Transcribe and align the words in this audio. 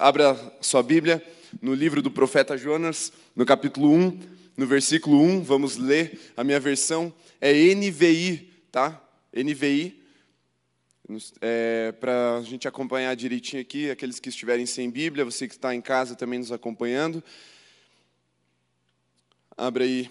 Abra 0.00 0.34
sua 0.62 0.82
Bíblia 0.82 1.22
no 1.60 1.74
livro 1.74 2.00
do 2.00 2.10
profeta 2.10 2.56
Jonas, 2.56 3.12
no 3.36 3.44
capítulo 3.44 3.92
1, 3.92 4.20
no 4.56 4.66
versículo 4.66 5.20
1, 5.20 5.42
vamos 5.42 5.76
ler. 5.76 6.32
A 6.34 6.42
minha 6.42 6.58
versão 6.58 7.12
é 7.38 7.52
NVI, 7.74 8.50
tá? 8.72 8.98
NVI. 9.30 10.02
É, 11.42 11.92
Para 12.00 12.38
a 12.38 12.42
gente 12.42 12.66
acompanhar 12.66 13.14
direitinho 13.14 13.60
aqui, 13.60 13.90
aqueles 13.90 14.18
que 14.18 14.30
estiverem 14.30 14.64
sem 14.64 14.88
Bíblia, 14.88 15.22
você 15.22 15.46
que 15.46 15.52
está 15.52 15.74
em 15.74 15.82
casa 15.82 16.16
também 16.16 16.38
nos 16.38 16.50
acompanhando. 16.50 17.22
Abra 19.54 19.84
aí, 19.84 20.10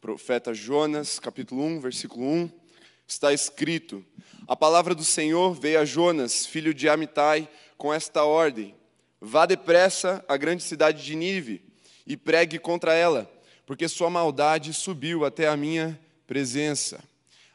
profeta 0.00 0.54
Jonas, 0.54 1.18
capítulo 1.18 1.62
1, 1.62 1.80
versículo 1.80 2.24
1. 2.24 2.50
Está 3.06 3.34
escrito: 3.34 4.02
A 4.48 4.56
palavra 4.56 4.94
do 4.94 5.04
Senhor 5.04 5.52
veio 5.52 5.78
a 5.78 5.84
Jonas, 5.84 6.46
filho 6.46 6.72
de 6.72 6.88
Amitai, 6.88 7.46
com 7.76 7.92
esta 7.92 8.24
ordem: 8.24 8.74
Vá 9.20 9.46
depressa 9.46 10.24
à 10.28 10.36
grande 10.36 10.62
cidade 10.62 11.04
de 11.04 11.14
Nínive 11.14 11.62
e 12.06 12.16
pregue 12.16 12.58
contra 12.58 12.94
ela, 12.94 13.30
porque 13.64 13.88
sua 13.88 14.10
maldade 14.10 14.72
subiu 14.72 15.24
até 15.24 15.48
a 15.48 15.56
minha 15.56 15.98
presença. 16.26 17.02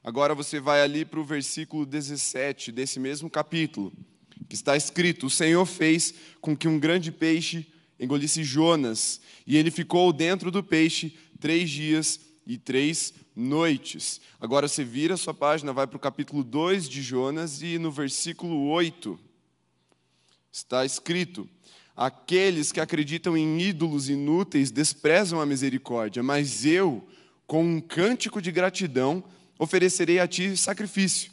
Agora 0.04 0.34
você 0.34 0.60
vai 0.60 0.82
ali 0.82 1.06
para 1.06 1.20
o 1.20 1.24
versículo 1.24 1.86
17 1.86 2.72
desse 2.72 3.00
mesmo 3.00 3.30
capítulo, 3.30 3.94
que 4.50 4.56
está 4.56 4.76
escrito: 4.76 5.28
O 5.28 5.30
Senhor 5.30 5.66
fez 5.66 6.14
com 6.42 6.58
que 6.58 6.68
um 6.68 6.80
grande 6.80 7.12
peixe 7.12 7.68
engolisse 8.00 8.44
Jonas, 8.44 9.22
e 9.46 9.56
ele 9.56 9.70
ficou 9.70 10.12
dentro 10.12 10.50
do 10.50 10.64
peixe 10.64 11.16
três 11.40 11.70
dias 11.70 12.20
e 12.46 12.58
três 12.58 13.14
noites. 13.36 14.20
Agora 14.40 14.68
você 14.68 14.84
vira 14.84 15.16
sua 15.16 15.36
página, 15.36 15.72
vai 15.72 15.86
para 15.86 15.98
o 15.98 16.00
capítulo 16.00 16.44
2 16.44 16.90
de 16.90 17.04
Jonas, 17.04 17.62
e 17.62 17.78
no 17.78 17.92
versículo 17.92 18.68
8 18.70 19.31
está 20.52 20.86
escrito: 20.86 21.48
Aqueles 21.96 22.72
que 22.72 22.80
acreditam 22.80 23.38
em 23.38 23.60
ídolos 23.60 24.10
inúteis 24.10 24.72
desprezam 24.72 25.40
a 25.40 25.46
misericórdia, 25.46 26.22
mas 26.22 26.66
eu, 26.66 27.08
com 27.48 27.64
um 27.64 27.82
cântico 27.82 28.42
de 28.42 28.52
gratidão, 28.52 29.24
oferecerei 29.58 30.20
a 30.20 30.28
ti 30.28 30.58
sacrifício. 30.58 31.32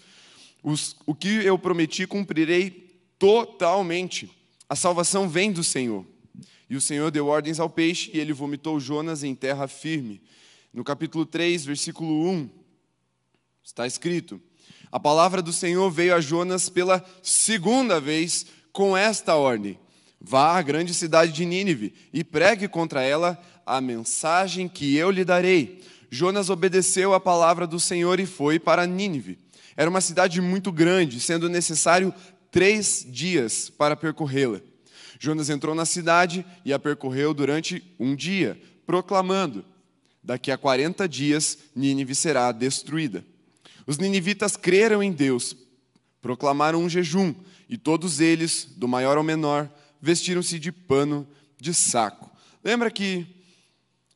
Os, 0.62 0.96
o 1.06 1.14
que 1.14 1.28
eu 1.28 1.58
prometi 1.58 2.06
cumprirei 2.06 2.88
totalmente. 3.18 4.30
A 4.68 4.76
salvação 4.76 5.28
vem 5.28 5.50
do 5.50 5.64
Senhor. 5.64 6.04
E 6.68 6.76
o 6.76 6.80
Senhor 6.80 7.10
deu 7.10 7.26
ordens 7.28 7.58
ao 7.58 7.70
peixe 7.70 8.10
e 8.12 8.18
ele 8.18 8.32
vomitou 8.32 8.78
Jonas 8.78 9.22
em 9.24 9.34
terra 9.34 9.66
firme. 9.66 10.20
No 10.72 10.84
capítulo 10.84 11.24
3, 11.24 11.64
versículo 11.64 12.28
1, 12.28 12.50
está 13.64 13.86
escrito: 13.86 14.38
A 14.92 15.00
palavra 15.00 15.40
do 15.40 15.52
Senhor 15.52 15.90
veio 15.90 16.14
a 16.14 16.20
Jonas 16.20 16.68
pela 16.68 17.02
segunda 17.22 17.98
vez 17.98 18.46
com 18.78 18.96
esta 18.96 19.34
ordem: 19.34 19.76
Vá 20.20 20.56
à 20.56 20.62
grande 20.62 20.94
cidade 20.94 21.32
de 21.32 21.44
Nínive 21.44 21.92
e 22.12 22.22
pregue 22.22 22.68
contra 22.68 23.02
ela 23.02 23.36
a 23.66 23.80
mensagem 23.80 24.68
que 24.68 24.94
eu 24.94 25.10
lhe 25.10 25.24
darei. 25.24 25.82
Jonas 26.08 26.48
obedeceu 26.48 27.12
à 27.12 27.18
palavra 27.18 27.66
do 27.66 27.80
Senhor 27.80 28.20
e 28.20 28.24
foi 28.24 28.56
para 28.56 28.86
Nínive. 28.86 29.36
Era 29.76 29.90
uma 29.90 30.00
cidade 30.00 30.40
muito 30.40 30.70
grande, 30.70 31.18
sendo 31.18 31.48
necessário 31.48 32.14
três 32.52 33.04
dias 33.08 33.68
para 33.68 33.96
percorrê-la. 33.96 34.60
Jonas 35.18 35.50
entrou 35.50 35.74
na 35.74 35.84
cidade 35.84 36.46
e 36.64 36.72
a 36.72 36.78
percorreu 36.78 37.34
durante 37.34 37.82
um 37.98 38.14
dia, 38.14 38.56
proclamando: 38.86 39.64
Daqui 40.22 40.52
a 40.52 40.56
40 40.56 41.08
dias 41.08 41.58
Nínive 41.74 42.14
será 42.14 42.52
destruída. 42.52 43.26
Os 43.88 43.98
ninivitas 43.98 44.56
creram 44.56 45.02
em 45.02 45.10
Deus, 45.10 45.56
proclamaram 46.20 46.82
um 46.82 46.88
jejum 46.88 47.34
e 47.68 47.76
todos 47.76 48.20
eles, 48.20 48.68
do 48.76 48.88
maior 48.88 49.16
ao 49.16 49.22
menor, 49.22 49.70
vestiram-se 50.00 50.58
de 50.58 50.72
pano 50.72 51.26
de 51.60 51.74
saco. 51.74 52.30
Lembra 52.62 52.90
que 52.90 53.26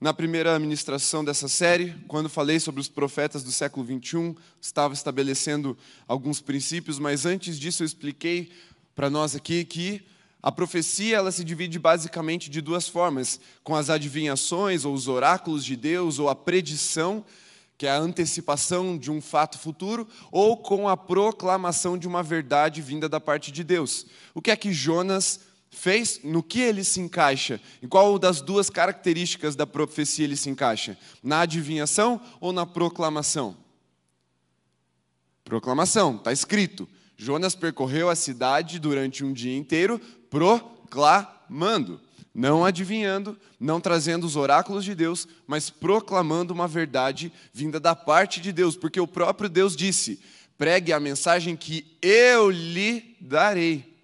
na 0.01 0.13
primeira 0.13 0.59
ministração 0.59 1.25
dessa 1.25 1.47
série, 1.47 1.95
quando 2.09 2.29
falei 2.29 2.59
sobre 2.59 2.81
os 2.81 2.89
profetas 2.89 3.45
do 3.45 3.53
século 3.53 3.87
21, 3.87 4.35
estava 4.61 4.95
estabelecendo 4.95 5.79
alguns 6.09 6.41
princípios, 6.41 6.99
mas 6.99 7.25
antes 7.25 7.59
disso 7.59 7.83
eu 7.83 7.87
expliquei 7.87 8.51
para 8.97 9.09
nós 9.09 9.37
aqui 9.37 9.65
que 9.65 10.05
a 10.43 10.51
profecia 10.51 11.19
ela 11.19 11.31
se 11.31 11.45
divide 11.45 11.79
basicamente 11.79 12.51
de 12.51 12.61
duas 12.61 12.89
formas, 12.89 13.39
com 13.63 13.77
as 13.77 13.89
adivinhações 13.89 14.85
ou 14.85 14.93
os 14.93 15.07
oráculos 15.07 15.65
de 15.65 15.77
Deus 15.77 16.19
ou 16.19 16.29
a 16.29 16.35
predição 16.35 17.25
que 17.83 17.87
é 17.89 17.91
a 17.91 17.99
antecipação 17.99 18.97
de 18.97 19.11
um 19.11 19.21
fato 19.21 19.59
futuro, 19.59 20.07
ou 20.31 20.57
com 20.57 20.89
a 20.89 20.97
proclamação 20.97 21.99
de 21.99 22.07
uma 22.07 22.23
verdade 22.23 22.81
vinda 22.81 23.09
da 23.09 23.19
parte 23.19 23.51
de 23.51 23.65
Deus. 23.65 24.07
O 24.33 24.41
que 24.41 24.53
é 24.53 24.57
que 24.57 24.73
Jonas 24.73 25.41
fez? 25.69 26.21
No 26.23 26.45
que 26.45 26.61
ele 26.61 26.85
se 26.85 27.01
encaixa? 27.01 27.61
Em 27.83 27.89
qual 27.89 28.21
das 28.21 28.41
duas 28.41 28.71
características 28.71 29.57
da 29.57 29.67
profecia 29.67 30.25
ele 30.25 30.37
se 30.37 30.49
encaixa? 30.49 30.97
Na 31.25 31.41
adivinhação 31.41 32.21
ou 32.41 32.53
na 32.53 32.65
proclamação? 32.65 33.57
Proclamação, 35.43 36.15
está 36.15 36.33
escrito. 36.33 36.89
Jonas 37.17 37.57
percorreu 37.57 38.09
a 38.09 38.15
cidade 38.15 38.79
durante 38.79 39.25
um 39.25 39.33
dia 39.33 39.57
inteiro 39.57 40.01
proclamando 40.31 42.01
não 42.35 42.65
adivinhando, 42.65 43.39
não 43.61 43.81
trazendo 43.81 44.27
os 44.27 44.37
oráculos 44.37 44.85
de 44.85 44.95
Deus, 44.95 45.29
mas 45.47 45.69
proclamando 45.69 46.53
uma 46.53 46.67
verdade 46.67 47.33
vinda 47.53 47.79
da 47.79 47.95
parte 47.95 48.41
de 48.41 48.53
Deus, 48.53 48.77
porque 48.77 49.01
o 49.01 49.07
próprio 49.07 49.49
Deus 49.49 49.77
disse: 49.77 50.21
pregue 50.57 50.93
a 50.93 51.01
mensagem 51.01 51.57
que 51.57 51.97
eu 52.01 52.51
lhe 52.51 53.17
darei. 53.21 53.99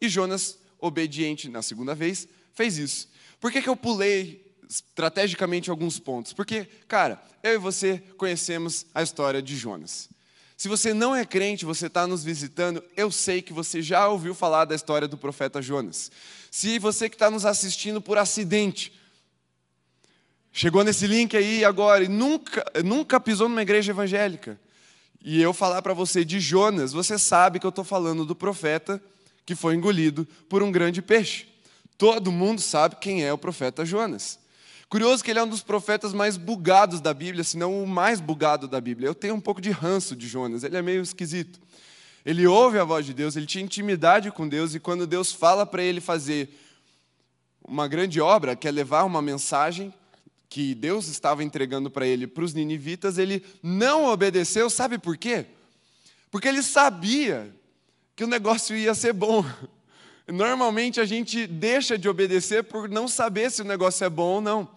E 0.00 0.08
Jonas, 0.08 0.58
obediente 0.80 1.48
na 1.48 1.62
segunda 1.62 1.94
vez, 1.94 2.26
fez 2.54 2.78
isso. 2.78 3.08
Por 3.40 3.52
que, 3.52 3.62
que 3.62 3.68
eu 3.68 3.76
pulei 3.76 4.52
estrategicamente 4.68 5.70
alguns 5.70 5.98
pontos? 5.98 6.32
Porque, 6.32 6.66
cara, 6.88 7.22
eu 7.42 7.54
e 7.54 7.58
você 7.58 8.02
conhecemos 8.16 8.86
a 8.94 9.02
história 9.02 9.42
de 9.42 9.56
Jonas. 9.56 10.08
Se 10.56 10.68
você 10.68 10.94
não 10.94 11.14
é 11.14 11.24
crente, 11.24 11.64
você 11.64 11.88
está 11.88 12.06
nos 12.06 12.22
visitando, 12.22 12.82
eu 12.96 13.10
sei 13.10 13.42
que 13.42 13.52
você 13.52 13.82
já 13.82 14.08
ouviu 14.08 14.32
falar 14.32 14.64
da 14.64 14.76
história 14.76 15.08
do 15.08 15.18
profeta 15.18 15.60
Jonas. 15.60 16.10
Se 16.54 16.78
você 16.78 17.08
que 17.08 17.14
está 17.14 17.30
nos 17.30 17.46
assistindo 17.46 17.98
por 17.98 18.18
acidente, 18.18 18.92
chegou 20.52 20.84
nesse 20.84 21.06
link 21.06 21.34
aí 21.34 21.64
agora 21.64 22.04
e 22.04 22.08
nunca, 22.08 22.62
nunca 22.84 23.18
pisou 23.18 23.48
numa 23.48 23.62
igreja 23.62 23.92
evangélica, 23.92 24.60
e 25.24 25.40
eu 25.40 25.54
falar 25.54 25.80
para 25.80 25.94
você 25.94 26.26
de 26.26 26.38
Jonas, 26.38 26.92
você 26.92 27.18
sabe 27.18 27.58
que 27.58 27.64
eu 27.64 27.70
estou 27.70 27.84
falando 27.84 28.26
do 28.26 28.36
profeta 28.36 29.02
que 29.46 29.54
foi 29.54 29.74
engolido 29.74 30.28
por 30.46 30.62
um 30.62 30.70
grande 30.70 31.00
peixe. 31.00 31.46
Todo 31.96 32.30
mundo 32.30 32.60
sabe 32.60 32.96
quem 32.96 33.24
é 33.24 33.32
o 33.32 33.38
profeta 33.38 33.82
Jonas. 33.82 34.38
Curioso 34.90 35.24
que 35.24 35.30
ele 35.30 35.38
é 35.38 35.42
um 35.42 35.48
dos 35.48 35.62
profetas 35.62 36.12
mais 36.12 36.36
bugados 36.36 37.00
da 37.00 37.14
Bíblia, 37.14 37.44
se 37.44 37.56
não 37.56 37.82
o 37.82 37.86
mais 37.86 38.20
bugado 38.20 38.68
da 38.68 38.78
Bíblia. 38.78 39.08
Eu 39.08 39.14
tenho 39.14 39.34
um 39.34 39.40
pouco 39.40 39.58
de 39.58 39.70
ranço 39.70 40.14
de 40.14 40.28
Jonas, 40.28 40.64
ele 40.64 40.76
é 40.76 40.82
meio 40.82 41.00
esquisito. 41.00 41.58
Ele 42.24 42.46
ouve 42.46 42.78
a 42.78 42.84
voz 42.84 43.04
de 43.04 43.12
Deus, 43.12 43.34
ele 43.34 43.46
tinha 43.46 43.64
intimidade 43.64 44.30
com 44.30 44.48
Deus, 44.48 44.74
e 44.74 44.80
quando 44.80 45.06
Deus 45.06 45.32
fala 45.32 45.66
para 45.66 45.82
ele 45.82 46.00
fazer 46.00 46.48
uma 47.66 47.88
grande 47.88 48.20
obra, 48.20 48.54
que 48.54 48.68
é 48.68 48.70
levar 48.70 49.04
uma 49.04 49.20
mensagem 49.20 49.92
que 50.48 50.74
Deus 50.74 51.08
estava 51.08 51.42
entregando 51.42 51.90
para 51.90 52.06
ele 52.06 52.26
para 52.26 52.44
os 52.44 52.52
ninivitas, 52.52 53.18
ele 53.18 53.44
não 53.62 54.04
obedeceu, 54.04 54.68
sabe 54.68 54.98
por 54.98 55.16
quê? 55.16 55.46
Porque 56.30 56.46
ele 56.46 56.62
sabia 56.62 57.54
que 58.14 58.22
o 58.22 58.26
negócio 58.28 58.76
ia 58.76 58.94
ser 58.94 59.12
bom. 59.12 59.44
Normalmente 60.28 61.00
a 61.00 61.04
gente 61.04 61.46
deixa 61.46 61.98
de 61.98 62.08
obedecer 62.08 62.64
por 62.64 62.88
não 62.88 63.08
saber 63.08 63.50
se 63.50 63.62
o 63.62 63.64
negócio 63.64 64.04
é 64.04 64.10
bom 64.10 64.34
ou 64.34 64.40
não. 64.40 64.68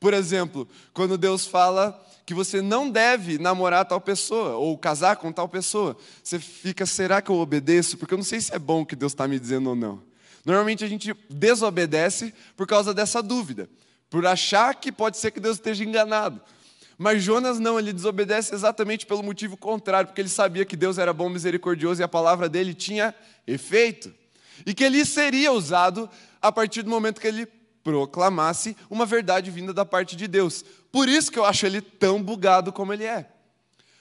Por 0.00 0.14
exemplo, 0.14 0.68
quando 0.92 1.18
Deus 1.18 1.46
fala 1.46 2.00
que 2.26 2.32
você 2.32 2.62
não 2.62 2.88
deve 2.88 3.38
namorar 3.38 3.84
tal 3.84 4.00
pessoa 4.00 4.56
ou 4.56 4.76
casar 4.78 5.16
com 5.16 5.30
tal 5.30 5.48
pessoa. 5.48 5.96
Você 6.22 6.38
fica, 6.38 6.86
será 6.86 7.20
que 7.20 7.30
eu 7.30 7.36
obedeço? 7.36 7.98
Porque 7.98 8.14
eu 8.14 8.18
não 8.18 8.24
sei 8.24 8.40
se 8.40 8.54
é 8.54 8.58
bom 8.58 8.82
o 8.82 8.86
que 8.86 8.96
Deus 8.96 9.12
está 9.12 9.28
me 9.28 9.38
dizendo 9.38 9.70
ou 9.70 9.76
não. 9.76 10.02
Normalmente 10.44 10.84
a 10.84 10.88
gente 10.88 11.14
desobedece 11.28 12.32
por 12.56 12.66
causa 12.66 12.94
dessa 12.94 13.22
dúvida, 13.22 13.68
por 14.08 14.26
achar 14.26 14.74
que 14.74 14.90
pode 14.92 15.18
ser 15.18 15.30
que 15.30 15.40
Deus 15.40 15.56
esteja 15.56 15.84
enganado. 15.84 16.40
Mas 16.96 17.22
Jonas 17.22 17.58
não, 17.58 17.78
ele 17.78 17.92
desobedece 17.92 18.54
exatamente 18.54 19.04
pelo 19.04 19.22
motivo 19.22 19.56
contrário, 19.56 20.08
porque 20.08 20.20
ele 20.20 20.28
sabia 20.28 20.64
que 20.64 20.76
Deus 20.76 20.96
era 20.96 21.12
bom, 21.12 21.28
misericordioso 21.28 22.00
e 22.00 22.04
a 22.04 22.08
palavra 22.08 22.48
dele 22.48 22.72
tinha 22.72 23.14
efeito. 23.46 24.12
E 24.64 24.72
que 24.72 24.84
ele 24.84 25.04
seria 25.04 25.52
usado 25.52 26.08
a 26.40 26.52
partir 26.52 26.82
do 26.82 26.90
momento 26.90 27.20
que 27.20 27.26
ele 27.26 27.46
proclamasse 27.84 28.74
uma 28.88 29.04
verdade 29.04 29.50
vinda 29.50 29.72
da 29.72 29.84
parte 29.84 30.16
de 30.16 30.26
Deus. 30.26 30.64
Por 30.90 31.08
isso 31.08 31.30
que 31.30 31.38
eu 31.38 31.44
acho 31.44 31.66
ele 31.66 31.82
tão 31.82 32.20
bugado 32.22 32.72
como 32.72 32.92
ele 32.92 33.04
é. 33.04 33.28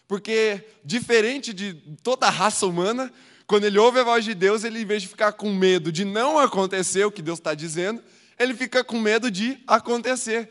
Porque, 0.07 0.63
diferente 0.83 1.53
de 1.53 1.73
toda 2.01 2.27
a 2.27 2.29
raça 2.29 2.65
humana, 2.65 3.11
quando 3.45 3.65
ele 3.65 3.77
ouve 3.77 3.99
a 3.99 4.03
voz 4.03 4.23
de 4.23 4.33
Deus, 4.33 4.63
ele, 4.63 4.79
em 4.79 4.85
vez 4.85 5.01
de 5.01 5.07
ficar 5.07 5.33
com 5.33 5.53
medo 5.53 5.91
de 5.91 6.05
não 6.05 6.39
acontecer 6.39 7.03
o 7.05 7.11
que 7.11 7.21
Deus 7.21 7.39
está 7.39 7.53
dizendo, 7.53 8.01
ele 8.39 8.53
fica 8.53 8.83
com 8.83 8.99
medo 8.99 9.29
de 9.29 9.61
acontecer. 9.67 10.49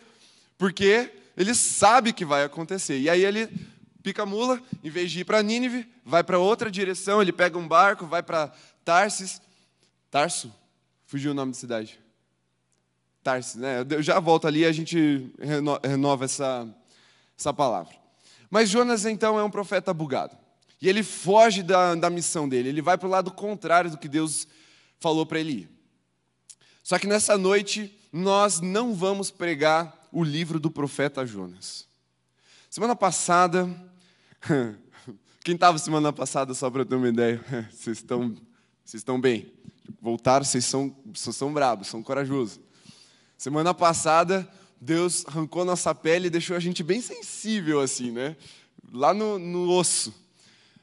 Porque 0.58 1.10
ele 1.36 1.54
sabe 1.54 2.12
que 2.12 2.24
vai 2.24 2.44
acontecer. 2.44 2.98
E 2.98 3.08
aí 3.08 3.24
ele 3.24 3.48
pica 4.02 4.24
a 4.24 4.26
mula, 4.26 4.60
em 4.82 4.90
vez 4.90 5.10
de 5.10 5.20
ir 5.20 5.24
para 5.24 5.42
Nínive, 5.42 5.88
vai 6.04 6.22
para 6.24 6.38
outra 6.38 6.70
direção, 6.70 7.22
ele 7.22 7.32
pega 7.32 7.56
um 7.56 7.68
barco, 7.68 8.04
vai 8.04 8.22
para 8.22 8.52
Tarsis, 8.84 9.40
Tarso? 10.10 10.52
Fugiu 11.06 11.30
o 11.30 11.34
nome 11.34 11.52
da 11.52 11.58
cidade. 11.58 12.01
Tarso, 13.22 13.58
né? 13.58 13.86
Eu 13.88 14.02
já 14.02 14.18
volto 14.18 14.46
ali 14.46 14.60
e 14.60 14.66
a 14.66 14.72
gente 14.72 15.32
renova 15.82 16.24
essa, 16.24 16.68
essa 17.38 17.52
palavra. 17.52 17.94
Mas 18.50 18.68
Jonas, 18.68 19.06
então, 19.06 19.38
é 19.38 19.44
um 19.44 19.50
profeta 19.50 19.94
bugado. 19.94 20.36
E 20.80 20.88
ele 20.88 21.04
foge 21.04 21.62
da, 21.62 21.94
da 21.94 22.10
missão 22.10 22.48
dele, 22.48 22.68
ele 22.68 22.82
vai 22.82 22.98
para 22.98 23.06
o 23.06 23.10
lado 23.10 23.30
contrário 23.30 23.90
do 23.90 23.96
que 23.96 24.08
Deus 24.08 24.48
falou 24.98 25.24
para 25.24 25.38
ele 25.38 25.52
ir. 25.52 25.70
Só 26.82 26.98
que 26.98 27.06
nessa 27.06 27.38
noite, 27.38 27.96
nós 28.12 28.60
não 28.60 28.92
vamos 28.92 29.30
pregar 29.30 30.08
o 30.10 30.24
livro 30.24 30.58
do 30.58 30.70
profeta 30.70 31.24
Jonas. 31.24 31.86
Semana 32.68 32.96
passada, 32.96 33.68
quem 35.44 35.54
estava 35.54 35.78
semana 35.78 36.12
passada, 36.12 36.52
só 36.54 36.68
para 36.68 36.84
ter 36.84 36.96
uma 36.96 37.08
ideia, 37.08 37.40
vocês 37.70 37.98
estão, 37.98 38.30
vocês 38.84 39.00
estão 39.00 39.20
bem. 39.20 39.52
Voltaram, 40.00 40.44
vocês 40.44 40.64
são, 40.64 40.94
vocês 41.14 41.36
são 41.36 41.52
bravos, 41.52 41.86
são 41.86 42.02
corajosos. 42.02 42.58
Semana 43.42 43.74
passada, 43.74 44.48
Deus 44.80 45.26
arrancou 45.26 45.64
nossa 45.64 45.92
pele 45.92 46.28
e 46.28 46.30
deixou 46.30 46.54
a 46.54 46.60
gente 46.60 46.80
bem 46.80 47.00
sensível, 47.00 47.80
assim, 47.80 48.12
né? 48.12 48.36
Lá 48.92 49.12
no, 49.12 49.36
no 49.36 49.68
osso. 49.68 50.10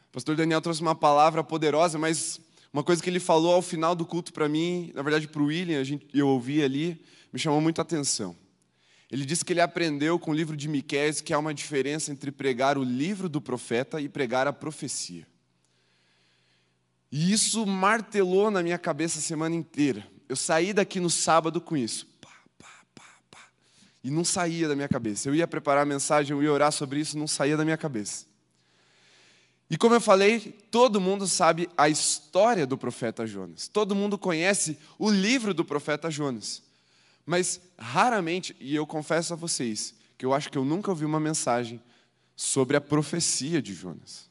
O 0.10 0.12
pastor 0.12 0.36
Daniel 0.36 0.60
trouxe 0.60 0.82
uma 0.82 0.94
palavra 0.94 1.42
poderosa, 1.42 1.98
mas 1.98 2.38
uma 2.74 2.84
coisa 2.84 3.02
que 3.02 3.10
ele 3.10 3.22
falou 3.22 3.54
ao 3.54 3.62
final 3.62 3.96
do 3.96 4.06
culto 4.06 4.34
para 4.34 4.50
mim, 4.50 4.92
na 4.94 5.02
verdade 5.02 5.26
para 5.26 5.42
o 5.42 5.46
William, 5.46 5.80
a 5.80 5.86
gente, 5.86 6.06
eu 6.14 6.28
ouvi 6.28 6.62
ali, 6.62 7.02
me 7.32 7.40
chamou 7.40 7.62
muito 7.62 7.80
a 7.80 7.82
atenção. 7.84 8.36
Ele 9.10 9.24
disse 9.24 9.46
que 9.46 9.54
ele 9.54 9.62
aprendeu 9.62 10.20
com 10.20 10.32
o 10.32 10.36
livro 10.36 10.58
de 10.58 10.68
Miqueias 10.68 11.22
que 11.22 11.34
há 11.34 11.40
uma 11.40 11.54
diferença 11.54 12.12
entre 12.12 12.30
pregar 12.30 12.78
o 12.78 12.84
livro 12.84 13.30
do 13.30 13.40
profeta 13.40 14.02
e 14.02 14.10
pregar 14.10 14.48
a 14.48 14.52
profecia. 14.52 15.26
E 17.10 17.32
isso 17.32 17.66
martelou 17.66 18.52
na 18.52 18.62
minha 18.62 18.78
cabeça 18.78 19.20
a 19.20 19.22
semana 19.22 19.56
inteira. 19.56 20.06
Eu 20.28 20.36
saí 20.36 20.74
daqui 20.74 21.00
no 21.00 21.10
sábado 21.10 21.62
com 21.62 21.78
isso. 21.78 22.10
E 24.04 24.10
não 24.10 24.24
saía 24.24 24.68
da 24.68 24.75
minha 24.75 24.88
cabeça. 24.88 25.30
Eu 25.30 25.36
ia 25.36 25.48
preparar 25.48 25.84
a 25.84 25.86
mensagem, 25.86 26.36
eu 26.36 26.42
ia 26.42 26.51
orar 26.51 26.72
sobre 26.72 27.00
isso, 27.00 27.18
não 27.18 27.28
saía 27.28 27.57
da 27.57 27.66
minha 27.66 27.78
cabeça. 27.78 28.25
E 29.69 29.78
como 29.78 29.94
eu 29.94 30.01
falei, 30.01 30.57
todo 30.72 31.00
mundo 31.00 31.28
sabe 31.28 31.69
a 31.78 31.88
história 31.88 32.66
do 32.66 32.78
profeta 32.78 33.28
Jonas. 33.28 33.68
Todo 33.68 33.94
mundo 33.94 34.18
conhece 34.18 34.78
o 34.98 35.12
livro 35.12 35.54
do 35.54 35.63
profeta 35.63 36.10
Jonas. 36.10 36.63
Mas 37.24 37.62
raramente, 37.78 38.56
e 38.60 38.75
eu 38.75 38.88
confesso 38.88 39.34
a 39.34 39.36
vocês, 39.36 39.94
que 40.18 40.25
eu 40.25 40.34
acho 40.34 40.50
que 40.50 40.57
eu 40.57 40.66
nunca 40.66 40.90
ouvi 40.90 41.06
uma 41.06 41.19
mensagem 41.19 41.80
sobre 42.36 42.75
a 42.75 42.81
profecia 42.81 43.62
de 43.62 43.74
Jonas. 43.75 44.28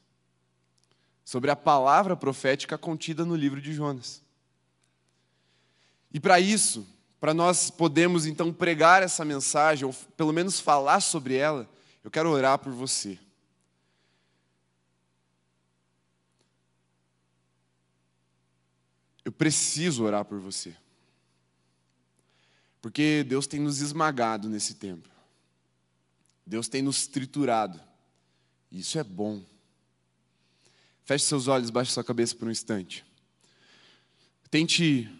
Sobre 1.25 1.51
a 1.51 1.57
palavra 1.57 2.17
profética 2.17 2.77
contida 2.77 3.25
no 3.25 3.37
livro 3.37 3.61
de 3.61 3.73
Jonas. 3.73 4.21
E 6.13 6.19
para 6.19 6.41
isso, 6.41 6.85
para 7.21 7.35
nós 7.35 7.71
podermos 7.71 8.27
então 8.27 8.53
pregar 8.53 9.03
essa 9.03 9.25
mensagem, 9.25 9.85
ou 9.85 9.93
pelo 10.17 10.33
menos 10.33 10.61
falar 10.61 11.01
sobre 11.01 11.35
ela, 11.37 11.69
eu 12.05 12.11
quero 12.11 12.31
orar 12.31 12.59
por 12.59 12.73
você. 12.73 13.19
Eu 19.25 19.33
preciso 19.33 20.05
orar 20.05 20.25
por 20.25 20.39
você. 20.39 20.75
Porque 22.81 23.25
Deus 23.25 23.47
tem 23.47 23.61
nos 23.61 23.81
esmagado 23.81 24.49
nesse 24.49 24.75
tempo. 24.75 25.09
Deus 26.47 26.69
tem 26.69 26.81
nos 26.81 27.07
triturado. 27.07 27.79
Isso 28.71 28.99
é 28.99 29.05
bom. 29.05 29.43
Feche 31.05 31.25
seus 31.25 31.49
olhos, 31.49 31.69
baixe 31.69 31.93
sua 31.93 32.05
cabeça 32.05 32.35
por 32.35 32.49
um 32.49 32.51
instante. 32.51 33.05
Tente 34.51 35.11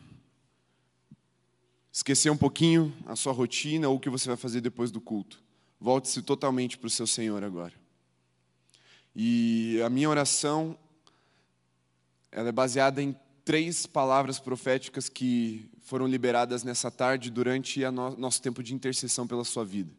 esquecer 1.99 2.31
um 2.31 2.37
pouquinho 2.37 2.95
a 3.07 3.17
sua 3.17 3.33
rotina 3.33 3.89
ou 3.89 3.97
o 3.97 3.99
que 3.99 4.09
você 4.09 4.29
vai 4.29 4.37
fazer 4.37 4.61
depois 4.61 4.93
do 4.93 5.01
culto. 5.01 5.43
Volte-se 5.81 6.23
totalmente 6.23 6.79
para 6.79 6.87
o 6.87 6.91
seu 6.91 7.09
Senhor 7.09 7.43
agora. 7.43 7.73
E 9.17 9.83
a 9.85 9.91
minha 9.91 10.09
oração 10.09 10.79
ela 12.31 12.51
é 12.51 12.53
baseada 12.53 13.03
em 13.03 13.17
três 13.45 13.85
palavras 13.85 14.39
proféticas 14.39 15.09
que 15.09 15.69
foram 15.81 16.07
liberadas 16.07 16.63
nessa 16.63 16.89
tarde 16.89 17.33
durante 17.33 17.83
o 17.85 17.91
no 17.91 18.17
nosso 18.17 18.41
tempo 18.41 18.63
de 18.63 18.73
intercessão 18.73 19.27
pela 19.27 19.43
sua 19.43 19.65
vida. 19.65 19.91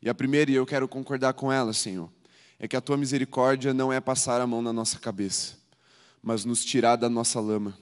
E 0.00 0.08
a 0.08 0.14
primeira, 0.14 0.50
e 0.50 0.54
eu 0.54 0.64
quero 0.64 0.88
concordar 0.88 1.34
com 1.34 1.52
ela, 1.52 1.74
Senhor, 1.74 2.10
é 2.58 2.66
que 2.66 2.76
a 2.76 2.80
tua 2.80 2.96
misericórdia 2.96 3.74
não 3.74 3.92
é 3.92 4.00
passar 4.00 4.40
a 4.40 4.46
mão 4.46 4.62
na 4.62 4.72
nossa 4.72 4.98
cabeça, 4.98 5.58
mas 6.22 6.46
nos 6.46 6.64
tirar 6.64 6.96
da 6.96 7.10
nossa 7.10 7.38
lama. 7.38 7.76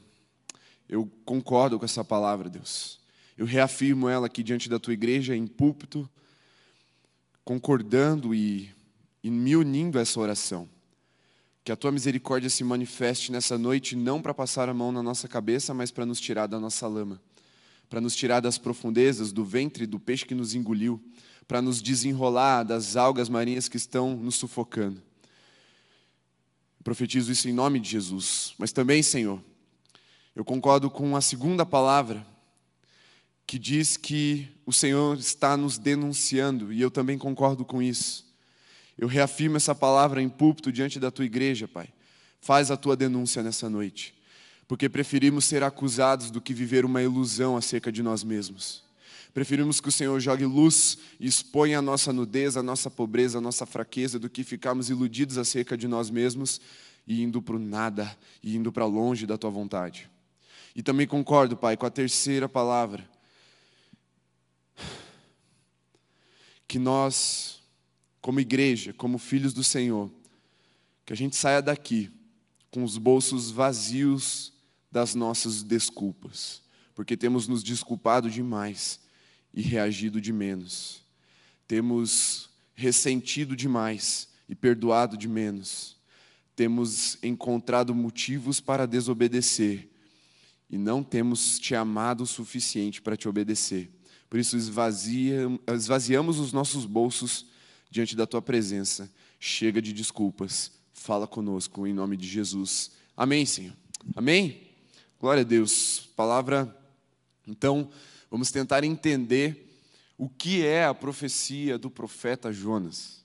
Eu 0.89 1.09
concordo 1.25 1.79
com 1.79 1.85
essa 1.85 2.03
palavra, 2.03 2.51
Deus. 2.51 3.02
Eu 3.37 3.47
reafirmo 3.47 4.09
ela 4.09 4.27
aqui 4.27 4.43
diante 4.43 4.69
da 4.69 4.79
tua 4.79 4.93
igreja, 4.93 5.35
em 5.35 5.47
púlpito, 5.47 6.09
concordando 7.45 8.35
e, 8.35 8.71
e 9.23 9.31
me 9.31 9.57
unindo 9.57 9.99
a 9.99 10.03
essa 10.03 10.21
oração. 10.21 10.69
Que 11.65 11.73
a 11.73 11.77
tua 11.77 11.93
misericórdia 11.93 12.51
se 12.51 12.63
manifeste 12.65 13.33
nessa 13.33 13.57
noite, 13.57 13.97
não 13.97 14.21
para 14.21 14.35
passar 14.35 14.69
a 14.69 14.75
mão 14.75 14.93
na 14.93 15.03
nossa 15.03 15.29
cabeça, 15.29 15.73
mas 15.73 15.91
para 15.91 16.05
nos 16.05 16.21
tirar 16.21 16.47
da 16.47 16.59
nossa 16.59 16.87
lama, 16.87 17.21
para 17.89 18.01
nos 18.01 18.15
tirar 18.15 18.41
das 18.41 18.59
profundezas, 18.59 19.33
do 19.33 19.45
ventre 19.45 19.87
do 19.87 19.99
peixe 19.99 20.27
que 20.27 20.35
nos 20.35 20.55
engoliu, 20.55 21.03
para 21.47 21.63
nos 21.63 21.81
desenrolar 21.81 22.65
das 22.65 22.97
algas 22.97 23.29
marinhas 23.29 23.69
que 23.69 23.77
estão 23.77 24.17
nos 24.17 24.35
sufocando. 24.37 25.03
profetizo 26.83 27.31
isso 27.31 27.49
em 27.49 27.53
nome 27.53 27.79
de 27.79 27.89
Jesus. 27.89 28.55
Mas 28.59 28.73
também, 28.73 29.03
Senhor, 29.03 29.43
eu 30.35 30.45
concordo 30.45 30.91
com 30.91 31.17
a 31.17 31.21
segunda 31.21 31.65
palavra 31.65 32.27
que 33.53 33.59
diz 33.59 33.99
que 33.99 34.49
o 34.65 34.73
Senhor 34.73 35.19
está 35.19 35.59
nos 35.59 35.77
denunciando, 35.77 36.73
e 36.73 36.81
eu 36.81 36.91
também 36.91 37.19
concordo 37.19 37.67
com 37.67 37.83
isso. 37.83 38.25
Eu 38.97 39.07
reafirmo 39.07 39.59
essa 39.59 39.75
palavra 39.75 40.23
em 40.23 40.29
púlpito 40.31 40.73
diante 40.73 40.99
da 40.99 41.11
tua 41.11 41.27
igreja, 41.27 41.69
Pai. 41.69 41.91
Faz 42.41 42.71
a 42.71 42.79
tua 42.79 42.97
denúncia 42.97 43.43
nessa 43.43 43.69
noite, 43.69 44.15
porque 44.67 44.89
preferimos 44.89 45.45
ser 45.45 45.63
acusados 45.63 46.31
do 46.31 46.41
que 46.41 46.55
viver 46.55 46.87
uma 46.87 47.03
ilusão 47.03 47.55
acerca 47.55 47.93
de 47.93 48.03
nós 48.03 48.25
mesmos. 48.25 48.83
Preferimos 49.35 49.83
que 49.83 49.89
o 49.91 49.93
Senhor 49.93 50.19
jogue 50.19 50.47
luz 50.47 50.97
e 51.21 51.27
exponha 51.27 51.81
a 51.81 51.83
nossa 51.83 52.11
nudez, 52.11 52.57
a 52.57 52.63
nossa 52.63 52.91
pobreza, 52.91 53.37
a 53.37 53.43
nossa 53.43 53.67
fraqueza, 53.67 54.19
do 54.19 54.31
que 54.31 54.45
ficarmos 54.45 54.89
iludidos 54.89 55.37
acerca 55.37 55.77
de 55.77 55.87
nós 55.87 56.09
mesmos 56.09 56.59
e 57.07 57.23
indo 57.23 57.43
para 57.43 57.57
o 57.57 57.59
nada, 57.59 58.17
e 58.43 58.57
indo 58.57 58.73
para 58.73 58.87
longe 58.87 59.27
da 59.27 59.37
tua 59.37 59.51
vontade. 59.51 60.09
E 60.75 60.83
também 60.83 61.07
concordo, 61.07 61.55
Pai, 61.55 61.77
com 61.77 61.85
a 61.85 61.91
terceira 61.91 62.49
palavra, 62.49 63.13
que 66.73 66.79
nós, 66.79 67.63
como 68.23 68.41
igreja, 68.41 68.95
como 68.95 69.19
filhos 69.19 69.53
do 69.53 69.63
Senhor, 69.63 70.11
que 71.05 71.13
a 71.13 71.17
gente 71.17 71.37
saia 71.37 71.61
daqui 71.61 72.11
com 72.71 72.83
os 72.83 72.97
bolsos 72.97 73.51
vazios 73.51 74.55
das 74.91 75.15
nossas 75.15 75.63
desculpas, 75.63 76.63
porque 76.95 77.15
temos 77.15 77.47
nos 77.47 77.63
desculpado 77.63 78.31
demais 78.31 79.01
e 79.53 79.61
reagido 79.61 80.19
de 80.19 80.33
menos. 80.33 81.05
Temos 81.69 82.49
ressentido 82.75 83.55
demais 83.55 84.31
e 84.49 84.55
perdoado 84.55 85.15
de 85.15 85.29
menos. 85.29 85.99
Temos 86.57 87.23
encontrado 87.23 87.95
motivos 87.95 88.61
para 88.61 88.87
desobedecer 88.87 89.91
e 90.71 90.79
não 90.79 91.03
temos 91.03 91.59
te 91.59 91.75
amado 91.75 92.23
o 92.23 92.27
suficiente 92.27 93.03
para 93.03 93.15
te 93.15 93.29
obedecer. 93.29 93.91
Por 94.33 94.41
isso, 94.41 94.57
esvaziamos 94.57 96.39
os 96.39 96.55
nossos 96.55 96.87
bolsos 96.87 97.45
diante 97.91 98.17
da 98.17 98.27
tua 98.27 98.41
presença. 98.41 99.13
Chega 99.39 99.83
de 99.83 99.93
desculpas. 99.93 100.73
Fala 100.95 101.27
conosco 101.27 101.87
em 101.87 101.93
nome 101.93 102.17
de 102.17 102.27
Jesus. 102.27 102.93
Amém, 103.15 103.45
Senhor. 103.45 103.77
Amém? 104.17 104.69
Glória 105.21 105.43
a 105.43 105.45
Deus. 105.45 106.09
Palavra. 106.17 106.75
Então, 107.47 107.91
vamos 108.31 108.51
tentar 108.51 108.83
entender 108.85 109.71
o 110.17 110.31
que 110.31 110.65
é 110.65 110.87
a 110.87 110.95
profecia 110.95 111.77
do 111.77 111.91
profeta 111.91 112.51
Jonas. 112.51 113.23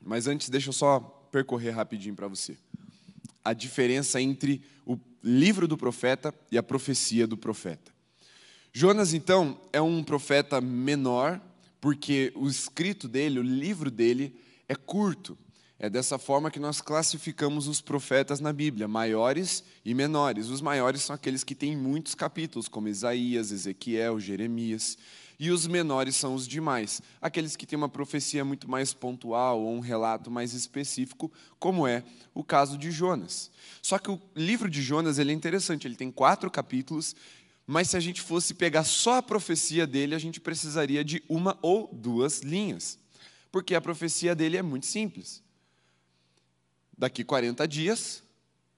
Mas 0.00 0.28
antes, 0.28 0.48
deixa 0.48 0.68
eu 0.68 0.72
só 0.72 1.00
percorrer 1.32 1.72
rapidinho 1.72 2.14
para 2.14 2.28
você. 2.28 2.56
A 3.44 3.52
diferença 3.52 4.22
entre 4.22 4.62
o 4.86 4.96
livro 5.24 5.66
do 5.66 5.76
profeta 5.76 6.32
e 6.52 6.56
a 6.56 6.62
profecia 6.62 7.26
do 7.26 7.36
profeta. 7.36 7.91
Jonas, 8.74 9.12
então, 9.12 9.60
é 9.70 9.82
um 9.82 10.02
profeta 10.02 10.58
menor, 10.58 11.38
porque 11.78 12.32
o 12.34 12.48
escrito 12.48 13.06
dele, 13.06 13.38
o 13.38 13.42
livro 13.42 13.90
dele, 13.90 14.34
é 14.66 14.74
curto. 14.74 15.36
É 15.78 15.90
dessa 15.90 16.16
forma 16.16 16.50
que 16.50 16.60
nós 16.60 16.80
classificamos 16.80 17.66
os 17.68 17.82
profetas 17.82 18.40
na 18.40 18.52
Bíblia, 18.52 18.88
maiores 18.88 19.62
e 19.84 19.92
menores. 19.92 20.48
Os 20.48 20.60
maiores 20.62 21.02
são 21.02 21.14
aqueles 21.14 21.44
que 21.44 21.56
têm 21.56 21.76
muitos 21.76 22.14
capítulos, 22.14 22.68
como 22.68 22.88
Isaías, 22.88 23.50
Ezequiel, 23.50 24.18
Jeremias. 24.18 24.96
e 25.40 25.50
os 25.50 25.66
menores 25.66 26.14
são 26.14 26.36
os 26.36 26.46
demais, 26.46 27.02
aqueles 27.20 27.56
que 27.56 27.66
têm 27.66 27.76
uma 27.76 27.88
profecia 27.88 28.44
muito 28.44 28.70
mais 28.70 28.94
pontual 28.94 29.60
ou 29.60 29.74
um 29.74 29.80
relato 29.80 30.30
mais 30.30 30.54
específico, 30.54 31.32
como 31.58 31.84
é 31.84 32.04
o 32.32 32.44
caso 32.44 32.78
de 32.78 32.92
Jonas. 32.92 33.50
Só 33.82 33.98
que 33.98 34.08
o 34.08 34.20
livro 34.36 34.70
de 34.70 34.80
Jonas 34.80 35.18
ele 35.18 35.32
é 35.32 35.34
interessante, 35.34 35.88
ele 35.88 35.96
tem 35.96 36.12
quatro 36.12 36.48
capítulos, 36.48 37.16
mas 37.66 37.90
se 37.90 37.96
a 37.96 38.00
gente 38.00 38.20
fosse 38.20 38.54
pegar 38.54 38.84
só 38.84 39.16
a 39.16 39.22
profecia 39.22 39.86
dele, 39.86 40.14
a 40.14 40.18
gente 40.18 40.40
precisaria 40.40 41.04
de 41.04 41.22
uma 41.28 41.58
ou 41.62 41.88
duas 41.92 42.40
linhas, 42.40 42.98
porque 43.50 43.74
a 43.74 43.80
profecia 43.80 44.34
dele 44.34 44.56
é 44.56 44.62
muito 44.62 44.86
simples. 44.86 45.42
Daqui 46.96 47.24
40 47.24 47.66
dias, 47.66 48.22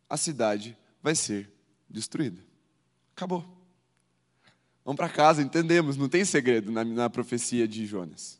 a 0.08 0.16
cidade 0.16 0.76
vai 1.02 1.14
ser 1.14 1.50
destruída. 1.88 2.40
Acabou. 3.16 3.44
Vamos 4.84 4.96
para 4.96 5.08
casa, 5.08 5.42
entendemos, 5.42 5.96
não 5.96 6.08
tem 6.08 6.24
segredo 6.24 6.70
na, 6.70 6.84
na 6.84 7.08
profecia 7.08 7.66
de 7.66 7.86
Jonas. 7.86 8.38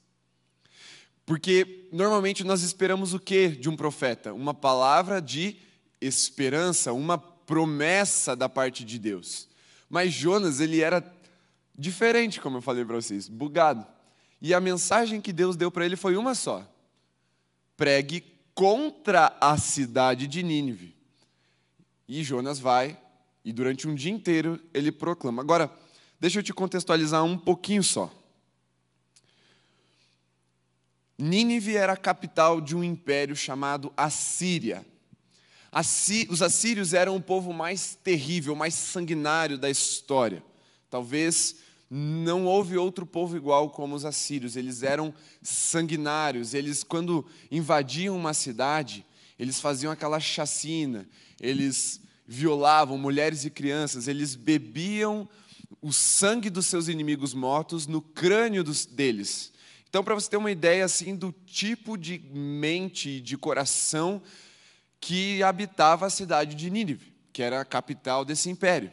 Porque 1.24 1.88
normalmente 1.90 2.44
nós 2.44 2.62
esperamos 2.62 3.14
o 3.14 3.20
que 3.20 3.48
de 3.48 3.68
um 3.68 3.76
profeta? 3.76 4.34
Uma 4.34 4.52
palavra 4.52 5.22
de 5.22 5.56
esperança, 6.00 6.92
uma 6.92 7.16
promessa 7.16 8.36
da 8.36 8.48
parte 8.48 8.84
de 8.84 8.98
Deus. 8.98 9.48
Mas 9.94 10.12
Jonas, 10.12 10.58
ele 10.58 10.80
era 10.80 11.02
diferente, 11.74 12.40
como 12.40 12.56
eu 12.56 12.62
falei 12.62 12.84
para 12.84 12.96
vocês, 12.96 13.28
bugado. 13.28 13.86
E 14.42 14.52
a 14.52 14.60
mensagem 14.60 15.20
que 15.20 15.32
Deus 15.32 15.56
deu 15.56 15.70
para 15.70 15.86
ele 15.86 15.94
foi 15.96 16.16
uma 16.16 16.34
só: 16.34 16.68
pregue 17.76 18.24
contra 18.54 19.36
a 19.40 19.56
cidade 19.56 20.26
de 20.26 20.42
Nínive. 20.42 20.94
E 22.08 22.24
Jonas 22.24 22.58
vai, 22.58 22.98
e 23.44 23.52
durante 23.52 23.86
um 23.88 23.94
dia 23.94 24.12
inteiro 24.12 24.60
ele 24.74 24.92
proclama. 24.92 25.40
Agora, 25.40 25.70
Deixa 26.24 26.38
eu 26.38 26.42
te 26.42 26.54
contextualizar 26.54 27.22
um 27.22 27.36
pouquinho 27.36 27.82
só. 27.82 28.10
Nínive 31.18 31.76
era 31.76 31.92
a 31.92 31.98
capital 31.98 32.62
de 32.62 32.74
um 32.74 32.82
império 32.82 33.36
chamado 33.36 33.92
Assíria. 33.94 34.86
Os 36.28 36.40
assírios 36.40 36.94
eram 36.94 37.16
o 37.16 37.20
povo 37.20 37.52
mais 37.52 37.98
terrível, 38.02 38.54
mais 38.54 38.74
sanguinário 38.74 39.58
da 39.58 39.68
história. 39.68 40.42
Talvez 40.88 41.56
não 41.90 42.46
houve 42.46 42.76
outro 42.76 43.04
povo 43.04 43.36
igual 43.36 43.70
como 43.70 43.96
os 43.96 44.04
assírios. 44.04 44.56
Eles 44.56 44.82
eram 44.82 45.12
sanguinários. 45.42 46.54
Eles, 46.54 46.84
quando 46.84 47.26
invadiam 47.50 48.16
uma 48.16 48.32
cidade, 48.32 49.04
eles 49.38 49.60
faziam 49.60 49.92
aquela 49.92 50.20
chacina. 50.20 51.08
Eles 51.40 52.00
violavam 52.26 52.96
mulheres 52.96 53.44
e 53.44 53.50
crianças. 53.50 54.06
Eles 54.06 54.34
bebiam 54.36 55.28
o 55.82 55.92
sangue 55.92 56.50
dos 56.50 56.66
seus 56.66 56.88
inimigos 56.88 57.34
mortos 57.34 57.86
no 57.86 58.00
crânio 58.00 58.62
dos, 58.62 58.86
deles. 58.86 59.52
Então, 59.88 60.02
para 60.02 60.14
você 60.14 60.30
ter 60.30 60.36
uma 60.36 60.50
ideia 60.50 60.84
assim 60.84 61.14
do 61.14 61.32
tipo 61.46 61.96
de 61.96 62.18
mente, 62.32 63.20
de 63.20 63.36
coração 63.36 64.22
que 65.04 65.42
habitava 65.42 66.06
a 66.06 66.10
cidade 66.10 66.54
de 66.54 66.70
Nínive, 66.70 67.12
que 67.30 67.42
era 67.42 67.60
a 67.60 67.64
capital 67.64 68.24
desse 68.24 68.48
império. 68.48 68.90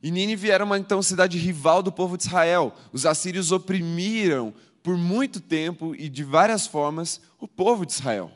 E 0.00 0.08
Nínive 0.08 0.52
era 0.52 0.64
uma 0.64 0.78
então 0.78 1.02
cidade 1.02 1.36
rival 1.36 1.82
do 1.82 1.90
povo 1.90 2.16
de 2.16 2.22
Israel. 2.22 2.72
Os 2.92 3.04
assírios 3.04 3.50
oprimiram 3.50 4.54
por 4.80 4.96
muito 4.96 5.40
tempo 5.40 5.96
e 5.96 6.08
de 6.08 6.22
várias 6.22 6.64
formas 6.64 7.20
o 7.40 7.48
povo 7.48 7.84
de 7.84 7.90
Israel. 7.90 8.30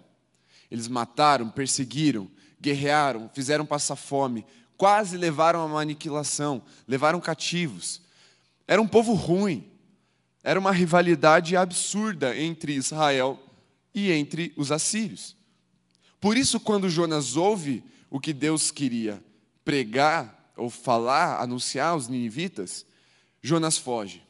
Eles 0.68 0.88
mataram, 0.88 1.48
perseguiram, 1.48 2.28
guerrearam, 2.60 3.30
fizeram 3.32 3.64
passar 3.64 3.94
fome, 3.94 4.44
quase 4.76 5.16
levaram 5.16 5.60
a 5.60 5.64
uma 5.64 5.80
aniquilação, 5.80 6.60
levaram 6.88 7.20
cativos. 7.20 8.02
Era 8.66 8.82
um 8.82 8.88
povo 8.88 9.12
ruim. 9.14 9.70
Era 10.42 10.58
uma 10.58 10.72
rivalidade 10.72 11.56
absurda 11.56 12.36
entre 12.36 12.72
Israel 12.72 13.38
e 13.94 14.10
entre 14.10 14.52
os 14.56 14.72
assírios. 14.72 15.40
Por 16.22 16.36
isso, 16.36 16.60
quando 16.60 16.88
Jonas 16.88 17.36
ouve 17.36 17.82
o 18.08 18.20
que 18.20 18.32
Deus 18.32 18.70
queria 18.70 19.20
pregar 19.64 20.52
ou 20.56 20.70
falar, 20.70 21.42
anunciar 21.42 21.88
aos 21.88 22.06
ninivitas, 22.06 22.86
Jonas 23.42 23.76
foge. 23.76 24.22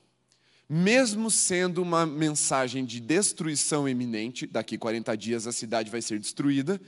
Mesmo 0.67 1.31
sendo 1.31 1.83
uma 1.83 2.07
mensagem 2.07 2.87
de 2.87 2.99
destruição 2.99 3.87
iminente, 3.87 4.47
daqui 4.47 4.79
40 4.79 5.15
dias 5.19 5.47
a 5.47 5.53
cidade 5.53 5.91
vai 5.91 6.01
ser 6.01 6.19
destruída, 6.19 6.81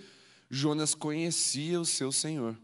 Jonas 0.48 0.94
conhecia 0.94 1.78
o 1.78 1.84
seu 1.84 2.10
Senhor. 2.10 2.58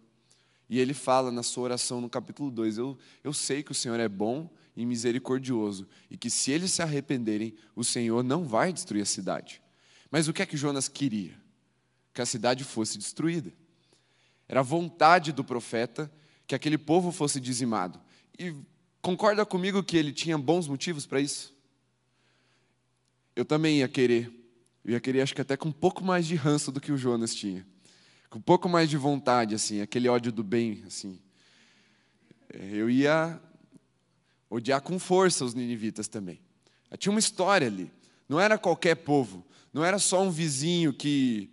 E 0.67 0.79
ele 0.79 0.95
fala 0.95 1.31
na 1.31 1.43
sua 1.43 1.65
oração 1.65 2.01
no 2.01 2.09
capítulo 2.09 2.51
2: 2.51 2.79
eu, 2.79 2.97
eu 3.23 3.35
sei 3.35 3.63
que 3.63 3.73
o 3.73 3.75
Senhor 3.75 4.01
é 4.01 4.09
bom 4.09 4.49
e 4.75 4.87
misericordioso, 4.87 5.87
e 6.11 6.17
que 6.17 6.31
se 6.31 6.51
eles 6.53 6.73
se 6.73 6.81
arrependerem, 6.81 7.55
o 7.77 7.85
Senhor 7.85 8.25
não 8.25 8.45
vai 8.45 8.73
destruir 8.73 9.03
a 9.03 9.07
cidade. 9.07 9.61
Mas 10.11 10.27
o 10.27 10.33
que 10.33 10.41
é 10.41 10.47
que 10.47 10.57
Jonas 10.57 10.89
queria? 10.89 11.39
Que 12.13 12.23
a 12.23 12.27
cidade 12.27 12.65
fosse 12.65 12.99
destruída. 12.99 13.53
Era 14.49 14.63
vontade 14.63 15.33
do 15.33 15.45
profeta 15.45 16.11
que 16.47 16.55
aquele 16.55 16.79
povo 16.79 17.13
fosse 17.13 17.41
dizimado. 17.41 18.01
E 18.39 18.55
concorda 19.01 19.47
comigo 19.47 19.83
que 19.83 19.97
ele 19.97 20.13
tinha 20.13 20.37
bons 20.37 20.67
motivos 20.67 21.07
para 21.07 21.21
isso? 21.21 21.55
Eu 23.37 23.45
também 23.45 23.79
ia 23.79 23.89
querer. 23.89 24.33
Eu 24.85 24.93
ia 24.93 25.01
querer, 25.01 25.21
acho 25.21 25.35
que 25.35 25.41
até 25.41 25.57
com 25.57 25.69
um 25.69 25.73
pouco 25.73 26.03
mais 26.03 26.27
de 26.27 26.35
ranço 26.35 26.73
do 26.73 26.81
que 26.81 26.91
o 26.91 26.97
Jonas 26.97 27.35
tinha 27.35 27.65
com 28.31 28.39
um 28.39 28.43
pouco 28.43 28.69
mais 28.69 28.89
de 28.89 28.97
vontade, 28.97 29.57
assim, 29.57 29.81
aquele 29.81 30.09
ódio 30.09 30.31
do 30.31 30.45
bem, 30.45 30.85
assim. 30.87 31.19
É, 32.49 32.71
eu 32.73 32.89
ia 32.89 33.41
odiar 34.49 34.81
com 34.81 35.01
força 35.01 35.45
os 35.45 35.53
ninivitas 35.53 36.07
também. 36.07 36.41
Tinha 36.97 37.11
uma 37.11 37.19
história 37.19 37.67
ali. 37.67 37.91
Não 38.29 38.41
era 38.41 38.57
qualquer 38.57 38.95
povo. 38.95 39.45
Não 39.73 39.85
era 39.85 39.99
só 39.99 40.23
um 40.23 40.31
vizinho 40.31 40.93
que 40.93 41.51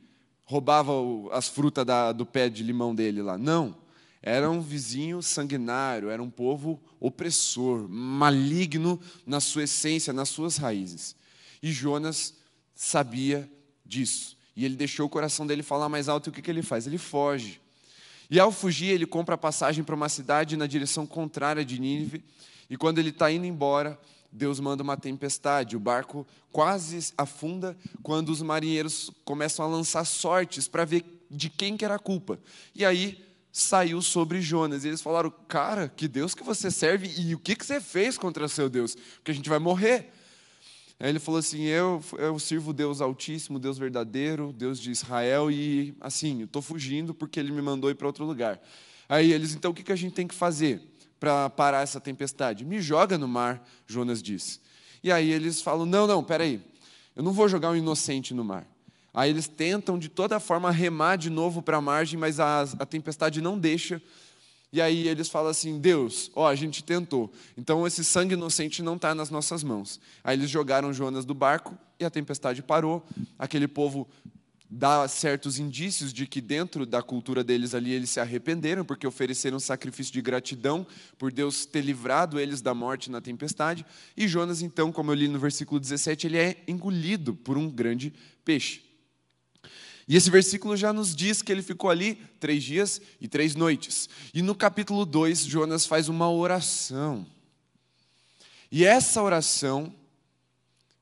roubava 0.47 0.93
as 1.33 1.49
frutas 1.49 1.85
da, 1.85 2.13
do 2.13 2.25
pé 2.25 2.49
de 2.49 2.63
limão 2.63 2.95
dele 2.95 3.21
lá. 3.21 3.37
Não. 3.37 3.75
Era 4.21 4.49
um 4.49 4.61
vizinho 4.61 5.21
sanguinário, 5.21 6.09
era 6.09 6.23
um 6.23 6.29
povo 6.29 6.81
opressor, 6.99 7.87
maligno 7.87 8.99
na 9.25 9.39
sua 9.39 9.63
essência, 9.63 10.11
nas 10.11 10.29
suas 10.29 10.57
raízes. 10.57 11.15
E 11.61 11.71
Jonas 11.71 12.33
sabia 12.73 13.49
disso. 13.85 14.37
E 14.55 14.65
ele 14.65 14.75
deixou 14.75 15.05
o 15.05 15.09
coração 15.09 15.45
dele 15.45 15.61
falar 15.61 15.89
mais 15.89 16.09
alto, 16.09 16.27
e 16.27 16.29
o 16.31 16.33
que, 16.33 16.41
que 16.41 16.49
ele 16.49 16.63
faz? 16.63 16.87
Ele 16.87 16.97
foge. 16.97 17.61
E 18.29 18.39
ao 18.39 18.51
fugir, 18.51 18.87
ele 18.87 19.05
compra 19.05 19.37
passagem 19.37 19.83
para 19.83 19.95
uma 19.95 20.09
cidade 20.09 20.57
na 20.57 20.65
direção 20.65 21.05
contrária 21.05 21.63
de 21.63 21.79
Nínive, 21.79 22.23
e 22.69 22.75
quando 22.75 22.99
ele 22.99 23.09
está 23.09 23.31
indo 23.31 23.45
embora, 23.45 23.99
Deus 24.31 24.59
manda 24.59 24.83
uma 24.83 24.97
tempestade. 24.97 25.75
O 25.75 25.79
barco 25.79 26.25
quase 26.51 27.13
afunda 27.17 27.77
quando 28.03 28.29
os 28.29 28.41
marinheiros 28.41 29.11
começam 29.23 29.65
a 29.65 29.67
lançar 29.67 30.05
sortes 30.05 30.67
para 30.67 30.85
ver 30.85 31.03
de 31.29 31.49
quem 31.49 31.75
que 31.75 31.85
era 31.85 31.95
a 31.95 31.99
culpa. 31.99 32.39
E 32.73 32.85
aí 32.85 33.23
saiu 33.51 34.01
sobre 34.01 34.41
Jonas. 34.41 34.83
E 34.83 34.89
eles 34.89 35.01
falaram: 35.01 35.31
Cara, 35.47 35.87
que 35.89 36.07
Deus 36.07 36.35
que 36.35 36.43
você 36.43 36.69
serve 36.69 37.11
e 37.17 37.33
o 37.33 37.39
que, 37.39 37.55
que 37.55 37.65
você 37.65 37.81
fez 37.81 38.17
contra 38.17 38.47
seu 38.47 38.69
Deus? 38.69 38.95
Porque 38.95 39.31
a 39.31 39.33
gente 39.33 39.49
vai 39.49 39.59
morrer. 39.59 40.11
Aí 40.99 41.09
ele 41.09 41.19
falou 41.19 41.39
assim: 41.39 41.63
eu, 41.63 42.03
eu 42.17 42.37
sirvo 42.39 42.73
Deus 42.73 43.01
Altíssimo, 43.01 43.59
Deus 43.59 43.77
verdadeiro, 43.77 44.53
Deus 44.53 44.79
de 44.79 44.91
Israel, 44.91 45.51
e 45.51 45.95
assim, 46.01 46.41
eu 46.41 46.45
estou 46.45 46.61
fugindo 46.61 47.13
porque 47.13 47.39
ele 47.39 47.51
me 47.51 47.61
mandou 47.61 47.89
ir 47.89 47.95
para 47.95 48.07
outro 48.07 48.25
lugar. 48.25 48.59
Aí 49.07 49.31
eles, 49.31 49.53
então 49.53 49.71
o 49.71 49.73
que, 49.73 49.83
que 49.83 49.91
a 49.91 49.95
gente 49.95 50.13
tem 50.13 50.27
que 50.27 50.35
fazer 50.35 50.81
para 51.19 51.49
parar 51.49 51.81
essa 51.81 51.99
tempestade? 51.99 52.65
Me 52.65 52.81
joga 52.81 53.17
no 53.17 53.27
mar, 53.27 53.65
Jonas 53.85 54.21
disse. 54.21 54.59
E 55.03 55.11
aí 55.11 55.31
eles 55.31 55.61
falam: 55.61 55.85
não, 55.85 56.07
não, 56.07 56.23
peraí, 56.23 56.61
eu 57.15 57.23
não 57.23 57.31
vou 57.31 57.47
jogar 57.47 57.71
um 57.71 57.75
inocente 57.75 58.33
no 58.33 58.43
mar. 58.43 58.67
Aí 59.13 59.29
eles 59.29 59.47
tentam 59.47 59.97
de 59.97 60.09
toda 60.09 60.39
forma 60.39 60.69
remar 60.69 61.15
de 61.15 61.29
novo 61.29 61.61
para 61.61 61.77
a 61.77 61.81
margem, 61.81 62.19
mas 62.19 62.39
a, 62.39 62.61
a 62.61 62.85
tempestade 62.85 63.41
não 63.41 63.57
deixa. 63.57 64.01
E 64.71 64.81
aí 64.81 65.07
eles 65.07 65.29
falam 65.29 65.49
assim: 65.49 65.79
Deus, 65.79 66.29
ó, 66.35 66.47
a 66.47 66.55
gente 66.55 66.83
tentou. 66.83 67.31
Então 67.57 67.87
esse 67.87 68.03
sangue 68.03 68.33
inocente 68.33 68.83
não 68.83 68.95
está 68.95 69.15
nas 69.15 69.29
nossas 69.29 69.63
mãos. 69.63 69.99
Aí 70.23 70.37
eles 70.37 70.49
jogaram 70.49 70.93
Jonas 70.93 71.25
do 71.25 71.33
barco 71.33 71.77
e 71.99 72.05
a 72.05 72.09
tempestade 72.09 72.61
parou. 72.61 73.03
Aquele 73.39 73.67
povo 73.67 74.07
dá 74.69 75.07
certos 75.07 75.59
indícios 75.59 76.11
de 76.11 76.27
que 76.27 76.41
dentro 76.41 76.85
da 76.85 77.01
cultura 77.01 77.43
deles 77.43 77.73
ali 77.73 77.93
eles 77.93 78.09
se 78.09 78.19
arrependeram 78.19 78.83
porque 78.83 79.07
ofereceram 79.07 79.59
sacrifício 79.59 80.11
de 80.11 80.21
gratidão 80.21 80.85
por 81.17 81.31
Deus 81.31 81.65
ter 81.65 81.81
livrado 81.81 82.39
eles 82.39 82.61
da 82.61 82.73
morte 82.73 83.09
na 83.09 83.21
tempestade. 83.21 83.85
E 84.15 84.27
Jonas, 84.27 84.61
então, 84.61 84.91
como 84.91 85.11
eu 85.11 85.15
li 85.15 85.27
no 85.27 85.39
versículo 85.39 85.79
17, 85.79 86.27
ele 86.27 86.37
é 86.37 86.63
engolido 86.67 87.33
por 87.33 87.57
um 87.57 87.69
grande 87.69 88.13
peixe. 88.43 88.81
E 90.07 90.15
esse 90.15 90.29
versículo 90.29 90.77
já 90.77 90.93
nos 90.93 91.13
diz 91.13 91.41
que 91.41 91.51
ele 91.51 91.61
ficou 91.61 91.89
ali 91.89 92.15
três 92.39 92.63
dias 92.63 93.01
e 93.19 93.27
três 93.27 93.55
noites. 93.55 94.09
E 94.33 94.41
no 94.41 94.55
capítulo 94.55 95.05
2, 95.05 95.45
Jonas 95.45 95.85
faz 95.85 96.07
uma 96.07 96.31
oração. 96.31 97.25
E 98.71 98.85
essa 98.85 99.21
oração 99.21 99.93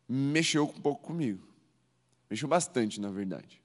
mexeu 0.07 0.63
um 0.63 0.81
pouco 0.81 1.03
comigo. 1.03 1.44
Mexeu 2.29 2.47
bastante, 2.47 2.99
na 2.99 3.09
verdade. 3.09 3.61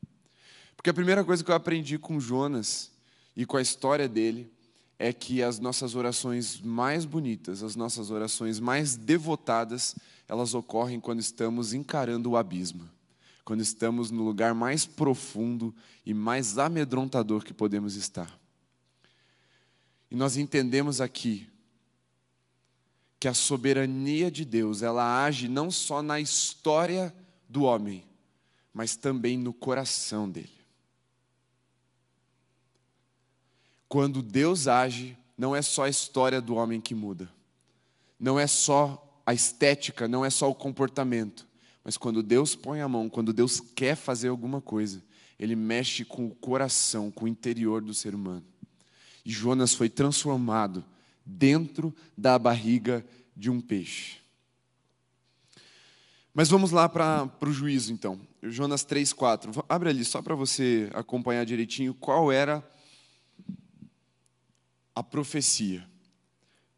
Porque 0.77 0.91
a 0.91 0.95
primeira 0.95 1.25
coisa 1.25 1.45
que 1.45 1.51
eu 1.51 1.55
aprendi 1.55 1.99
com 1.99 2.19
Jonas 2.19 2.91
e 3.37 3.45
com 3.45 3.57
a 3.57 3.63
história 3.63 4.09
dele 4.09 4.51
é 4.99 5.13
que 5.13 5.43
as 5.43 5.59
nossas 5.59 5.95
orações 5.95 6.61
mais 6.61 7.05
bonitas, 7.05 7.63
as 7.63 7.75
nossas 7.75 8.11
orações 8.11 8.61
mais 8.61 8.97
devotadas, 8.97 9.95
elas 10.29 10.55
ocorrem 10.55 11.01
quando 11.01 11.21
estamos 11.21 11.73
encarando 11.73 12.31
o 12.31 12.37
abismo, 12.37 12.89
quando 13.45 13.63
estamos 13.63 14.11
no 14.11 14.23
lugar 14.23 14.55
mais 14.55 14.85
profundo 14.85 15.75
e 16.05 16.13
mais 16.13 16.59
amedrontador 16.59 17.45
que 17.45 17.55
podemos 17.55 17.97
estar. 17.97 18.39
E 20.11 20.15
nós 20.15 20.37
entendemos 20.37 21.01
aqui 21.01 21.49
que 23.19 23.29
a 23.29 23.35
soberania 23.35 24.31
de 24.31 24.45
Deus, 24.45 24.83
ela 24.83 25.25
age 25.25 25.49
não 25.49 25.71
só 25.71 26.03
na 26.03 26.21
história 26.21 27.15
do 27.49 27.63
homem, 27.65 28.05
mas 28.73 28.97
também 28.97 29.37
no 29.37 29.53
coração 29.53 30.31
dele. 30.31 30.61
Quando 33.89 34.23
Deus 34.23 34.69
age, 34.69 35.17
não 35.37 35.55
é 35.55 35.63
só 35.63 35.85
a 35.85 35.89
história 35.89 36.41
do 36.41 36.55
homem 36.55 36.81
que 36.81 36.95
muda, 36.95 37.31
não 38.19 38.39
é 38.39 38.47
só 38.47 39.23
a 39.27 39.35
estética, 39.35 40.07
não 40.07 40.25
é 40.25 40.31
só 40.31 40.49
o 40.49 40.55
comportamento, 40.55 41.47
mas 41.83 41.97
quando 41.97 42.23
Deus 42.23 42.55
põe 42.55 42.81
a 42.81 42.89
mão, 42.89 43.09
quando 43.09 43.33
Deus 43.33 43.61
quer 43.61 43.97
fazer 43.97 44.29
alguma 44.29 44.61
coisa, 44.61 45.03
ele 45.39 45.57
mexe 45.57 46.05
com 46.05 46.27
o 46.27 46.35
coração, 46.35 47.11
com 47.11 47.25
o 47.25 47.29
interior 47.29 47.81
do 47.81 47.95
ser 47.95 48.15
humano. 48.15 48.45
E 49.25 49.31
Jonas 49.31 49.75
foi 49.75 49.89
transformado 49.89 50.85
dentro 51.25 51.95
da 52.17 52.39
barriga 52.39 53.05
de 53.35 53.51
um 53.51 53.61
peixe. 53.61 54.19
Mas 56.35 56.49
vamos 56.49 56.71
lá 56.71 56.89
para 56.89 57.31
o 57.41 57.53
juízo, 57.53 57.93
então. 57.93 58.21
Jonas 58.43 58.85
3, 58.85 59.13
4. 59.13 59.65
Abre 59.69 59.91
ali, 59.91 60.05
só 60.05 60.23
para 60.23 60.35
você 60.35 60.89
acompanhar 60.95 61.45
direitinho 61.45 61.93
qual 61.93 62.33
era 62.33 62.67
a 64.95 65.03
profecia. 65.03 65.87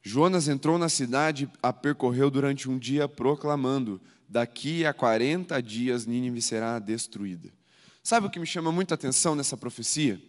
Jonas 0.03 0.49
entrou 0.49 0.79
na 0.79 0.89
cidade, 0.89 1.49
a 1.63 1.73
percorreu 1.73 2.31
durante 2.31 2.69
um 2.69 2.77
dia, 2.77 3.07
proclamando: 3.07 4.01
Daqui 4.29 4.85
a 4.85 4.93
40 4.93 5.63
dias 5.63 6.07
Nínive 6.07 6.43
será 6.43 6.79
destruída. 6.81 7.51
Sabe 8.03 8.27
o 8.27 8.31
que 8.31 8.41
me 8.41 8.47
chama 8.47 8.73
muita 8.73 8.95
atenção 8.95 9.37
nessa 9.37 9.57
profecia? 9.57 10.21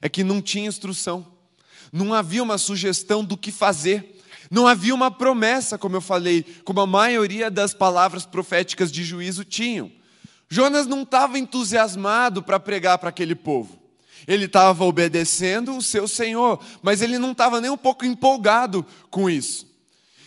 É 0.00 0.08
que 0.08 0.24
não 0.24 0.40
tinha 0.40 0.68
instrução, 0.68 1.30
não 1.92 2.14
havia 2.14 2.42
uma 2.42 2.56
sugestão 2.56 3.22
do 3.22 3.36
que 3.36 3.52
fazer. 3.52 4.16
Não 4.50 4.66
havia 4.66 4.92
uma 4.92 5.12
promessa, 5.12 5.78
como 5.78 5.94
eu 5.94 6.00
falei, 6.00 6.42
como 6.64 6.80
a 6.80 6.86
maioria 6.86 7.48
das 7.48 7.72
palavras 7.72 8.26
proféticas 8.26 8.90
de 8.90 9.04
juízo 9.04 9.44
tinham. 9.44 9.92
Jonas 10.50 10.86
não 10.86 11.02
estava 11.02 11.38
entusiasmado 11.38 12.42
para 12.42 12.58
pregar 12.58 12.98
para 12.98 13.10
aquele 13.10 13.36
povo. 13.36 13.78
Ele 14.26 14.46
estava 14.46 14.84
obedecendo 14.84 15.76
o 15.76 15.82
seu 15.82 16.08
Senhor, 16.08 16.60
mas 16.82 17.00
ele 17.00 17.18
não 17.18 17.30
estava 17.30 17.60
nem 17.60 17.70
um 17.70 17.76
pouco 17.76 18.04
empolgado 18.04 18.84
com 19.10 19.30
isso. 19.30 19.70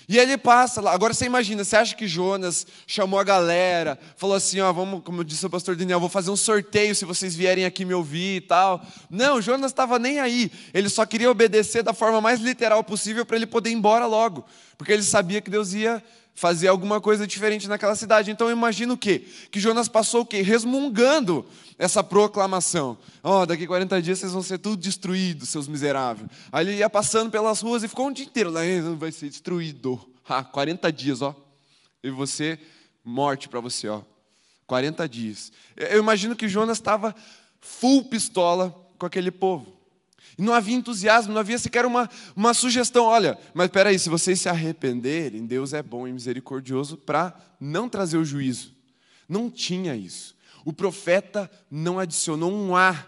E 0.08 0.18
ele 0.18 0.38
passa 0.38 0.82
lá. 0.82 0.94
Agora 0.94 1.13
você 1.13 1.25
imagina, 1.25 1.63
você 1.63 1.75
acha 1.75 1.96
que 1.96 2.08
Jonas 2.08 2.68
chamou 2.86 3.20
a 3.20 3.24
galera, 3.24 3.98
falou 4.18 4.36
assim: 4.36 4.60
ó, 4.60 4.72
vamos, 4.72 5.01
como 5.03 5.24
disse 5.24 5.46
o 5.46 5.50
pastor 5.50 5.75
Daniel, 5.75 6.00
vou 6.00 6.10
fazer 6.10 6.30
um 6.32 6.36
sorteio 6.36 6.94
se 6.94 7.06
vocês 7.06 7.36
vierem 7.36 7.65
aqui 7.65 7.86
me 7.86 7.94
ouvir 7.94 8.38
e 8.38 8.42
tal. 8.42 8.86
Não, 9.10 9.42
Jonas 9.42 9.72
estava 9.72 9.98
nem 9.98 10.20
aí. 10.20 10.51
Ele 10.74 10.89
só 10.89 11.06
queria 11.06 11.32
obedecer 11.32 11.84
da 11.84 11.94
forma 11.94 12.20
mais 12.20 12.42
literal 12.42 12.84
possível 12.84 13.25
para 13.25 13.38
ele 13.38 13.48
poder 13.48 13.70
ir 13.70 13.74
embora 13.74 14.06
logo. 14.06 14.46
Porque 14.77 14.92
ele 14.92 15.03
sabia 15.03 15.42
que 15.42 15.50
Deus 15.50 15.74
ia 15.74 16.03
fazer 16.36 16.68
alguma 16.68 17.00
coisa 17.00 17.28
diferente 17.28 17.68
naquela 17.68 17.96
cidade. 17.96 18.32
Então 18.32 18.50
imagina 18.50 18.94
o 18.94 18.98
quê? 18.98 19.25
Que 19.52 19.60
Jonas 19.60 19.88
passou 19.88 20.22
o 20.22 20.25
quê? 20.25 20.42
Resmungando 20.42 21.46
essa 21.78 22.04
proclamação. 22.04 22.98
Ó, 23.24 23.42
oh, 23.42 23.46
daqui 23.46 23.68
40 23.68 24.02
dias 24.02 24.20
vocês 24.20 24.32
vão 24.32 24.42
ser 24.42 24.58
tudo 24.58 24.78
destruídos, 24.78 25.50
seus 25.50 25.68
miseráveis. 25.68 26.30
Aí 26.52 26.66
ele 26.66 26.78
ia 26.78 26.90
passando 26.90 27.30
pelas 27.30 27.62
ruas 27.62 27.84
e 27.84 27.88
ficou 27.88 28.08
um 28.08 28.12
dia 28.12 28.25
inteiro 28.25 28.50
lá, 28.50 28.62
vai 28.98 29.12
ser 29.12 29.30
destruído. 29.30 30.00
Ah, 30.28 30.44
40 30.44 30.92
dias, 30.92 31.22
ó. 31.22 31.36
E 32.04 32.10
você, 32.10 32.60
morte 33.04 33.48
para 33.48 33.60
você, 33.60 33.88
ó. 33.88 34.02
40 34.66 35.08
dias. 35.08 35.52
Eu 35.75 36.00
imagino 36.00 36.36
que 36.36 36.48
Jonas 36.48 36.78
estava 36.78 37.16
full 37.60 38.06
pistola 38.06 38.74
com 38.98 39.06
aquele 39.06 39.32
povo. 39.32 39.83
E 40.38 40.42
não 40.42 40.54
havia 40.54 40.75
entusiasmo, 40.75 41.34
não 41.34 41.40
havia 41.40 41.58
sequer 41.58 41.86
uma, 41.86 42.10
uma 42.36 42.54
sugestão. 42.54 43.06
Olha, 43.06 43.38
mas 43.54 43.66
espera 43.66 43.90
aí, 43.90 44.00
se 44.00 44.10
vocês 44.10 44.42
se 44.42 44.50
arrependerem, 44.50 45.46
Deus 45.46 45.74
é 45.74 45.84
bom 45.84 46.08
e 46.08 46.13
misericordioso 46.13 46.98
para 46.98 47.36
não 47.60 47.88
trazer 47.88 48.17
o 48.17 48.26
juízo. 48.26 48.74
Não 49.28 49.50
tinha 49.50 49.96
isso. 49.96 50.36
O 50.65 50.74
profeta 50.74 51.50
não 51.69 52.00
adicionou 52.00 52.52
um 52.52 52.76
A, 52.76 53.08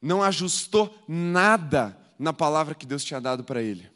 não 0.00 0.22
ajustou 0.22 1.04
nada 1.08 1.96
na 2.18 2.32
palavra 2.32 2.74
que 2.74 2.86
Deus 2.86 3.04
tinha 3.04 3.20
dado 3.20 3.44
para 3.44 3.62
ele. 3.62 3.90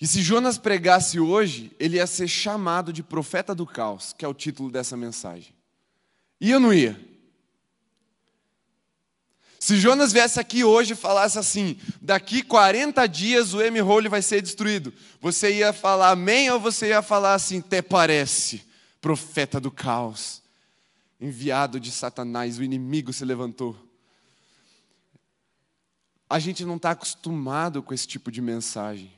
E 0.00 0.06
se 0.06 0.22
Jonas 0.22 0.56
pregasse 0.56 1.20
hoje, 1.20 1.70
ele 1.78 1.96
ia 1.96 2.06
ser 2.06 2.26
chamado 2.26 2.92
de 2.92 3.02
profeta 3.02 3.54
do 3.54 3.66
caos, 3.66 4.14
que 4.16 4.24
é 4.24 4.28
o 4.28 4.32
título 4.32 4.70
dessa 4.70 4.96
mensagem. 4.96 5.54
Ia 6.40 6.54
ou 6.54 6.60
não 6.60 6.72
ia? 6.72 7.09
Se 9.60 9.78
Jonas 9.78 10.10
viesse 10.10 10.40
aqui 10.40 10.64
hoje 10.64 10.94
e 10.94 10.96
falasse 10.96 11.38
assim: 11.38 11.78
daqui 12.00 12.42
40 12.42 13.06
dias 13.06 13.52
o 13.52 13.60
M-Hole 13.60 14.08
vai 14.08 14.22
ser 14.22 14.40
destruído, 14.40 14.90
você 15.20 15.58
ia 15.58 15.70
falar 15.70 16.12
amém 16.12 16.50
ou 16.50 16.58
você 16.58 16.88
ia 16.88 17.02
falar 17.02 17.34
assim, 17.34 17.58
até 17.58 17.82
parece, 17.82 18.64
profeta 19.02 19.60
do 19.60 19.70
caos, 19.70 20.42
enviado 21.20 21.78
de 21.78 21.92
Satanás, 21.92 22.58
o 22.58 22.64
inimigo 22.64 23.12
se 23.12 23.22
levantou. 23.22 23.76
A 26.28 26.38
gente 26.38 26.64
não 26.64 26.76
está 26.76 26.92
acostumado 26.92 27.82
com 27.82 27.92
esse 27.92 28.08
tipo 28.08 28.32
de 28.32 28.40
mensagem. 28.40 29.12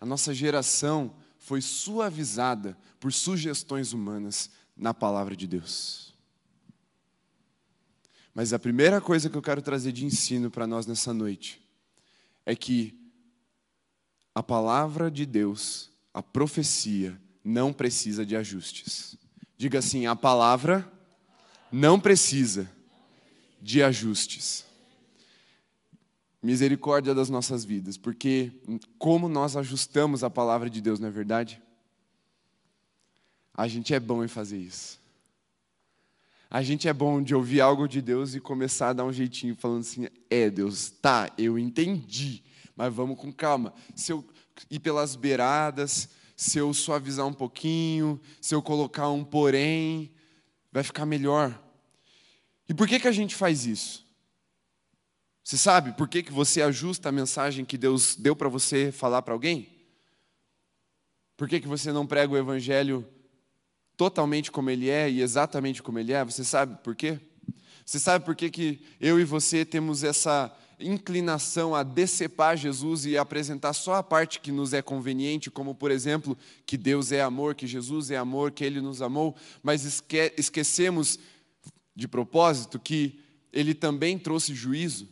A 0.00 0.06
nossa 0.06 0.32
geração 0.32 1.12
foi 1.38 1.60
suavizada 1.60 2.78
por 3.00 3.12
sugestões 3.12 3.92
humanas 3.92 4.48
na 4.76 4.94
palavra 4.94 5.34
de 5.34 5.48
Deus. 5.48 6.09
Mas 8.40 8.54
a 8.54 8.58
primeira 8.58 9.02
coisa 9.02 9.28
que 9.28 9.36
eu 9.36 9.42
quero 9.42 9.60
trazer 9.60 9.92
de 9.92 10.06
ensino 10.06 10.50
para 10.50 10.66
nós 10.66 10.86
nessa 10.86 11.12
noite 11.12 11.60
é 12.46 12.56
que 12.56 12.98
a 14.34 14.42
palavra 14.42 15.10
de 15.10 15.26
Deus, 15.26 15.90
a 16.14 16.22
profecia, 16.22 17.20
não 17.44 17.70
precisa 17.70 18.24
de 18.24 18.34
ajustes. 18.34 19.14
Diga 19.58 19.80
assim: 19.80 20.06
a 20.06 20.16
palavra 20.16 20.90
não 21.70 22.00
precisa 22.00 22.66
de 23.60 23.82
ajustes. 23.82 24.64
Misericórdia 26.42 27.14
das 27.14 27.28
nossas 27.28 27.62
vidas, 27.62 27.98
porque 27.98 28.50
como 28.98 29.28
nós 29.28 29.54
ajustamos 29.54 30.24
a 30.24 30.30
palavra 30.30 30.70
de 30.70 30.80
Deus, 30.80 30.98
não 30.98 31.08
é 31.08 31.10
verdade? 31.10 31.60
A 33.52 33.68
gente 33.68 33.92
é 33.92 34.00
bom 34.00 34.24
em 34.24 34.28
fazer 34.28 34.56
isso. 34.56 34.98
A 36.50 36.62
gente 36.62 36.88
é 36.88 36.92
bom 36.92 37.22
de 37.22 37.32
ouvir 37.32 37.60
algo 37.60 37.86
de 37.86 38.02
Deus 38.02 38.34
e 38.34 38.40
começar 38.40 38.88
a 38.88 38.92
dar 38.92 39.04
um 39.04 39.12
jeitinho, 39.12 39.54
falando 39.54 39.82
assim: 39.82 40.08
é, 40.28 40.50
Deus, 40.50 40.90
tá, 40.90 41.30
eu 41.38 41.56
entendi, 41.56 42.42
mas 42.74 42.92
vamos 42.92 43.16
com 43.16 43.32
calma. 43.32 43.72
Se 43.94 44.10
eu 44.12 44.24
ir 44.68 44.80
pelas 44.80 45.14
beiradas, 45.14 46.08
se 46.36 46.58
eu 46.58 46.74
suavizar 46.74 47.24
um 47.24 47.32
pouquinho, 47.32 48.20
se 48.40 48.52
eu 48.52 48.60
colocar 48.60 49.08
um 49.10 49.22
porém, 49.22 50.10
vai 50.72 50.82
ficar 50.82 51.06
melhor. 51.06 51.56
E 52.68 52.74
por 52.74 52.88
que, 52.88 52.98
que 52.98 53.08
a 53.08 53.12
gente 53.12 53.36
faz 53.36 53.64
isso? 53.64 54.04
Você 55.44 55.56
sabe 55.56 55.92
por 55.92 56.08
que, 56.08 56.20
que 56.20 56.32
você 56.32 56.62
ajusta 56.62 57.08
a 57.08 57.12
mensagem 57.12 57.64
que 57.64 57.78
Deus 57.78 58.16
deu 58.16 58.34
para 58.34 58.48
você 58.48 58.90
falar 58.90 59.22
para 59.22 59.34
alguém? 59.34 59.68
Por 61.36 61.48
que, 61.48 61.60
que 61.60 61.68
você 61.68 61.92
não 61.92 62.06
prega 62.06 62.32
o 62.32 62.36
evangelho 62.36 63.06
totalmente 64.00 64.50
como 64.50 64.70
Ele 64.70 64.88
é 64.88 65.10
e 65.10 65.20
exatamente 65.20 65.82
como 65.82 65.98
Ele 65.98 66.14
é. 66.14 66.24
Você 66.24 66.42
sabe 66.42 66.82
por 66.82 66.96
quê? 66.96 67.20
Você 67.84 67.98
sabe 67.98 68.24
por 68.24 68.34
que, 68.34 68.48
que 68.48 68.80
eu 68.98 69.20
e 69.20 69.24
você 69.24 69.62
temos 69.62 70.02
essa 70.02 70.50
inclinação 70.80 71.74
a 71.74 71.82
decepar 71.82 72.56
Jesus 72.56 73.04
e 73.04 73.18
apresentar 73.18 73.74
só 73.74 73.96
a 73.96 74.02
parte 74.02 74.40
que 74.40 74.50
nos 74.50 74.72
é 74.72 74.80
conveniente, 74.80 75.50
como 75.50 75.74
por 75.74 75.90
exemplo, 75.90 76.34
que 76.64 76.78
Deus 76.78 77.12
é 77.12 77.20
amor, 77.20 77.54
que 77.54 77.66
Jesus 77.66 78.10
é 78.10 78.16
amor, 78.16 78.52
que 78.52 78.64
Ele 78.64 78.80
nos 78.80 79.02
amou, 79.02 79.36
mas 79.62 79.84
esque 79.84 80.32
esquecemos 80.38 81.18
de 81.94 82.08
propósito 82.08 82.80
que 82.80 83.20
Ele 83.52 83.74
também 83.74 84.18
trouxe 84.18 84.54
juízo? 84.54 85.06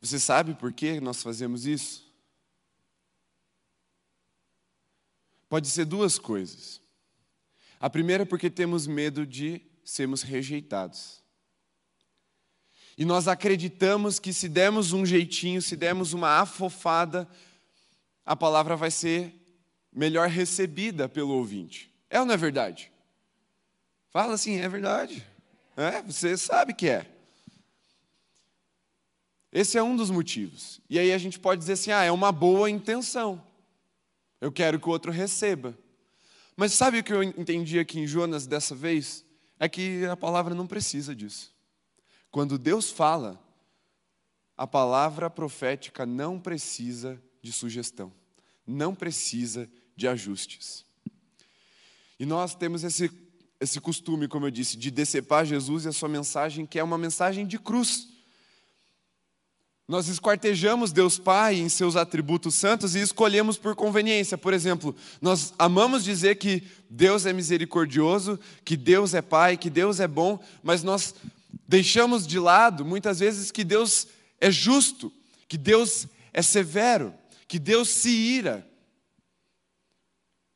Você 0.00 0.20
sabe 0.20 0.54
por 0.54 0.72
que 0.72 1.00
nós 1.00 1.20
fazemos 1.20 1.66
isso? 1.66 2.11
Pode 5.52 5.68
ser 5.68 5.84
duas 5.84 6.18
coisas. 6.18 6.80
A 7.78 7.90
primeira 7.90 8.22
é 8.22 8.24
porque 8.24 8.48
temos 8.48 8.86
medo 8.86 9.26
de 9.26 9.60
sermos 9.84 10.22
rejeitados. 10.22 11.22
E 12.96 13.04
nós 13.04 13.28
acreditamos 13.28 14.18
que 14.18 14.32
se 14.32 14.48
dermos 14.48 14.94
um 14.94 15.04
jeitinho, 15.04 15.60
se 15.60 15.76
dermos 15.76 16.14
uma 16.14 16.40
afofada, 16.40 17.28
a 18.24 18.34
palavra 18.34 18.76
vai 18.76 18.90
ser 18.90 19.30
melhor 19.92 20.26
recebida 20.26 21.06
pelo 21.06 21.34
ouvinte. 21.34 21.94
É 22.08 22.18
ou 22.18 22.24
não 22.24 22.32
é 22.32 22.38
verdade? 22.38 22.90
Fala 24.08 24.32
assim, 24.32 24.58
é 24.58 24.68
verdade. 24.70 25.22
É, 25.76 26.00
você 26.00 26.34
sabe 26.38 26.72
que 26.72 26.88
é. 26.88 27.06
Esse 29.52 29.76
é 29.76 29.82
um 29.82 29.96
dos 29.96 30.10
motivos. 30.10 30.80
E 30.88 30.98
aí 30.98 31.12
a 31.12 31.18
gente 31.18 31.38
pode 31.38 31.58
dizer 31.58 31.74
assim: 31.74 31.90
ah, 31.90 32.04
é 32.04 32.10
uma 32.10 32.32
boa 32.32 32.70
intenção. 32.70 33.51
Eu 34.42 34.50
quero 34.50 34.80
que 34.80 34.88
o 34.88 34.90
outro 34.90 35.12
receba. 35.12 35.78
Mas 36.56 36.72
sabe 36.72 36.98
o 36.98 37.04
que 37.04 37.12
eu 37.12 37.22
entendi 37.22 37.78
aqui 37.78 38.00
em 38.00 38.08
Jonas 38.08 38.44
dessa 38.44 38.74
vez? 38.74 39.24
É 39.56 39.68
que 39.68 40.04
a 40.06 40.16
palavra 40.16 40.52
não 40.52 40.66
precisa 40.66 41.14
disso. 41.14 41.54
Quando 42.28 42.58
Deus 42.58 42.90
fala, 42.90 43.40
a 44.56 44.66
palavra 44.66 45.30
profética 45.30 46.04
não 46.04 46.40
precisa 46.40 47.22
de 47.40 47.52
sugestão, 47.52 48.12
não 48.66 48.96
precisa 48.96 49.70
de 49.94 50.08
ajustes. 50.08 50.84
E 52.18 52.26
nós 52.26 52.52
temos 52.52 52.82
esse, 52.82 53.12
esse 53.60 53.80
costume, 53.80 54.26
como 54.26 54.46
eu 54.46 54.50
disse, 54.50 54.76
de 54.76 54.90
decepar 54.90 55.46
Jesus 55.46 55.84
e 55.84 55.88
a 55.88 55.92
sua 55.92 56.08
mensagem, 56.08 56.66
que 56.66 56.80
é 56.80 56.82
uma 56.82 56.98
mensagem 56.98 57.46
de 57.46 57.60
cruz. 57.60 58.08
Nós 59.88 60.08
esquartejamos 60.08 60.92
Deus 60.92 61.18
Pai 61.18 61.56
em 61.56 61.68
seus 61.68 61.96
atributos 61.96 62.54
santos 62.54 62.94
e 62.94 63.00
escolhemos 63.00 63.58
por 63.58 63.74
conveniência. 63.74 64.38
Por 64.38 64.54
exemplo, 64.54 64.94
nós 65.20 65.52
amamos 65.58 66.04
dizer 66.04 66.36
que 66.36 66.62
Deus 66.88 67.26
é 67.26 67.32
misericordioso, 67.32 68.38
que 68.64 68.76
Deus 68.76 69.12
é 69.12 69.20
Pai, 69.20 69.56
que 69.56 69.68
Deus 69.68 69.98
é 70.00 70.06
bom, 70.06 70.42
mas 70.62 70.82
nós 70.82 71.14
deixamos 71.66 72.26
de 72.26 72.38
lado 72.38 72.84
muitas 72.84 73.18
vezes 73.18 73.50
que 73.50 73.64
Deus 73.64 74.06
é 74.40 74.50
justo, 74.50 75.12
que 75.48 75.58
Deus 75.58 76.06
é 76.32 76.42
severo, 76.42 77.12
que 77.48 77.58
Deus 77.58 77.88
se 77.88 78.10
ira. 78.10 78.66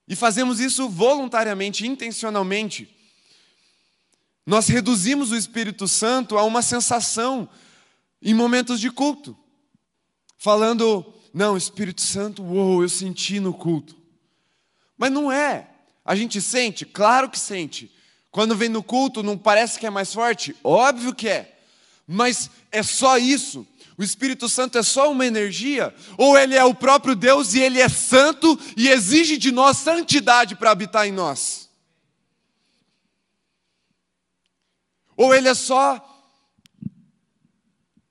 E 0.08 0.14
fazemos 0.14 0.60
isso 0.60 0.88
voluntariamente, 0.88 1.86
intencionalmente. 1.86 2.94
Nós 4.46 4.68
reduzimos 4.68 5.32
o 5.32 5.36
Espírito 5.36 5.88
Santo 5.88 6.38
a 6.38 6.44
uma 6.44 6.62
sensação 6.62 7.48
em 8.22 8.34
momentos 8.34 8.80
de 8.80 8.90
culto, 8.90 9.36
falando, 10.38 11.14
não, 11.32 11.56
Espírito 11.56 12.00
Santo, 12.00 12.42
uou, 12.42 12.82
eu 12.82 12.88
senti 12.88 13.40
no 13.40 13.52
culto. 13.52 13.96
Mas 14.96 15.12
não 15.12 15.30
é. 15.30 15.68
A 16.04 16.14
gente 16.14 16.40
sente? 16.40 16.86
Claro 16.86 17.28
que 17.28 17.38
sente. 17.38 17.92
Quando 18.30 18.56
vem 18.56 18.68
no 18.68 18.82
culto, 18.82 19.22
não 19.22 19.36
parece 19.36 19.78
que 19.78 19.86
é 19.86 19.90
mais 19.90 20.12
forte? 20.12 20.54
Óbvio 20.62 21.14
que 21.14 21.28
é. 21.28 21.58
Mas 22.06 22.50
é 22.70 22.82
só 22.82 23.18
isso? 23.18 23.66
O 23.98 24.02
Espírito 24.02 24.48
Santo 24.48 24.76
é 24.76 24.82
só 24.82 25.10
uma 25.10 25.26
energia? 25.26 25.94
Ou 26.18 26.38
ele 26.38 26.54
é 26.54 26.64
o 26.64 26.74
próprio 26.74 27.16
Deus 27.16 27.54
e 27.54 27.60
ele 27.60 27.80
é 27.80 27.88
santo 27.88 28.58
e 28.76 28.88
exige 28.88 29.38
de 29.38 29.50
nós 29.50 29.78
santidade 29.78 30.54
para 30.54 30.70
habitar 30.70 31.06
em 31.06 31.12
nós? 31.12 31.68
Ou 35.16 35.34
ele 35.34 35.48
é 35.48 35.54
só 35.54 36.15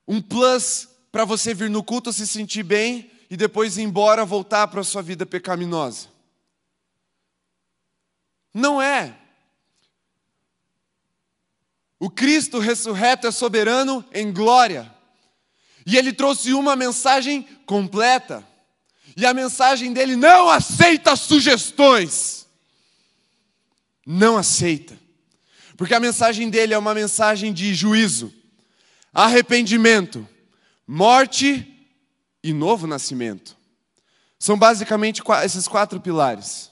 um 0.07 0.21
plus 0.21 0.87
para 1.11 1.25
você 1.25 1.53
vir 1.53 1.69
no 1.69 1.83
culto 1.83 2.11
se 2.11 2.27
sentir 2.27 2.63
bem 2.63 3.09
e 3.29 3.37
depois 3.37 3.77
ir 3.77 3.83
embora 3.83 4.25
voltar 4.25 4.67
para 4.67 4.81
a 4.81 4.83
sua 4.83 5.01
vida 5.01 5.25
pecaminosa. 5.25 6.09
Não 8.53 8.81
é. 8.81 9.17
O 11.97 12.09
Cristo 12.09 12.59
ressurreto 12.59 13.25
é 13.27 13.31
soberano 13.31 14.05
em 14.13 14.31
glória. 14.31 14.93
E 15.85 15.97
ele 15.97 16.11
trouxe 16.11 16.53
uma 16.53 16.75
mensagem 16.75 17.43
completa. 17.65 18.45
E 19.15 19.25
a 19.25 19.33
mensagem 19.33 19.93
dele 19.93 20.15
não 20.15 20.49
aceita 20.49 21.15
sugestões. 21.15 22.45
Não 24.05 24.37
aceita. 24.37 24.99
Porque 25.77 25.93
a 25.93 25.99
mensagem 25.99 26.49
dele 26.49 26.73
é 26.73 26.77
uma 26.77 26.93
mensagem 26.93 27.53
de 27.53 27.73
juízo 27.73 28.33
arrependimento, 29.15 30.27
morte 30.85 31.65
e 32.43 32.51
novo 32.51 32.85
nascimento. 32.85 33.55
São 34.37 34.59
basicamente 34.59 35.23
esses 35.45 35.69
quatro 35.69 36.01
pilares. 36.01 36.69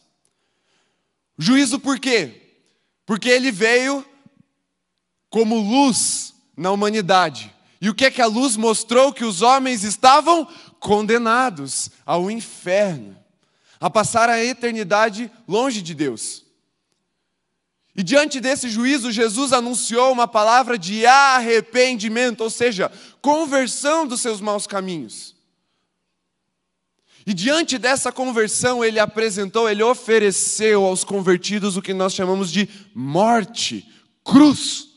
Juízo 1.38 1.80
por 1.80 1.98
quê? 1.98 2.42
Porque 3.06 3.30
ele 3.30 3.50
veio 3.50 4.06
como 5.30 5.56
luz 5.58 6.34
na 6.56 6.70
humanidade. 6.70 7.52
E 7.80 7.90
o 7.90 7.96
que 7.96 8.06
é 8.06 8.12
que 8.12 8.22
a 8.22 8.28
luz 8.28 8.58
mostrou? 8.58 9.14
Que 9.14 9.24
os 9.24 9.42
homens 9.42 9.84
estavam 9.84 10.46
condenados 10.80 11.90
ao 12.06 12.30
inferno, 12.30 13.18
a 13.80 13.90
passar 13.90 14.30
a 14.30 14.44
eternidade 14.44 15.32
longe 15.48 15.82
de 15.82 15.96
Deus. 15.96 16.43
E 17.96 18.02
diante 18.02 18.40
desse 18.40 18.70
juízo, 18.70 19.12
Jesus 19.12 19.54
anunciou 19.54 20.12
uma 20.12 20.28
palavra 20.28 20.78
de 20.80 21.06
arrependimento, 21.06 22.42
ou 22.42 22.50
seja, 22.50 22.92
conversão 23.22 24.08
dos 24.08 24.20
seus 24.20 24.42
maus 24.42 24.66
caminhos. 24.66 25.36
E 27.26 27.34
diante 27.34 27.78
dessa 27.78 28.12
conversão, 28.12 28.84
ele 28.84 29.00
apresentou, 29.00 29.70
ele 29.70 29.84
ofereceu 29.84 30.84
aos 30.84 31.04
convertidos 31.04 31.78
o 31.78 31.82
que 31.82 31.94
nós 31.94 32.14
chamamos 32.14 32.52
de 32.52 32.68
morte, 32.96 33.88
cruz. 34.26 34.90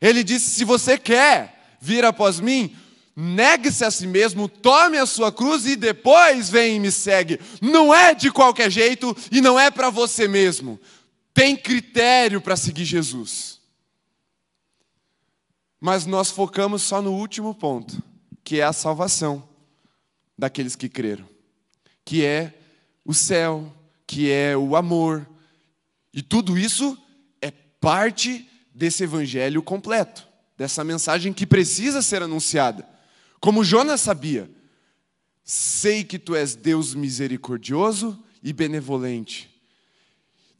Ele 0.00 0.22
disse: 0.22 0.50
se 0.50 0.64
você 0.64 0.96
quer 0.96 1.76
vir 1.80 2.04
após 2.04 2.40
mim, 2.40 2.74
negue-se 3.14 3.84
a 3.84 3.90
si 3.90 4.06
mesmo, 4.06 4.48
tome 4.48 4.96
a 4.96 5.04
sua 5.04 5.30
cruz 5.30 5.66
e 5.66 5.74
depois 5.74 6.48
vem 6.48 6.76
e 6.76 6.80
me 6.80 6.90
segue. 6.90 7.38
Não 7.60 7.92
é 7.92 8.14
de 8.14 8.30
qualquer 8.30 8.70
jeito 8.70 9.14
e 9.30 9.40
não 9.40 9.58
é 9.58 9.70
para 9.70 9.90
você 9.90 10.26
mesmo 10.26 10.80
tem 11.38 11.56
critério 11.56 12.40
para 12.40 12.56
seguir 12.56 12.84
Jesus. 12.84 13.60
Mas 15.80 16.04
nós 16.04 16.32
focamos 16.32 16.82
só 16.82 17.00
no 17.00 17.12
último 17.12 17.54
ponto, 17.54 18.02
que 18.42 18.58
é 18.58 18.64
a 18.64 18.72
salvação 18.72 19.48
daqueles 20.36 20.74
que 20.74 20.88
creram, 20.88 21.28
que 22.04 22.24
é 22.24 22.58
o 23.04 23.14
céu, 23.14 23.72
que 24.04 24.32
é 24.32 24.56
o 24.56 24.74
amor. 24.74 25.28
E 26.12 26.22
tudo 26.22 26.58
isso 26.58 26.98
é 27.40 27.52
parte 27.52 28.50
desse 28.74 29.04
evangelho 29.04 29.62
completo, 29.62 30.26
dessa 30.56 30.82
mensagem 30.82 31.32
que 31.32 31.46
precisa 31.46 32.02
ser 32.02 32.20
anunciada. 32.20 32.84
Como 33.38 33.62
Jonas 33.62 34.00
sabia, 34.00 34.50
sei 35.44 36.02
que 36.02 36.18
tu 36.18 36.34
és 36.34 36.56
Deus 36.56 36.96
misericordioso 36.96 38.20
e 38.42 38.52
benevolente, 38.52 39.48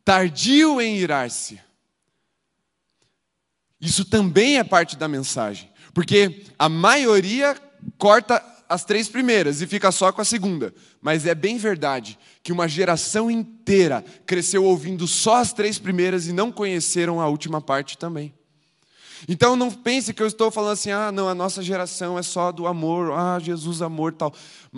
tardio 0.08 0.80
em 0.80 0.96
irar-se. 0.96 1.60
Isso 3.78 4.06
também 4.06 4.56
é 4.56 4.64
parte 4.64 4.96
da 4.96 5.06
mensagem, 5.06 5.70
porque 5.92 6.46
a 6.58 6.66
maioria 6.66 7.54
corta 7.98 8.42
as 8.66 8.86
três 8.86 9.06
primeiras 9.06 9.60
e 9.60 9.66
fica 9.66 9.92
só 9.92 10.10
com 10.10 10.22
a 10.22 10.24
segunda. 10.24 10.74
Mas 10.98 11.26
é 11.26 11.34
bem 11.34 11.58
verdade 11.58 12.18
que 12.42 12.52
uma 12.52 12.66
geração 12.66 13.30
inteira 13.30 14.02
cresceu 14.24 14.64
ouvindo 14.64 15.06
só 15.06 15.36
as 15.36 15.52
três 15.52 15.78
primeiras 15.78 16.26
e 16.26 16.32
não 16.32 16.50
conheceram 16.50 17.20
a 17.20 17.28
última 17.28 17.60
parte 17.60 17.98
também. 17.98 18.32
Então 19.26 19.56
não 19.56 19.70
pense 19.70 20.12
que 20.12 20.22
eu 20.22 20.26
estou 20.26 20.50
falando 20.50 20.72
assim, 20.72 20.90
ah, 20.90 21.10
não, 21.10 21.28
a 21.28 21.34
nossa 21.34 21.62
geração 21.62 22.18
é 22.18 22.22
só 22.22 22.52
do 22.52 22.66
amor, 22.66 23.12
ah, 23.12 23.38
Jesus 23.38 23.82
amor 23.82 24.12
tal. 24.12 24.34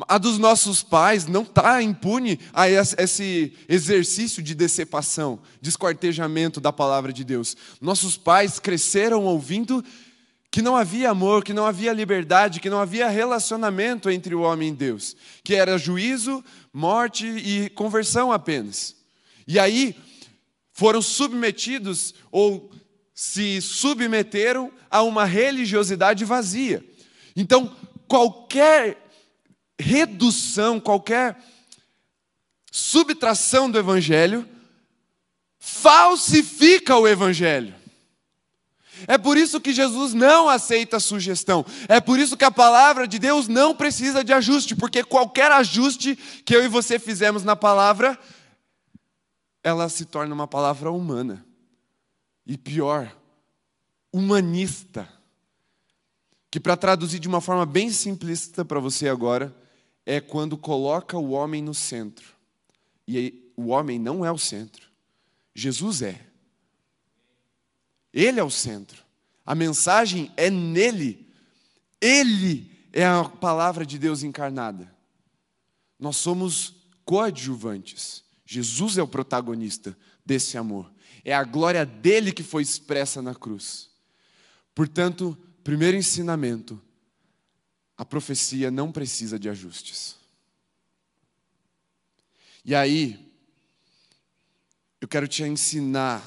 A 0.09 0.16
dos 0.18 0.38
nossos 0.38 0.83
pais 0.83 1.26
não 1.26 1.42
está 1.42 1.83
impune 1.83 2.38
a 2.53 2.68
esse 2.70 3.53
exercício 3.68 4.42
de 4.42 4.55
decepção, 4.55 5.40
de 5.61 5.68
esquartejamento 5.68 6.61
da 6.61 6.72
palavra 6.72 7.12
de 7.12 7.24
Deus. 7.24 7.57
Nossos 7.81 8.16
pais 8.16 8.59
cresceram 8.59 9.24
ouvindo 9.24 9.85
que 10.50 10.62
não 10.62 10.74
havia 10.74 11.11
amor, 11.11 11.44
que 11.44 11.53
não 11.53 11.64
havia 11.64 11.92
liberdade, 11.92 12.61
que 12.61 12.70
não 12.70 12.81
havia 12.81 13.09
relacionamento 13.09 14.11
entre 14.11 14.35
o 14.35 14.40
homem 14.40 14.70
e 14.70 14.72
Deus, 14.72 15.16
que 15.44 15.55
era 15.55 15.79
juízo, 15.79 16.44
morte 16.72 17.26
e 17.26 17.70
conversão 17.70 18.33
apenas. 18.33 18.96
E 19.46 19.59
aí 19.59 19.96
foram 20.72 21.00
submetidos 21.00 22.14
ou 22.33 22.70
se 23.20 23.61
submeteram 23.61 24.72
a 24.90 25.02
uma 25.02 25.26
religiosidade 25.26 26.24
vazia. 26.24 26.83
Então, 27.37 27.76
qualquer 28.09 28.96
redução, 29.78 30.80
qualquer 30.80 31.38
subtração 32.72 33.70
do 33.70 33.78
evangelho 33.78 34.48
falsifica 35.59 36.96
o 36.96 37.06
evangelho. 37.06 37.74
É 39.06 39.18
por 39.18 39.37
isso 39.37 39.61
que 39.61 39.74
Jesus 39.74 40.14
não 40.14 40.48
aceita 40.48 40.98
sugestão. 40.98 41.62
É 41.88 42.00
por 42.00 42.18
isso 42.18 42.38
que 42.38 42.44
a 42.44 42.50
palavra 42.50 43.06
de 43.06 43.18
Deus 43.18 43.48
não 43.48 43.76
precisa 43.76 44.24
de 44.24 44.33
ajuste, 44.33 44.74
porque 44.74 45.04
qualquer 45.04 45.52
ajuste 45.52 46.16
que 46.16 46.56
eu 46.56 46.64
e 46.64 46.68
você 46.68 46.98
fizemos 46.98 47.44
na 47.44 47.54
palavra, 47.54 48.18
ela 49.62 49.90
se 49.90 50.06
torna 50.06 50.35
uma 50.35 50.48
palavra 50.48 50.90
humana. 50.90 51.44
E 52.46 52.57
pior, 52.57 53.16
humanista. 54.12 55.09
Que, 56.50 56.59
para 56.59 56.76
traduzir 56.76 57.20
de 57.20 57.29
uma 57.29 57.40
forma 57.40 57.64
bem 57.64 57.90
simplista 57.90 58.64
para 58.64 58.81
você 58.81 59.09
agora, 59.09 59.55
é 60.05 60.20
quando 60.20 60.59
coloca 60.59 61.16
o 61.16 61.31
homem 61.31 61.62
no 61.62 61.74
centro. 61.74 62.35
E 63.07 63.16
aí, 63.16 63.53
o 63.57 63.68
homem 63.68 63.98
não 63.98 64.24
é 64.24 64.33
o 64.33 64.38
centro, 64.38 64.88
Jesus 65.55 66.03
é. 66.03 66.26
Ele 68.12 68.40
é 68.40 68.42
o 68.42 68.50
centro. 68.50 69.05
A 69.44 69.55
mensagem 69.55 70.33
é 70.37 70.50
nele. 70.50 71.29
Ele 72.00 72.70
é 72.92 73.07
a 73.07 73.24
palavra 73.24 73.85
de 73.87 73.98
Deus 73.98 74.22
encarnada. 74.22 74.92
Nós 75.98 76.16
somos 76.16 76.74
coadjuvantes. 77.05 78.24
Jesus 78.52 78.98
é 78.98 79.02
o 79.02 79.06
protagonista 79.06 79.96
desse 80.26 80.58
amor. 80.58 80.92
É 81.24 81.32
a 81.32 81.44
glória 81.44 81.86
dele 81.86 82.32
que 82.32 82.42
foi 82.42 82.64
expressa 82.64 83.22
na 83.22 83.32
cruz. 83.32 83.88
Portanto, 84.74 85.38
primeiro 85.62 85.96
ensinamento: 85.96 86.82
a 87.96 88.04
profecia 88.04 88.68
não 88.68 88.90
precisa 88.90 89.38
de 89.38 89.48
ajustes. 89.48 90.16
E 92.64 92.74
aí, 92.74 93.32
eu 95.00 95.06
quero 95.06 95.28
te 95.28 95.44
ensinar, 95.44 96.20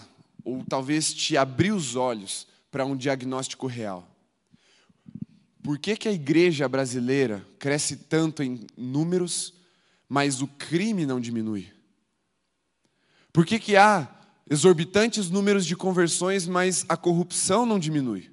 ou 0.45 0.63
talvez 0.63 1.13
te 1.13 1.35
abrir 1.35 1.73
os 1.73 1.97
olhos 1.97 2.47
para 2.71 2.85
um 2.85 2.95
diagnóstico 2.95 3.67
real. 3.67 4.09
Por 5.61 5.77
que, 5.77 5.97
que 5.97 6.07
a 6.07 6.13
igreja 6.13 6.69
brasileira 6.69 7.45
cresce 7.59 7.97
tanto 7.97 8.41
em 8.41 8.65
números, 8.77 9.53
mas 10.07 10.41
o 10.41 10.47
crime 10.47 11.05
não 11.05 11.19
diminui? 11.19 11.82
Por 13.33 13.47
que, 13.47 13.57
que 13.57 13.75
há 13.75 14.07
exorbitantes 14.47 15.31
números 15.31 15.65
de 15.65 15.75
conversões, 15.75 16.45
mas 16.45 16.85
a 16.87 16.95
corrupção 16.95 17.65
não 17.65 17.79
diminui? 17.79 18.31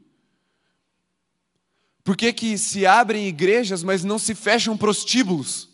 Por 2.05 2.17
que, 2.17 2.33
que 2.33 2.59
se 2.59 2.85
abrem 2.85 3.27
igrejas, 3.27 3.83
mas 3.83 4.05
não 4.05 4.19
se 4.19 4.35
fecham 4.35 4.77
prostíbulos? 4.77 5.71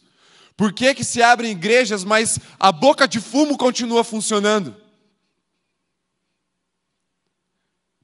Por 0.57 0.73
que, 0.73 0.95
que 0.95 1.05
se 1.05 1.21
abrem 1.23 1.51
igrejas, 1.51 2.05
mas 2.05 2.39
a 2.59 2.71
boca 2.71 3.09
de 3.09 3.21
fumo 3.21 3.59
continua 3.59 4.05
funcionando? 4.05 4.77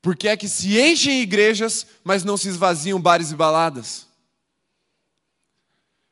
Por 0.02 0.16
que 0.16 0.26
é 0.26 0.36
que 0.36 0.48
se 0.48 0.80
enchem 0.80 1.20
igrejas, 1.20 1.86
mas 2.02 2.24
não 2.24 2.36
se 2.36 2.48
esvaziam 2.48 3.00
bares 3.00 3.30
e 3.30 3.36
baladas? 3.36 4.08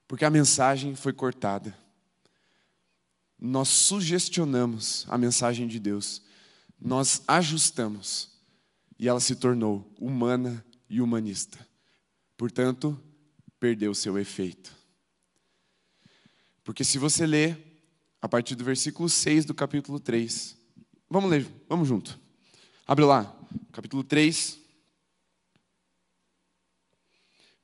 Porque 0.06 0.24
a 0.24 0.30
mensagem 0.30 0.94
foi 0.94 1.12
cortada. 1.12 1.76
Nós 3.40 3.68
sugestionamos 3.68 5.06
a 5.08 5.16
mensagem 5.16 5.66
de 5.66 5.78
Deus, 5.78 6.22
nós 6.78 7.22
ajustamos, 7.26 8.28
e 8.98 9.08
ela 9.08 9.20
se 9.20 9.34
tornou 9.34 9.90
humana 9.98 10.64
e 10.88 11.00
humanista. 11.00 11.58
Portanto, 12.36 13.00
perdeu 13.58 13.94
seu 13.94 14.18
efeito. 14.18 14.74
Porque 16.62 16.84
se 16.84 16.98
você 16.98 17.26
ler 17.26 17.82
a 18.20 18.28
partir 18.28 18.54
do 18.54 18.62
versículo 18.62 19.08
6 19.08 19.46
do 19.46 19.54
capítulo 19.54 19.98
3, 19.98 20.56
vamos 21.08 21.30
ler, 21.30 21.46
vamos 21.66 21.88
junto. 21.88 22.20
Abre 22.86 23.04
lá, 23.04 23.34
capítulo 23.72 24.04
3, 24.04 24.59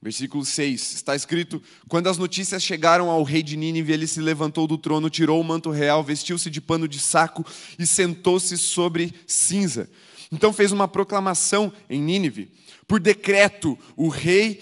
versículo 0.01 0.45
6. 0.45 0.95
Está 0.95 1.17
escrito: 1.17 1.63
Quando 1.89 2.09
as 2.09 2.19
notícias 2.19 2.63
chegaram 2.63 3.11
ao 3.11 3.23
rei 3.23 3.43
de 3.43 3.57
Nínive, 3.57 3.93
ele 3.93 4.07
se 4.07 4.21
levantou 4.21 4.67
do 4.67 4.79
trono, 4.79 5.11
tirou 5.11 5.41
o 5.41 5.45
manto 5.45 5.71
real, 5.71 6.03
vestiu-se 6.03 6.51
de 6.51 6.61
pano 6.61 6.87
de 6.89 6.99
saco 6.99 7.45
e 7.79 7.87
sentou-se 7.87 8.57
sobre 8.57 9.13
cinza. 9.27 9.89
Então 10.31 10.53
fez 10.53 10.73
uma 10.73 10.89
proclamação 10.89 11.73
em 11.89 12.01
Nínive. 12.01 12.51
Por 12.87 13.01
decreto, 13.01 13.79
o 13.97 14.09
rei 14.09 14.61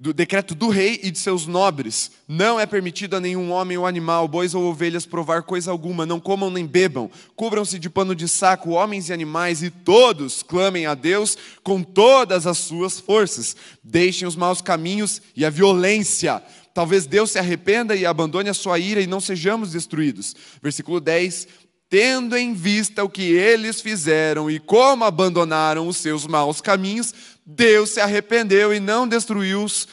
do 0.00 0.12
decreto 0.12 0.54
do 0.54 0.68
rei 0.68 1.00
e 1.02 1.10
de 1.10 1.18
seus 1.18 1.44
nobres. 1.44 2.12
Não 2.28 2.60
é 2.60 2.64
permitido 2.64 3.16
a 3.16 3.20
nenhum 3.20 3.50
homem 3.50 3.76
ou 3.76 3.84
animal, 3.84 4.28
bois 4.28 4.54
ou 4.54 4.62
ovelhas, 4.62 5.04
provar 5.04 5.42
coisa 5.42 5.72
alguma. 5.72 6.06
Não 6.06 6.20
comam 6.20 6.50
nem 6.50 6.64
bebam. 6.64 7.10
Cubram-se 7.34 7.80
de 7.80 7.90
pano 7.90 8.14
de 8.14 8.28
saco, 8.28 8.70
homens 8.70 9.08
e 9.08 9.12
animais, 9.12 9.60
e 9.60 9.70
todos 9.70 10.40
clamem 10.40 10.86
a 10.86 10.94
Deus 10.94 11.36
com 11.64 11.82
todas 11.82 12.46
as 12.46 12.58
suas 12.58 13.00
forças. 13.00 13.56
Deixem 13.82 14.28
os 14.28 14.36
maus 14.36 14.62
caminhos 14.62 15.20
e 15.34 15.44
a 15.44 15.50
violência. 15.50 16.40
Talvez 16.72 17.04
Deus 17.04 17.32
se 17.32 17.40
arrependa 17.40 17.96
e 17.96 18.06
abandone 18.06 18.48
a 18.48 18.54
sua 18.54 18.78
ira 18.78 19.00
e 19.00 19.06
não 19.08 19.20
sejamos 19.20 19.72
destruídos. 19.72 20.36
Versículo 20.62 21.00
10 21.00 21.48
tendo 21.90 22.36
em 22.36 22.52
vista 22.52 23.02
o 23.02 23.08
que 23.08 23.22
eles 23.22 23.80
fizeram 23.80 24.50
e 24.50 24.58
como 24.58 25.04
abandonaram 25.04 25.88
os 25.88 25.96
seus 25.96 26.26
maus 26.26 26.60
caminhos, 26.60 27.14
Deus 27.50 27.90
se 27.90 28.00
arrependeu 28.00 28.74
e 28.74 28.78
não 28.78 29.08
destruiu 29.08 29.64
os, 29.64 29.88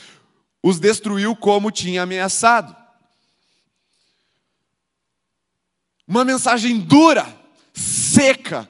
os 0.62 0.78
destruiu 0.78 1.34
como 1.38 1.72
tinha 1.72 2.04
ameaçado. 2.04 2.76
Uma 6.06 6.26
mensagem 6.26 6.78
dura, 6.78 7.26
seca, 7.74 8.68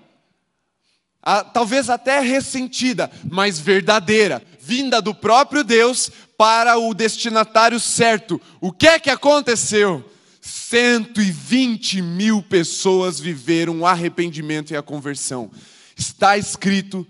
talvez 1.52 1.90
até 1.90 2.20
ressentida, 2.20 3.12
mas 3.28 3.60
verdadeira, 3.60 4.40
vinda 4.60 5.02
do 5.02 5.16
próprio 5.16 5.64
Deus 5.64 6.12
para 6.38 6.78
o 6.78 6.94
destinatário 6.94 7.80
certo. 7.80 8.40
O 8.62 8.72
que 8.72 8.88
é 8.88 9.00
que 9.00 9.10
aconteceu? 9.10 10.08
120 10.42 12.04
mil 12.04 12.44
pessoas 12.44 13.20
viveram 13.20 13.80
o 13.80 13.86
arrependimento 13.88 14.72
e 14.72 14.78
a 14.78 14.84
conversão. 14.84 15.50
Está 15.98 16.38
escrito 16.38 17.06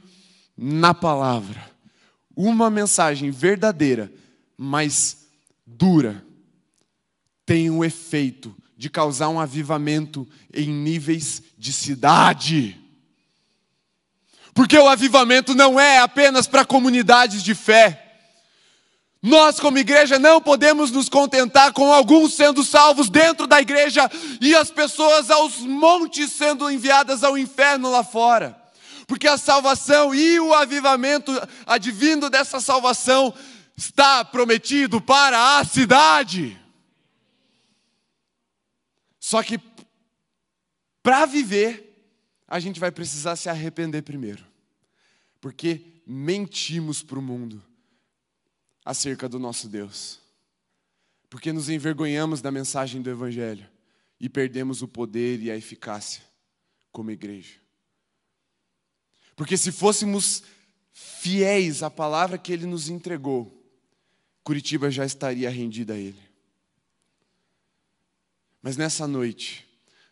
na 0.57 0.93
palavra. 0.93 1.71
Uma 2.35 2.69
mensagem 2.69 3.31
verdadeira, 3.31 4.11
mas 4.57 5.25
dura, 5.65 6.23
tem 7.45 7.69
o 7.69 7.83
efeito 7.83 8.55
de 8.77 8.89
causar 8.89 9.29
um 9.29 9.39
avivamento 9.39 10.27
em 10.53 10.67
níveis 10.67 11.41
de 11.57 11.71
cidade. 11.71 12.79
Porque 14.53 14.77
o 14.77 14.87
avivamento 14.87 15.53
não 15.53 15.79
é 15.79 15.99
apenas 15.99 16.47
para 16.47 16.65
comunidades 16.65 17.43
de 17.43 17.53
fé. 17.53 18.01
Nós, 19.21 19.59
como 19.59 19.79
igreja, 19.79 20.19
não 20.19 20.39
podemos 20.39 20.91
nos 20.91 21.09
contentar 21.09 21.73
com 21.73 21.91
alguns 21.91 22.33
sendo 22.35 22.63
salvos 22.63 23.09
dentro 23.09 23.47
da 23.47 23.59
igreja 23.59 24.09
e 24.39 24.55
as 24.55 24.69
pessoas 24.69 25.31
aos 25.31 25.57
montes 25.57 26.31
sendo 26.31 26.69
enviadas 26.69 27.23
ao 27.23 27.37
inferno 27.37 27.89
lá 27.89 28.03
fora. 28.03 28.64
Porque 29.07 29.27
a 29.27 29.37
salvação 29.37 30.13
e 30.13 30.39
o 30.39 30.53
avivamento 30.53 31.31
advindo 31.65 32.29
dessa 32.29 32.59
salvação 32.59 33.33
está 33.77 34.23
prometido 34.25 35.01
para 35.01 35.59
a 35.59 35.65
cidade. 35.65 36.59
Só 39.19 39.43
que 39.43 39.59
para 41.05 41.27
viver, 41.27 41.85
a 42.47 42.59
gente 42.59 42.79
vai 42.79 42.91
precisar 42.91 43.35
se 43.35 43.47
arrepender 43.47 44.01
primeiro. 44.01 44.43
Porque 45.39 46.01
mentimos 46.05 47.03
para 47.03 47.19
o 47.19 47.21
mundo 47.21 47.63
acerca 48.83 49.29
do 49.29 49.37
nosso 49.37 49.67
Deus. 49.67 50.19
Porque 51.29 51.53
nos 51.53 51.69
envergonhamos 51.69 52.41
da 52.41 52.51
mensagem 52.51 53.01
do 53.03 53.09
Evangelho 53.09 53.69
e 54.19 54.29
perdemos 54.29 54.81
o 54.81 54.87
poder 54.87 55.41
e 55.41 55.51
a 55.51 55.55
eficácia 55.55 56.23
como 56.91 57.11
igreja. 57.11 57.64
Porque 59.35 59.57
se 59.57 59.71
fôssemos 59.71 60.43
fiéis 60.93 61.83
à 61.83 61.89
palavra 61.89 62.37
que 62.37 62.53
ele 62.53 62.65
nos 62.65 62.89
entregou, 62.89 63.51
Curitiba 64.43 64.89
já 64.89 65.05
estaria 65.05 65.49
rendida 65.49 65.93
a 65.93 65.97
ele. 65.97 66.23
Mas 68.61 68.77
nessa 68.77 69.07
noite, 69.07 69.67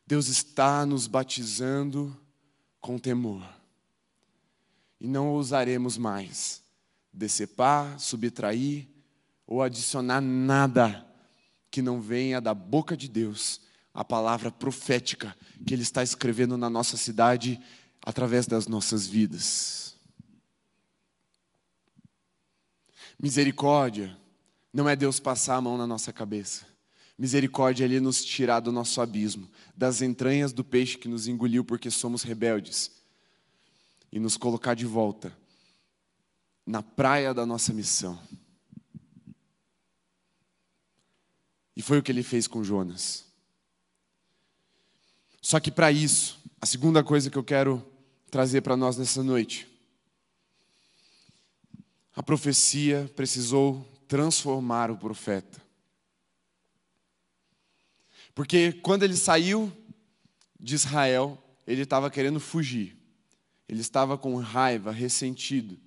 Deus 0.05 0.27
está 0.27 0.85
nos 0.85 1.07
batizando 1.07 2.15
com 2.81 2.99
temor. 2.99 3.43
E 4.99 5.07
não 5.07 5.29
ousaremos 5.29 5.97
mais 5.97 6.61
decepar, 7.13 7.99
subtrair 7.99 8.87
ou 9.45 9.61
adicionar 9.61 10.19
nada 10.19 11.05
que 11.69 11.81
não 11.81 12.01
venha 12.01 12.41
da 12.41 12.53
boca 12.53 12.97
de 12.97 13.07
Deus, 13.07 13.61
a 13.93 14.03
palavra 14.03 14.51
profética 14.51 15.35
que 15.65 15.73
Ele 15.73 15.83
está 15.83 16.03
escrevendo 16.03 16.57
na 16.57 16.69
nossa 16.69 16.97
cidade 16.97 17.61
através 18.03 18.45
das 18.45 18.67
nossas 18.67 19.07
vidas. 19.07 19.95
Misericórdia 23.17 24.17
não 24.73 24.89
é 24.89 24.95
Deus 24.95 25.19
passar 25.19 25.55
a 25.55 25.61
mão 25.61 25.77
na 25.77 25.87
nossa 25.87 26.11
cabeça. 26.11 26.65
Misericórdia 27.17 27.83
é 27.83 27.85
Ele 27.85 27.99
nos 27.99 28.25
tirar 28.25 28.59
do 28.59 28.71
nosso 28.71 28.99
abismo, 28.99 29.49
das 29.75 30.01
entranhas 30.01 30.51
do 30.51 30.63
peixe 30.63 30.97
que 30.97 31.07
nos 31.07 31.27
engoliu 31.27 31.63
porque 31.63 31.89
somos 31.89 32.23
rebeldes, 32.23 32.91
e 34.11 34.19
nos 34.19 34.35
colocar 34.35 34.73
de 34.73 34.85
volta 34.85 35.35
na 36.65 36.83
praia 36.83 37.33
da 37.33 37.45
nossa 37.45 37.71
missão. 37.71 38.19
E 41.75 41.81
foi 41.81 41.97
o 41.97 42.03
que 42.03 42.11
ele 42.11 42.23
fez 42.23 42.47
com 42.47 42.63
Jonas. 42.63 43.25
Só 45.41 45.59
que 45.59 45.71
para 45.71 45.91
isso, 45.91 46.39
a 46.61 46.65
segunda 46.65 47.03
coisa 47.03 47.29
que 47.29 47.37
eu 47.37 47.43
quero 47.43 47.92
trazer 48.33 48.61
para 48.61 48.75
nós 48.75 48.97
nessa 48.97 49.21
noite, 49.21 49.67
a 52.15 52.23
profecia 52.23 53.07
precisou 53.15 53.87
transformar 54.07 54.89
o 54.89 54.97
profeta. 54.97 55.61
Porque 58.33 58.71
quando 58.71 59.03
ele 59.03 59.15
saiu 59.15 59.71
de 60.59 60.73
Israel, 60.73 61.37
ele 61.67 61.83
estava 61.83 62.09
querendo 62.09 62.39
fugir. 62.39 62.97
Ele 63.69 63.81
estava 63.81 64.17
com 64.17 64.35
raiva, 64.37 64.91
ressentido. 64.91 65.79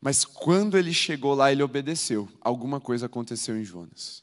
Mas 0.00 0.24
quando 0.24 0.78
ele 0.78 0.94
chegou 0.94 1.34
lá, 1.34 1.50
ele 1.50 1.64
obedeceu. 1.64 2.28
Alguma 2.40 2.80
coisa 2.80 3.06
aconteceu 3.06 3.58
em 3.58 3.64
Jonas. 3.64 4.22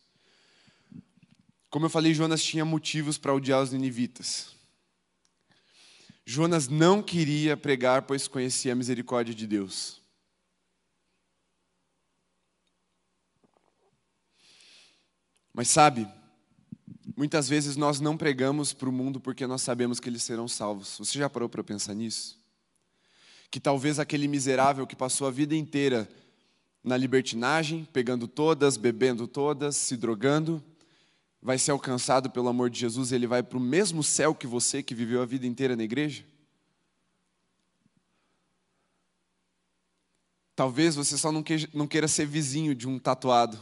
Como 1.69 1.87
eu 1.87 1.89
falei, 1.89 2.13
Jonas 2.13 2.41
tinha 2.41 2.63
motivos 2.63 3.17
para 3.17 3.33
odiar 3.33 3.61
os 3.61 3.73
ninivitas. 3.73 4.60
Jonas 6.31 6.69
não 6.69 7.03
queria 7.03 7.57
pregar, 7.57 8.03
pois 8.03 8.25
conhecia 8.25 8.71
a 8.71 8.75
misericórdia 8.75 9.35
de 9.35 9.45
Deus. 9.45 10.01
Mas 15.53 15.67
sabe, 15.67 16.07
muitas 17.17 17.49
vezes 17.49 17.75
nós 17.75 17.99
não 17.99 18.15
pregamos 18.15 18.71
para 18.71 18.87
o 18.87 18.93
mundo 18.93 19.19
porque 19.19 19.45
nós 19.45 19.61
sabemos 19.61 19.99
que 19.99 20.07
eles 20.07 20.23
serão 20.23 20.47
salvos. 20.47 20.97
Você 20.99 21.19
já 21.19 21.29
parou 21.29 21.49
para 21.49 21.65
pensar 21.65 21.93
nisso? 21.93 22.39
Que 23.49 23.59
talvez 23.59 23.99
aquele 23.99 24.29
miserável 24.29 24.87
que 24.87 24.95
passou 24.95 25.27
a 25.27 25.31
vida 25.31 25.53
inteira 25.53 26.07
na 26.81 26.95
libertinagem, 26.95 27.83
pegando 27.91 28.25
todas, 28.25 28.77
bebendo 28.77 29.27
todas, 29.27 29.75
se 29.75 29.97
drogando, 29.97 30.63
vai 31.41 31.57
ser 31.57 31.71
alcançado 31.71 32.29
pelo 32.29 32.47
amor 32.47 32.69
de 32.69 32.79
Jesus 32.79 33.11
ele 33.11 33.25
vai 33.25 33.41
para 33.41 33.57
o 33.57 33.61
mesmo 33.61 34.03
céu 34.03 34.35
que 34.35 34.45
você 34.45 34.83
que 34.83 34.93
viveu 34.93 35.21
a 35.21 35.25
vida 35.25 35.47
inteira 35.47 35.75
na 35.75 35.83
igreja? 35.83 36.23
Talvez 40.55 40.95
você 40.95 41.17
só 41.17 41.31
não 41.31 41.87
queira 41.87 42.07
ser 42.07 42.27
vizinho 42.27 42.75
de 42.75 42.87
um 42.87 42.99
tatuado. 42.99 43.61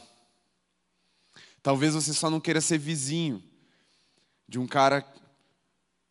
Talvez 1.63 1.93
você 1.93 2.13
só 2.13 2.29
não 2.29 2.41
queira 2.41 2.59
ser 2.59 2.77
vizinho 2.77 3.41
de 4.47 4.59
um 4.59 4.67
cara, 4.67 5.05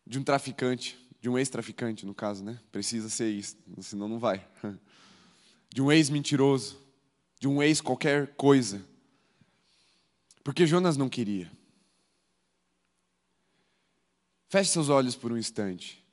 de 0.07 0.17
um 0.17 0.23
traficante, 0.23 0.97
de 1.21 1.29
um 1.29 1.37
ex-traficante, 1.37 2.05
no 2.05 2.15
caso, 2.15 2.43
né? 2.43 2.59
Precisa 2.71 3.09
ser 3.09 3.29
isso, 3.29 3.57
senão 3.81 4.07
não 4.07 4.19
vai. 4.19 4.47
De 5.71 5.83
um 5.83 5.91
ex-mentiroso, 5.91 6.79
de 7.39 7.47
um 7.47 7.61
ex 7.61 7.79
qualquer 7.79 8.33
coisa. 8.33 8.83
Porque 10.43 10.65
Jonas 10.65 10.97
não 10.97 11.07
queria. 11.07 11.47
Feche 14.49 14.71
seus 14.71 14.89
olhos 14.89 15.15
por 15.15 15.31
um 15.31 15.37
instante. 15.37 16.03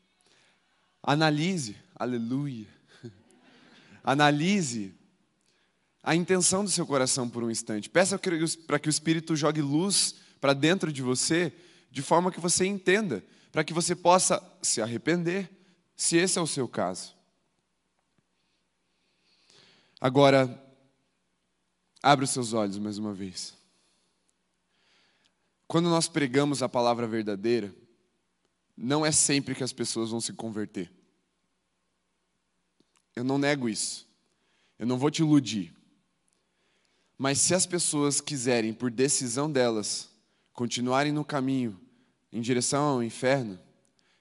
Analise, 1.03 1.75
aleluia. 1.95 2.69
Analise 4.05 4.95
a 6.03 6.15
intenção 6.15 6.63
do 6.63 6.71
seu 6.71 6.87
coração 6.87 7.31
por 7.31 7.43
um 7.43 7.51
instante. 7.51 7.89
Peça 7.89 8.19
para 8.67 8.79
que 8.79 8.89
o 8.89 8.91
Espírito 8.91 9.35
jogue 9.35 9.63
luz 9.63 10.17
para 10.39 10.53
dentro 10.53 10.93
de 10.93 11.01
você, 11.01 11.51
de 11.91 12.03
forma 12.03 12.31
que 12.31 12.39
você 12.39 12.67
entenda, 12.67 13.25
para 13.51 13.65
que 13.65 13.73
você 13.73 13.97
possa 13.97 14.43
se 14.61 14.83
arrepender, 14.83 15.51
se 15.97 16.19
esse 16.19 16.39
é 16.39 16.43
o 16.43 16.47
seu 16.47 16.69
caso. 16.69 17.15
Agora, 19.99 20.63
abra 22.03 22.27
os 22.27 22.31
seus 22.31 22.53
olhos 22.53 22.77
mais 22.77 22.99
uma 22.99 23.15
vez. 23.15 23.55
Quando 25.67 25.89
nós 25.89 26.07
pregamos 26.07 26.63
a 26.63 26.69
palavra 26.69 27.07
verdadeira, 27.07 27.75
não 28.77 29.07
é 29.07 29.11
sempre 29.11 29.55
que 29.55 29.65
as 29.65 29.73
pessoas 29.73 30.11
vão 30.11 30.21
se 30.21 30.33
converter. 30.35 30.93
Eu 33.15 33.25
não 33.25 33.39
nego 33.39 33.69
isso. 33.69 34.07
Eu 34.79 34.87
não 34.87 34.99
vou 34.99 35.11
te 35.11 35.21
iludir. 35.23 35.75
Mas 37.17 37.39
se 37.39 37.55
as 37.55 37.65
pessoas 37.65 38.21
quiserem, 38.21 38.75
por 38.75 38.91
decisão 38.91 39.51
delas, 39.51 40.11
continuarem 40.53 41.13
no 41.13 41.25
caminho 41.25 41.81
em 42.31 42.43
direção 42.43 42.83
ao 42.83 43.03
inferno, 43.03 43.59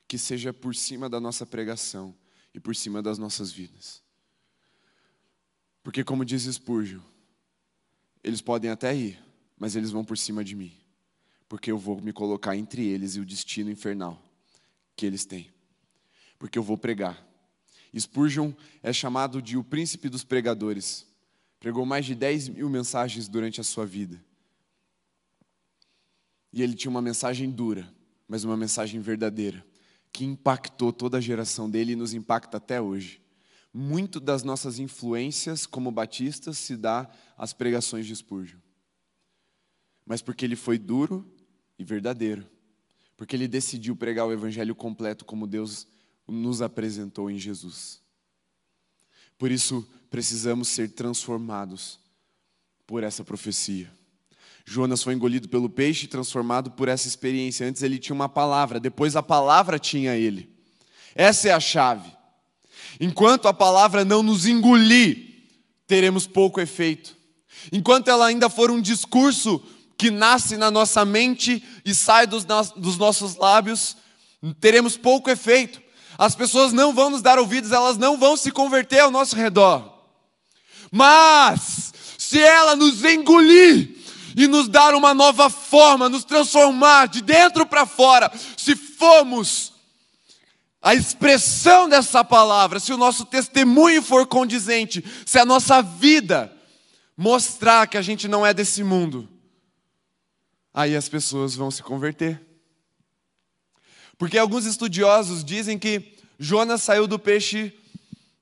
que 0.07 0.17
seja 0.17 0.53
por 0.53 0.73
cima 0.73 1.09
da 1.09 1.19
nossa 1.19 1.45
pregação 1.45 2.15
e 2.53 2.59
por 2.59 2.73
cima 2.73 3.01
das 3.01 3.17
nossas 3.17 3.51
vidas. 3.51 4.01
Porque, 5.83 6.03
como 6.03 6.23
diz 6.23 6.43
Spurgeon, 6.43 7.01
eles 8.23 8.41
podem 8.41 8.71
até 8.71 8.95
ir, 8.95 9.21
mas 9.57 9.75
eles 9.75 9.91
vão 9.91 10.05
por 10.05 10.17
cima 10.17 10.43
de 10.43 10.55
mim, 10.55 10.71
porque 11.49 11.69
eu 11.69 11.77
vou 11.77 11.99
me 11.99 12.13
colocar 12.13 12.55
entre 12.55 12.85
eles 12.85 13.15
e 13.15 13.19
o 13.19 13.25
destino 13.25 13.69
infernal 13.69 14.24
que 14.95 15.05
eles 15.05 15.25
têm, 15.25 15.53
porque 16.39 16.57
eu 16.57 16.63
vou 16.63 16.77
pregar. 16.77 17.25
Spurgeon 17.97 18.51
é 18.83 18.91
chamado 18.91 19.41
de 19.41 19.57
o 19.57 19.63
príncipe 19.63 20.09
dos 20.09 20.23
pregadores 20.23 21.07
Pregou 21.65 21.83
mais 21.83 22.05
de 22.05 22.13
10 22.13 22.49
mil 22.49 22.69
mensagens 22.69 23.27
durante 23.27 23.59
a 23.59 23.63
sua 23.63 23.87
vida. 23.87 24.23
E 26.53 26.61
ele 26.61 26.75
tinha 26.75 26.91
uma 26.91 27.01
mensagem 27.01 27.49
dura, 27.49 27.91
mas 28.27 28.43
uma 28.43 28.55
mensagem 28.55 28.99
verdadeira, 28.99 29.65
que 30.13 30.23
impactou 30.23 30.93
toda 30.93 31.17
a 31.17 31.21
geração 31.21 31.67
dele 31.67 31.93
e 31.93 31.95
nos 31.95 32.13
impacta 32.13 32.57
até 32.57 32.79
hoje. 32.79 33.19
Muito 33.73 34.19
das 34.19 34.43
nossas 34.43 34.77
influências 34.77 35.65
como 35.65 35.91
batistas 35.91 36.59
se 36.59 36.77
dá 36.77 37.09
às 37.35 37.51
pregações 37.51 38.05
de 38.05 38.15
Spurgeon. 38.15 38.59
Mas 40.05 40.21
porque 40.21 40.45
ele 40.45 40.55
foi 40.55 40.77
duro 40.77 41.27
e 41.79 41.83
verdadeiro. 41.83 42.47
Porque 43.17 43.35
ele 43.35 43.47
decidiu 43.47 43.95
pregar 43.95 44.25
o 44.25 44.31
evangelho 44.31 44.75
completo 44.75 45.23
como 45.25 45.47
Deus 45.47 45.87
nos 46.27 46.61
apresentou 46.61 47.29
em 47.29 47.37
Jesus. 47.37 48.01
Por 49.37 49.51
isso, 49.51 49.87
precisamos 50.09 50.67
ser 50.67 50.91
transformados 50.91 51.99
por 52.87 53.03
essa 53.03 53.23
profecia. 53.23 53.91
Jonas 54.65 55.03
foi 55.03 55.13
engolido 55.13 55.47
pelo 55.47 55.69
peixe 55.69 56.05
e 56.05 56.09
transformado 56.09 56.71
por 56.71 56.87
essa 56.87 57.07
experiência. 57.07 57.67
Antes 57.67 57.83
ele 57.83 57.99
tinha 57.99 58.15
uma 58.15 58.27
palavra, 58.27 58.79
depois 58.79 59.15
a 59.15 59.21
palavra 59.21 59.77
tinha 59.77 60.15
ele. 60.15 60.49
Essa 61.13 61.49
é 61.49 61.51
a 61.51 61.59
chave. 61.59 62.11
Enquanto 62.99 63.47
a 63.47 63.53
palavra 63.53 64.03
não 64.03 64.23
nos 64.23 64.45
engolir, 64.45 65.43
teremos 65.85 66.25
pouco 66.25 66.59
efeito. 66.59 67.15
Enquanto 67.71 68.09
ela 68.09 68.25
ainda 68.25 68.49
for 68.49 68.71
um 68.71 68.81
discurso 68.81 69.61
que 70.05 70.11
nasce 70.11 70.55
na 70.55 70.69
nossa 70.69 71.03
mente 71.03 71.63
e 71.83 71.95
sai 71.95 72.27
dos, 72.27 72.45
dos 72.75 72.95
nossos 72.95 73.37
lábios, 73.37 73.97
teremos 74.61 74.95
pouco 74.95 75.31
efeito. 75.31 75.81
As 76.15 76.35
pessoas 76.35 76.71
não 76.71 76.93
vão 76.93 77.09
nos 77.09 77.23
dar 77.23 77.39
ouvidos, 77.39 77.71
elas 77.71 77.97
não 77.97 78.15
vão 78.15 78.37
se 78.37 78.51
converter 78.51 78.99
ao 78.99 79.09
nosso 79.09 79.35
redor. 79.35 79.91
Mas, 80.91 81.91
se 82.19 82.39
ela 82.39 82.75
nos 82.75 83.03
engolir 83.03 83.95
e 84.37 84.47
nos 84.47 84.67
dar 84.67 84.93
uma 84.93 85.11
nova 85.11 85.49
forma, 85.49 86.07
nos 86.07 86.23
transformar 86.23 87.07
de 87.07 87.23
dentro 87.23 87.65
para 87.65 87.87
fora, 87.87 88.31
se 88.55 88.75
formos 88.75 89.73
a 90.83 90.93
expressão 90.93 91.89
dessa 91.89 92.23
palavra, 92.23 92.79
se 92.79 92.93
o 92.93 92.97
nosso 92.97 93.25
testemunho 93.25 94.03
for 94.03 94.27
condizente, 94.27 95.03
se 95.25 95.39
a 95.39 95.45
nossa 95.45 95.81
vida 95.81 96.55
mostrar 97.17 97.87
que 97.87 97.97
a 97.97 98.03
gente 98.03 98.27
não 98.27 98.45
é 98.45 98.53
desse 98.53 98.83
mundo, 98.83 99.27
aí 100.75 100.93
as 100.93 101.07
pessoas 101.07 101.55
vão 101.55 101.71
se 101.71 101.81
converter. 101.81 102.41
Porque 104.17 104.37
alguns 104.37 104.65
estudiosos 104.65 105.41
dizem 105.41 105.79
que 105.79 106.17
Jonas 106.37 106.83
saiu 106.83 107.07
do 107.07 107.17
peixe 107.17 107.73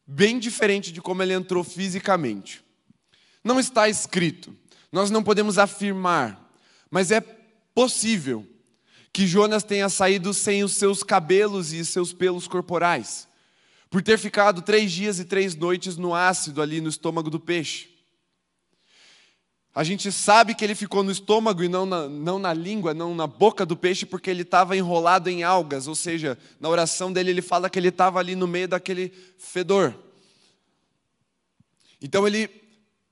bem 0.06 0.40
diferente 0.40 0.92
de 0.92 1.00
como 1.00 1.22
ele 1.22 1.34
entrou 1.34 1.64
fisicamente. 1.64 2.64
Não 3.44 3.60
está 3.60 3.88
escrito, 3.88 4.56
nós 4.92 5.12
não 5.12 5.22
podemos 5.24 5.60
afirmar, 5.60 6.52
mas 6.90 7.12
é 7.12 7.22
possível 7.22 8.48
que 9.12 9.28
Jonas 9.28 9.64
tenha 9.64 9.88
saído 9.88 10.34
sem 10.34 10.64
os 10.64 10.74
seus 10.74 11.04
cabelos 11.04 11.72
e 11.72 11.86
seus 11.86 12.14
pelos 12.14 12.48
corporais, 12.48 13.28
por 13.92 14.02
ter 14.02 14.18
ficado 14.18 14.64
três 14.64 14.92
dias 14.92 15.20
e 15.20 15.26
três 15.26 15.56
noites 15.56 15.98
no 15.98 16.16
ácido 16.16 16.64
ali 16.64 16.82
no 16.82 16.90
estômago 16.90 17.30
do 17.30 17.40
peixe. 17.40 17.93
A 19.76 19.84
gente 19.84 20.12
sabe 20.12 20.54
que 20.54 20.64
ele 20.64 20.76
ficou 20.76 21.02
no 21.02 21.12
estômago 21.12 21.64
e 21.64 21.68
não 21.68 21.86
na, 21.86 22.08
não 22.08 22.38
na 22.38 22.54
língua, 22.54 22.94
não 22.94 23.16
na 23.16 23.26
boca 23.26 23.66
do 23.66 23.76
peixe, 23.76 24.06
porque 24.06 24.30
ele 24.30 24.44
estava 24.44 24.78
enrolado 24.78 25.30
em 25.30 25.42
algas, 25.42 25.88
ou 25.88 25.96
seja, 25.96 26.38
na 26.60 26.70
oração 26.70 27.12
dele 27.12 27.32
ele 27.32 27.42
fala 27.42 27.70
que 27.70 27.80
ele 27.80 27.88
estava 27.88 28.20
ali 28.20 28.36
no 28.36 28.48
meio 28.48 28.68
daquele 28.68 29.12
fedor. 29.40 29.96
Então 32.00 32.28
ele 32.28 32.48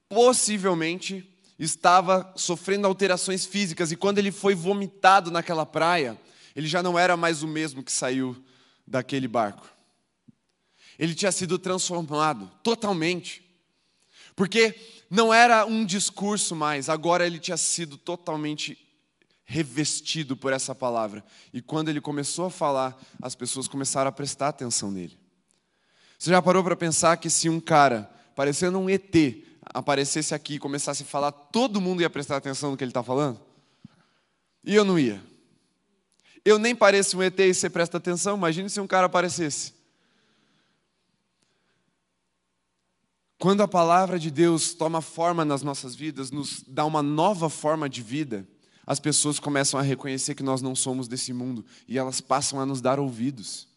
possivelmente 0.08 1.28
estava 1.58 2.32
sofrendo 2.36 2.86
alterações 2.86 3.43
físicas, 3.43 3.91
e 3.91 3.95
quando 3.95 4.19
ele 4.19 4.32
foi 4.32 4.54
vomitado 4.54 5.32
naquela 5.32 5.65
praia, 5.65 6.15
ele 6.56 6.67
já 6.67 6.84
não 6.84 6.97
era 6.97 7.17
mais 7.17 7.41
o 7.41 7.47
mesmo 7.47 7.82
que 7.82 7.91
saiu 7.91 8.36
daquele 8.86 9.27
barco. 9.27 9.67
Ele 11.00 11.15
tinha 11.15 11.31
sido 11.31 11.58
transformado 11.58 12.52
totalmente. 12.62 13.50
Porque 14.36 14.75
não 15.10 15.34
era 15.34 15.65
um 15.65 15.86
discurso 15.86 16.56
mais, 16.56 16.90
agora 16.90 17.25
ele 17.25 17.40
tinha 17.40 17.58
sido 17.58 17.98
totalmente 17.98 18.77
revestido 19.44 20.38
por 20.38 20.54
essa 20.54 20.73
palavra. 20.73 21.23
E 21.54 21.62
quando 21.62 21.90
ele 21.90 22.00
começou 22.00 22.46
a 22.46 22.50
falar, 22.50 22.98
as 23.21 23.36
pessoas 23.36 23.67
começaram 23.67 24.08
a 24.08 24.12
prestar 24.12 24.48
atenção 24.48 24.90
nele. 24.90 25.19
Você 26.17 26.29
já 26.29 26.42
parou 26.42 26.63
para 26.63 26.75
pensar 26.75 27.17
que 27.17 27.29
se 27.29 27.50
um 27.50 27.60
cara, 27.60 28.10
parecendo 28.36 28.79
um 28.79 28.90
ET, 28.90 29.13
aparecesse 29.65 30.34
aqui 30.34 30.54
e 30.54 30.60
começasse 30.60 31.04
a 31.04 31.06
falar, 31.06 31.32
todo 31.32 31.82
mundo 31.82 32.02
ia 32.02 32.10
prestar 32.10 32.38
atenção 32.38 32.71
no 32.71 32.77
que 32.77 32.84
ele 32.84 32.92
está 32.92 33.04
falando? 33.04 33.40
E 34.63 34.73
eu 34.73 34.86
não 34.86 34.98
ia. 34.98 35.21
Eu 36.46 36.58
nem 36.58 36.75
pareço 36.75 37.17
um 37.17 37.23
ET 37.23 37.38
e 37.40 37.54
você 37.54 37.69
presta 37.69 37.98
atenção, 37.98 38.38
imagine 38.38 38.69
se 38.69 38.79
um 38.79 38.88
cara 38.88 39.08
aparecesse. 39.08 39.73
Quando 43.42 43.62
a 43.62 43.67
palavra 43.67 44.19
de 44.19 44.29
Deus 44.29 44.75
toma 44.75 45.02
forma 45.02 45.44
nas 45.44 45.63
nossas 45.63 45.96
vidas, 45.96 46.29
nos 46.29 46.63
dá 46.67 46.85
uma 46.85 47.02
nova 47.02 47.50
forma 47.50 47.89
de 47.89 48.00
vida, 48.00 48.48
as 48.85 49.00
pessoas 49.00 49.39
começam 49.39 49.79
a 49.79 49.83
reconhecer 49.83 50.35
que 50.35 50.44
nós 50.44 50.62
não 50.62 50.75
somos 50.75 51.08
desse 51.08 51.33
mundo 51.33 51.65
e 51.87 51.98
elas 51.98 52.21
passam 52.21 52.60
a 52.60 52.67
nos 52.67 52.81
dar 52.81 53.00
ouvidos. 53.00 53.67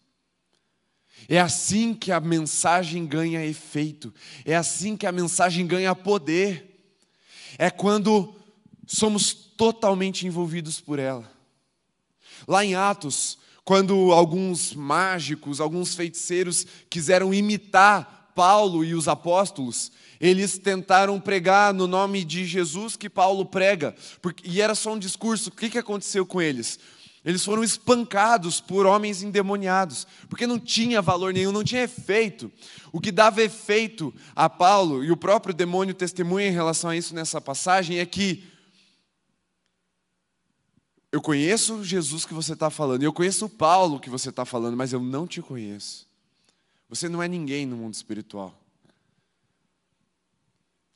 É 1.30 1.40
assim 1.40 1.94
que 1.94 2.12
a 2.12 2.20
mensagem 2.20 3.06
ganha 3.06 3.42
efeito, 3.42 4.12
é 4.44 4.54
assim 4.54 4.98
que 4.98 5.06
a 5.06 5.12
mensagem 5.12 5.66
ganha 5.66 5.94
poder. 5.94 6.92
É 7.56 7.70
quando 7.70 8.34
somos 8.86 9.32
totalmente 9.32 10.26
envolvidos 10.26 10.78
por 10.78 10.98
ela. 10.98 11.32
Lá 12.46 12.62
em 12.62 12.74
Atos, 12.74 13.38
quando 13.64 14.12
alguns 14.12 14.74
mágicos, 14.74 15.58
alguns 15.58 15.94
feiticeiros 15.94 16.66
quiseram 16.90 17.32
imitar 17.32 18.23
Paulo 18.34 18.84
e 18.84 18.94
os 18.94 19.08
apóstolos, 19.08 19.92
eles 20.20 20.58
tentaram 20.58 21.20
pregar 21.20 21.72
no 21.72 21.86
nome 21.86 22.24
de 22.24 22.44
Jesus 22.44 22.96
que 22.96 23.08
Paulo 23.08 23.44
prega, 23.44 23.94
porque, 24.20 24.48
e 24.48 24.60
era 24.60 24.74
só 24.74 24.92
um 24.92 24.98
discurso. 24.98 25.50
O 25.50 25.52
que, 25.52 25.70
que 25.70 25.78
aconteceu 25.78 26.26
com 26.26 26.40
eles? 26.40 26.78
Eles 27.24 27.42
foram 27.42 27.64
espancados 27.64 28.60
por 28.60 28.84
homens 28.84 29.22
endemoniados, 29.22 30.06
porque 30.28 30.46
não 30.46 30.58
tinha 30.58 31.00
valor 31.00 31.32
nenhum, 31.32 31.52
não 31.52 31.64
tinha 31.64 31.82
efeito. 31.82 32.52
O 32.92 33.00
que 33.00 33.10
dava 33.10 33.42
efeito 33.42 34.12
a 34.36 34.48
Paulo, 34.50 35.02
e 35.02 35.10
o 35.10 35.16
próprio 35.16 35.54
demônio 35.54 35.94
testemunha 35.94 36.48
em 36.48 36.52
relação 36.52 36.90
a 36.90 36.96
isso 36.96 37.14
nessa 37.14 37.40
passagem, 37.40 37.98
é 37.98 38.04
que 38.04 38.44
eu 41.10 41.22
conheço 41.22 41.82
Jesus 41.82 42.26
que 42.26 42.34
você 42.34 42.52
está 42.52 42.68
falando, 42.68 43.04
eu 43.04 43.12
conheço 43.12 43.46
o 43.46 43.48
Paulo 43.48 44.00
que 44.00 44.10
você 44.10 44.28
está 44.28 44.44
falando, 44.44 44.76
mas 44.76 44.92
eu 44.92 45.00
não 45.00 45.26
te 45.26 45.40
conheço. 45.40 46.06
Você 46.88 47.08
não 47.08 47.22
é 47.22 47.28
ninguém 47.28 47.66
no 47.66 47.76
mundo 47.76 47.94
espiritual. 47.94 48.60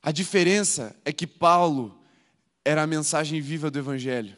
A 0.01 0.11
diferença 0.11 0.95
é 1.03 1.11
que 1.11 1.27
Paulo 1.27 1.99
era 2.63 2.83
a 2.83 2.87
mensagem 2.87 3.41
viva 3.41 3.69
do 3.69 3.79
Evangelho. 3.79 4.37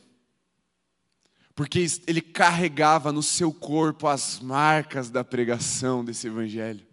Porque 1.54 1.86
ele 2.08 2.22
carregava 2.22 3.12
no 3.12 3.22
seu 3.22 3.54
corpo 3.54 4.08
as 4.08 4.40
marcas 4.40 5.10
da 5.10 5.24
pregação 5.24 6.04
desse 6.04 6.28
Evangelho. 6.28 6.86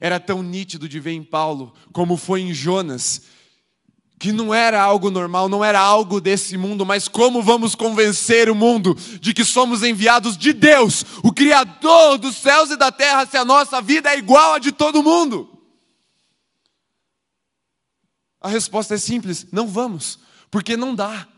Era 0.00 0.20
tão 0.20 0.42
nítido 0.42 0.88
de 0.88 1.00
ver 1.00 1.12
em 1.12 1.22
Paulo, 1.22 1.74
como 1.92 2.16
foi 2.16 2.40
em 2.42 2.52
Jonas, 2.52 3.22
que 4.24 4.32
não 4.32 4.54
era 4.54 4.80
algo 4.80 5.10
normal, 5.10 5.50
não 5.50 5.62
era 5.62 5.78
algo 5.78 6.18
desse 6.18 6.56
mundo, 6.56 6.86
mas 6.86 7.08
como 7.08 7.42
vamos 7.42 7.74
convencer 7.74 8.48
o 8.48 8.54
mundo 8.54 8.94
de 9.20 9.34
que 9.34 9.44
somos 9.44 9.82
enviados 9.82 10.38
de 10.38 10.54
Deus, 10.54 11.04
o 11.22 11.30
Criador 11.30 12.16
dos 12.16 12.34
céus 12.36 12.70
e 12.70 12.76
da 12.76 12.90
terra, 12.90 13.26
se 13.26 13.36
a 13.36 13.44
nossa 13.44 13.82
vida 13.82 14.08
é 14.08 14.16
igual 14.16 14.54
a 14.54 14.58
de 14.58 14.72
todo 14.72 15.02
mundo? 15.02 15.62
A 18.40 18.48
resposta 18.48 18.94
é 18.94 18.96
simples: 18.96 19.46
não 19.52 19.66
vamos, 19.66 20.18
porque 20.50 20.74
não 20.74 20.94
dá. 20.94 21.28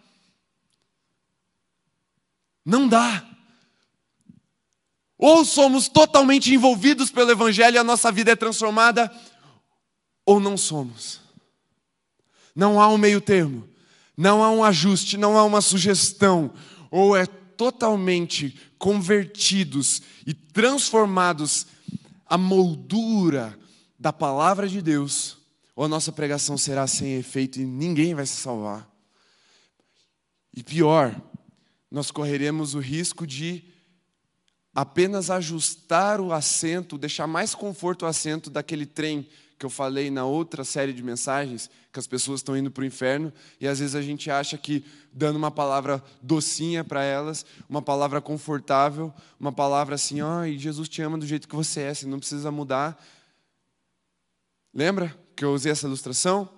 Não 2.65 2.87
dá. 2.87 3.27
Ou 5.19 5.45
somos 5.45 5.89
totalmente 5.89 6.55
envolvidos 6.55 7.11
pelo 7.11 7.33
Evangelho 7.33 7.75
e 7.75 7.79
a 7.79 7.85
nossa 7.85 8.13
vida 8.13 8.31
é 8.31 8.37
transformada, 8.37 9.13
ou 10.25 10.39
não 10.39 10.57
somos. 10.57 11.26
Não 12.57 12.81
há 12.81 12.89
um 12.89 12.97
meio 12.97 13.21
termo, 13.21 13.69
não 14.17 14.43
há 14.43 14.51
um 14.51 14.65
ajuste, 14.65 15.19
não 15.19 15.37
há 15.37 15.45
uma 15.45 15.61
sugestão. 15.61 16.51
Ou 16.91 17.15
é 17.15 17.27
totalmente 17.27 18.59
convertidos 18.79 20.01
e 20.27 20.33
transformados 20.33 21.67
à 22.25 22.39
moldura 22.39 23.57
da 23.99 24.13
palavra 24.13 24.67
de 24.67 24.81
Deus, 24.81 25.37
ou 25.75 25.85
a 25.85 25.89
nossa 25.89 26.11
pregação 26.11 26.57
será 26.57 26.87
sem 26.87 27.17
efeito 27.17 27.61
e 27.61 27.65
ninguém 27.67 28.15
vai 28.15 28.25
se 28.25 28.37
salvar. 28.37 28.89
E 30.55 30.63
pior, 30.63 31.15
nós 31.91 32.11
correremos 32.11 32.75
o 32.75 32.79
risco 32.79 33.27
de 33.27 33.65
apenas 34.75 35.31
ajustar 35.31 36.21
o 36.21 36.33
assento, 36.33 36.97
deixar 36.97 37.27
mais 37.27 37.55
conforto 37.55 38.03
o 38.03 38.07
assento 38.07 38.49
daquele 38.49 38.87
trem 38.87 39.29
que 39.59 39.65
eu 39.65 39.71
falei 39.71 40.11
na 40.11 40.25
outra 40.25 40.65
série 40.65 40.93
de 40.93 41.03
mensagens, 41.03 41.71
que 41.93 41.99
as 41.99 42.07
pessoas 42.07 42.41
estão 42.41 42.57
indo 42.57 42.71
para 42.71 42.83
o 42.83 42.85
inferno, 42.85 43.33
e 43.59 43.67
às 43.67 43.79
vezes 43.79 43.95
a 43.95 44.03
gente 44.03 44.31
acha 44.31 44.59
que 44.59 44.85
dando 45.13 45.37
uma 45.37 45.51
palavra 45.51 46.03
docinha 46.23 46.85
para 46.85 47.03
elas, 47.03 47.47
uma 47.69 47.81
palavra 47.81 48.21
confortável, 48.21 49.13
uma 49.41 49.53
palavra 49.53 49.95
assim, 49.95 50.21
ó, 50.21 50.43
oh, 50.43 50.59
Jesus 50.59 50.89
te 50.89 51.01
ama 51.01 51.17
do 51.17 51.27
jeito 51.27 51.49
que 51.49 51.57
você 51.57 51.81
é, 51.81 51.95
você 51.95 52.07
não 52.07 52.19
precisa 52.19 52.51
mudar. 52.51 53.03
Lembra 54.75 55.17
que 55.35 55.45
eu 55.45 55.55
usei 55.55 55.73
essa 55.73 55.87
ilustração? 55.87 56.49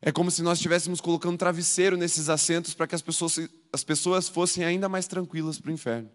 É 0.00 0.12
como 0.12 0.30
se 0.30 0.42
nós 0.42 0.58
estivéssemos 0.58 1.00
colocando 1.00 1.38
travesseiro 1.38 1.96
nesses 1.96 2.28
assentos 2.28 2.72
para 2.74 2.86
que 2.86 2.94
as 2.94 3.02
pessoas, 3.02 3.38
as 3.72 3.82
pessoas 3.82 4.28
fossem 4.28 4.64
ainda 4.64 4.88
mais 4.88 5.08
tranquilas 5.08 5.58
para 5.58 5.70
o 5.70 5.74
inferno. 5.74 6.10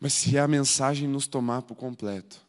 Mas 0.00 0.14
se 0.14 0.38
a 0.38 0.48
mensagem 0.48 1.06
nos 1.06 1.26
tomar 1.26 1.62
por 1.62 1.76
completo, 1.76 2.40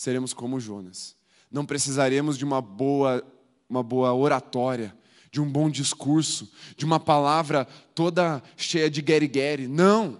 seremos 0.00 0.32
como 0.32 0.58
Jonas. 0.58 1.14
Não 1.52 1.66
precisaremos 1.66 2.38
de 2.38 2.44
uma 2.46 2.62
boa, 2.62 3.22
uma 3.68 3.82
boa 3.82 4.14
oratória, 4.14 4.96
de 5.30 5.42
um 5.42 5.44
bom 5.44 5.68
discurso, 5.68 6.50
de 6.74 6.86
uma 6.86 6.98
palavra 6.98 7.66
toda 7.94 8.42
cheia 8.56 8.88
de 8.88 9.02
guerigueri. 9.02 9.68
Não. 9.68 10.18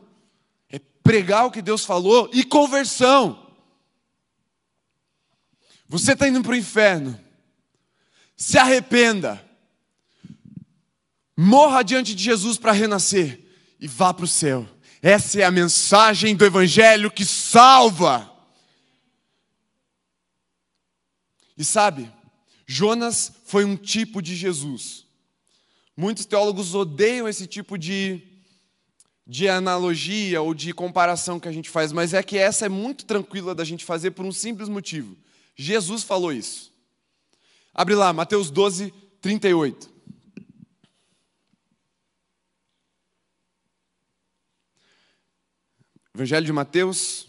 É 0.68 0.78
pregar 1.02 1.46
o 1.46 1.50
que 1.50 1.62
Deus 1.62 1.82
falou 1.82 2.28
e 2.30 2.44
conversão. 2.44 3.50
Você 5.88 6.12
está 6.12 6.28
indo 6.28 6.42
para 6.42 6.52
o 6.52 6.56
inferno. 6.56 7.18
Se 8.36 8.58
arrependa. 8.58 9.42
Morra 11.34 11.82
diante 11.82 12.14
de 12.14 12.22
Jesus 12.22 12.58
para 12.58 12.72
renascer 12.72 13.40
e 13.80 13.88
vá 13.88 14.12
para 14.12 14.26
o 14.26 14.28
céu. 14.28 14.68
Essa 15.00 15.40
é 15.40 15.44
a 15.44 15.50
mensagem 15.50 16.36
do 16.36 16.44
Evangelho 16.44 17.10
que 17.10 17.24
salva. 17.24 18.29
E 21.60 21.64
sabe, 21.64 22.10
Jonas 22.66 23.30
foi 23.44 23.66
um 23.66 23.76
tipo 23.76 24.22
de 24.22 24.34
Jesus. 24.34 25.04
Muitos 25.94 26.24
teólogos 26.24 26.74
odeiam 26.74 27.28
esse 27.28 27.46
tipo 27.46 27.76
de, 27.76 28.22
de 29.26 29.46
analogia 29.46 30.40
ou 30.40 30.54
de 30.54 30.72
comparação 30.72 31.38
que 31.38 31.46
a 31.46 31.52
gente 31.52 31.68
faz, 31.68 31.92
mas 31.92 32.14
é 32.14 32.22
que 32.22 32.38
essa 32.38 32.64
é 32.64 32.68
muito 32.70 33.04
tranquila 33.04 33.54
da 33.54 33.62
gente 33.62 33.84
fazer 33.84 34.12
por 34.12 34.24
um 34.24 34.32
simples 34.32 34.70
motivo. 34.70 35.14
Jesus 35.54 36.02
falou 36.02 36.32
isso. 36.32 36.72
Abre 37.74 37.94
lá, 37.94 38.10
Mateus 38.10 38.50
12, 38.50 38.90
38. 39.20 39.90
Evangelho 46.14 46.46
de 46.46 46.52
Mateus, 46.54 47.28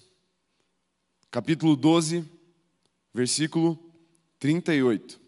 capítulo 1.30 1.76
12, 1.76 2.24
versículo 3.14 3.91
38. 4.42 5.22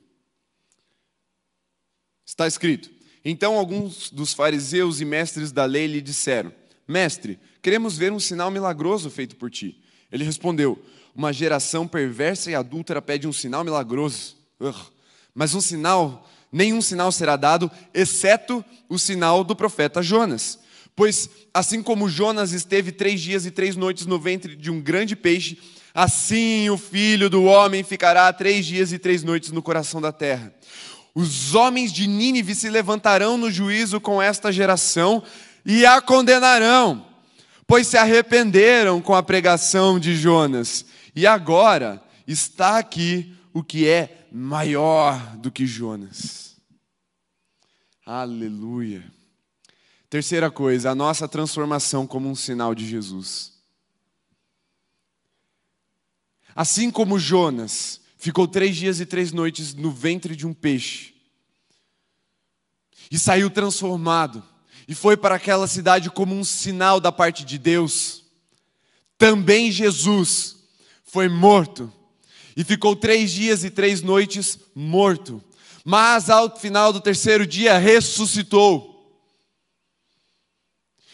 Está 2.26 2.47
escrito: 2.47 2.89
Então 3.24 3.55
alguns 3.55 4.09
dos 4.09 4.34
fariseus 4.34 4.99
e 4.99 5.05
mestres 5.05 5.51
da 5.51 5.64
lei 5.66 5.86
lhe 5.86 6.01
disseram: 6.01 6.51
Mestre, 6.88 7.39
queremos 7.61 7.95
ver 7.95 8.11
um 8.11 8.20
sinal 8.20 8.49
milagroso 8.49 9.09
feito 9.11 9.36
por 9.36 9.51
ti. 9.51 9.82
Ele 10.11 10.24
respondeu: 10.24 10.84
Uma 11.16 11.32
geração 11.32 11.88
perversa 11.88 12.49
e 12.49 12.55
adúltera 12.55 13.01
pede 13.01 13.28
um 13.28 13.32
sinal 13.32 13.64
milagroso. 13.64 14.36
Ugh. 14.59 14.91
Mas 15.34 15.53
um 15.53 15.61
sinal, 15.61 16.28
nenhum 16.51 16.82
sinal 16.82 17.11
será 17.11 17.36
dado, 17.36 17.70
exceto 17.93 18.66
o 18.89 18.97
sinal 18.97 19.43
do 19.43 19.55
profeta 19.55 20.01
Jonas. 20.01 20.57
Pois 20.95 21.30
assim 21.53 21.84
como 21.84 22.09
Jonas 22.09 22.51
esteve 22.51 22.91
três 22.91 23.22
dias 23.22 23.45
e 23.45 23.51
três 23.51 23.76
noites 23.76 24.07
no 24.07 24.20
ventre 24.20 24.55
de 24.55 24.72
um 24.72 24.82
grande 24.82 25.16
peixe, 25.16 25.59
Assim 25.94 26.70
o 26.72 26.78
filho 26.78 27.30
do 27.30 27.44
homem 27.44 27.84
ficará 27.84 28.34
três 28.34 28.66
dias 28.66 28.91
e 28.91 28.98
três 28.98 29.24
noites 29.24 29.52
no 29.52 29.62
coração 29.62 30.02
da 30.02 30.12
terra. 30.12 30.52
Os 31.14 31.54
homens 31.54 31.94
de 31.94 32.08
Nínive 32.08 32.56
se 32.56 32.70
levantarão 32.70 33.38
no 33.38 33.52
juízo 33.52 34.02
com 34.02 34.20
esta 34.20 34.52
geração 34.52 35.22
e 35.64 35.86
a 35.86 36.02
condenarão, 36.02 37.06
pois 37.68 37.86
se 37.86 37.98
arrependeram 37.98 39.00
com 39.00 39.14
a 39.14 39.22
pregação 39.22 40.00
de 40.00 40.16
Jonas. 40.16 40.84
E 41.16 41.28
agora 41.28 42.02
está 42.28 42.80
aqui 42.80 43.36
o 43.54 43.64
que 43.64 43.88
é 43.88 44.26
maior 44.32 45.38
do 45.38 45.52
que 45.52 45.68
Jonas. 45.68 46.56
Aleluia. 48.04 49.04
Terceira 50.10 50.50
coisa, 50.50 50.89
a 50.89 50.96
nossa 50.96 51.28
transformação 51.28 52.08
como 52.08 52.28
um 52.28 52.36
sinal 52.36 52.74
de 52.74 52.88
Jesus. 52.88 53.53
Assim 56.56 56.91
como 56.91 57.20
Jonas 57.20 57.99
ficou 58.18 58.47
três 58.47 58.76
dias 58.76 58.99
e 58.99 59.06
três 59.06 59.32
noites 59.32 59.74
no 59.74 59.91
ventre 59.91 60.36
de 60.36 60.45
um 60.45 60.54
peixe 60.54 61.14
e 63.12 63.20
saiu 63.20 63.49
transformado 63.49 64.43
e 64.88 64.95
foi 64.95 65.16
para 65.16 65.36
aquela 65.36 65.68
cidade 65.68 66.10
como 66.10 66.36
um 66.36 66.43
sinal 66.43 66.99
da 66.99 67.12
parte 67.12 67.45
de 67.45 67.58
Deus, 67.58 68.24
também 69.18 69.72
Jesus 69.72 70.58
foi 71.04 71.30
morto 71.30 71.91
e 72.58 72.64
ficou 72.64 72.95
três 72.95 73.32
dias 73.32 73.64
e 73.64 73.70
três 73.70 74.01
noites 74.01 74.60
morto. 74.76 75.43
Mas 75.86 76.30
ao 76.30 76.58
final 76.58 76.91
do 76.91 76.99
terceiro 76.99 77.45
dia 77.45 77.78
ressuscitou. 77.78 78.91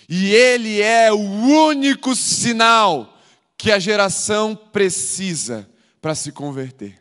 E 0.08 0.34
ele 0.34 0.82
é 0.82 1.12
o 1.12 1.18
único 1.18 2.16
sinal 2.16 3.19
que 3.60 3.74
a 3.74 3.78
geração 3.78 4.56
precisa 4.56 5.70
para 6.02 6.16
se 6.16 6.32
converter. 6.32 6.98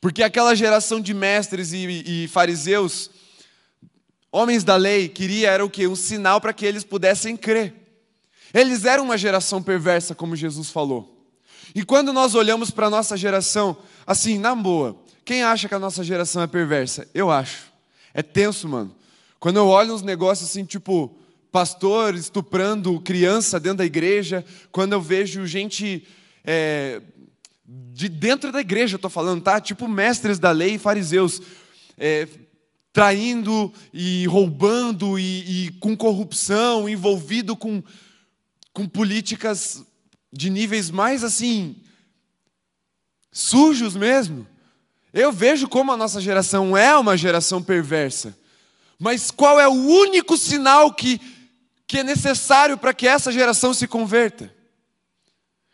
Porque 0.00 0.22
aquela 0.22 0.54
geração 0.54 1.00
de 1.00 1.12
mestres 1.12 1.72
e, 1.72 2.04
e 2.06 2.28
fariseus, 2.28 3.10
homens 4.30 4.62
da 4.62 4.76
lei, 4.76 5.08
queria 5.08 5.50
era 5.50 5.64
o 5.64 5.68
que? 5.68 5.84
Um 5.88 5.96
sinal 5.96 6.40
para 6.40 6.52
que 6.52 6.64
eles 6.64 6.84
pudessem 6.84 7.36
crer. 7.36 7.74
Eles 8.54 8.84
eram 8.84 9.02
uma 9.02 9.18
geração 9.18 9.60
perversa, 9.60 10.14
como 10.14 10.36
Jesus 10.36 10.70
falou. 10.70 11.26
E 11.74 11.84
quando 11.84 12.12
nós 12.12 12.36
olhamos 12.36 12.70
para 12.70 12.86
a 12.86 12.90
nossa 12.90 13.16
geração, 13.16 13.76
assim, 14.06 14.38
na 14.38 14.54
boa, 14.54 14.96
quem 15.24 15.42
acha 15.42 15.68
que 15.68 15.74
a 15.74 15.78
nossa 15.78 16.04
geração 16.04 16.40
é 16.40 16.46
perversa? 16.46 17.08
Eu 17.12 17.32
acho. 17.32 17.72
É 18.14 18.22
tenso, 18.22 18.68
mano. 18.68 18.94
Quando 19.40 19.56
eu 19.56 19.66
olho 19.66 19.92
uns 19.92 20.02
negócios 20.02 20.48
assim, 20.48 20.64
tipo, 20.64 21.16
pastor 21.52 22.16
estuprando 22.16 23.00
criança 23.00 23.60
dentro 23.60 23.78
da 23.78 23.84
igreja, 23.84 24.44
quando 24.72 24.94
eu 24.94 25.00
vejo 25.00 25.46
gente 25.46 26.04
é, 26.44 27.00
de 27.64 28.08
dentro 28.08 28.50
da 28.50 28.60
igreja, 28.60 28.96
estou 28.96 29.10
falando, 29.10 29.42
tá? 29.42 29.60
Tipo 29.60 29.86
mestres 29.86 30.40
da 30.40 30.50
lei 30.50 30.74
e 30.74 30.78
fariseus, 30.78 31.40
é, 31.96 32.26
traindo 32.92 33.72
e 33.92 34.26
roubando 34.26 35.18
e, 35.18 35.66
e 35.66 35.70
com 35.72 35.96
corrupção, 35.96 36.88
envolvido 36.88 37.54
com 37.54 37.82
com 38.72 38.88
políticas 38.88 39.84
de 40.32 40.48
níveis 40.48 40.90
mais 40.90 41.22
assim, 41.22 41.76
sujos 43.30 43.94
mesmo. 43.94 44.46
Eu 45.12 45.30
vejo 45.30 45.68
como 45.68 45.92
a 45.92 45.96
nossa 45.96 46.20
geração 46.20 46.76
é 46.76 46.96
uma 46.96 47.16
geração 47.16 47.62
perversa. 47.62 48.36
Mas 48.98 49.30
qual 49.30 49.60
é 49.60 49.68
o 49.68 49.72
único 49.72 50.38
sinal 50.38 50.92
que, 50.94 51.20
que 51.92 51.98
é 51.98 52.02
necessário 52.02 52.78
para 52.78 52.94
que 52.94 53.06
essa 53.06 53.30
geração 53.30 53.74
se 53.74 53.86
converta? 53.86 54.50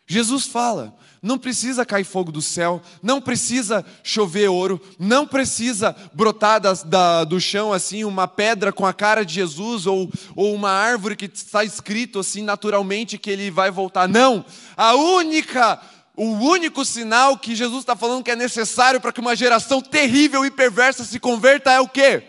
Jesus 0.05 0.45
fala: 0.45 0.93
não 1.21 1.37
precisa 1.37 1.85
cair 1.85 2.03
fogo 2.03 2.29
do 2.29 2.41
céu, 2.41 2.81
não 3.01 3.21
precisa 3.21 3.85
chover 4.03 4.49
ouro, 4.49 4.81
não 4.99 5.25
precisa 5.25 5.95
brotar 6.13 6.59
das, 6.59 6.83
da, 6.83 7.23
do 7.23 7.39
chão 7.39 7.71
assim 7.71 8.03
uma 8.03 8.27
pedra 8.27 8.73
com 8.73 8.85
a 8.85 8.91
cara 8.91 9.23
de 9.23 9.33
Jesus 9.33 9.87
ou, 9.87 10.11
ou 10.35 10.53
uma 10.53 10.71
árvore 10.71 11.15
que 11.15 11.23
está 11.23 11.63
escrito 11.63 12.19
assim 12.19 12.43
naturalmente 12.43 13.17
que 13.17 13.29
ele 13.29 13.49
vai 13.49 13.71
voltar. 13.71 14.05
Não, 14.05 14.43
a 14.75 14.95
única, 14.95 15.79
o 16.17 16.31
único 16.31 16.83
sinal 16.83 17.37
que 17.37 17.55
Jesus 17.55 17.79
está 17.79 17.95
falando 17.95 18.25
que 18.25 18.31
é 18.31 18.35
necessário 18.35 18.99
para 18.99 19.13
que 19.13 19.21
uma 19.21 19.37
geração 19.37 19.79
terrível 19.79 20.45
e 20.45 20.51
perversa 20.51 21.05
se 21.05 21.17
converta 21.17 21.71
é 21.71 21.79
o 21.79 21.87
quê? 21.87 22.23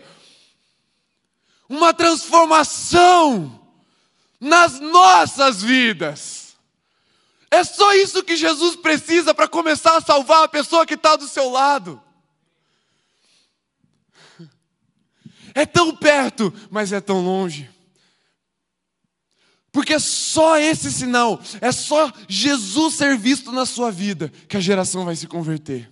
Uma 1.67 1.93
transformação 1.93 3.59
nas 4.41 4.79
nossas 4.79 5.61
vidas. 5.61 6.55
É 7.51 7.63
só 7.63 7.93
isso 7.93 8.23
que 8.23 8.35
Jesus 8.35 8.75
precisa 8.75 9.35
para 9.35 9.47
começar 9.47 9.97
a 9.97 10.01
salvar 10.01 10.43
a 10.43 10.47
pessoa 10.47 10.85
que 10.85 10.95
está 10.95 11.15
do 11.15 11.27
seu 11.27 11.49
lado. 11.49 12.01
É 15.53 15.65
tão 15.65 15.95
perto, 15.95 16.51
mas 16.71 16.91
é 16.91 16.99
tão 16.99 17.21
longe. 17.21 17.69
Porque 19.71 19.93
é 19.93 19.99
só 19.99 20.57
esse 20.57 20.91
sinal, 20.91 21.39
é 21.61 21.71
só 21.71 22.11
Jesus 22.27 22.95
ser 22.95 23.17
visto 23.17 23.51
na 23.51 23.65
sua 23.65 23.91
vida 23.91 24.31
que 24.47 24.57
a 24.57 24.61
geração 24.61 25.05
vai 25.05 25.15
se 25.15 25.27
converter. 25.27 25.91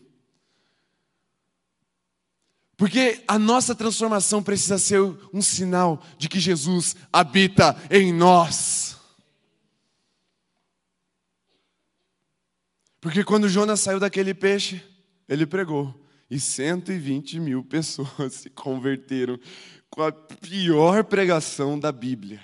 Porque 2.79 3.21
a 3.27 3.37
nossa 3.37 3.75
transformação 3.75 4.41
precisa 4.41 4.77
ser 4.77 5.01
um 5.33 5.41
sinal 5.41 6.01
de 6.17 6.29
que 6.29 6.39
Jesus 6.39 6.95
habita 7.11 7.75
em 7.91 8.13
nós. 8.13 8.97
Porque 13.01 13.21
quando 13.21 13.49
Jonas 13.49 13.81
saiu 13.81 13.99
daquele 13.99 14.33
peixe, 14.33 14.81
ele 15.27 15.45
pregou. 15.45 15.93
E 16.31 16.39
120 16.39 17.41
mil 17.41 17.65
pessoas 17.65 18.35
se 18.35 18.49
converteram 18.49 19.37
com 19.89 20.01
a 20.01 20.11
pior 20.13 21.03
pregação 21.03 21.77
da 21.77 21.91
Bíblia. 21.91 22.41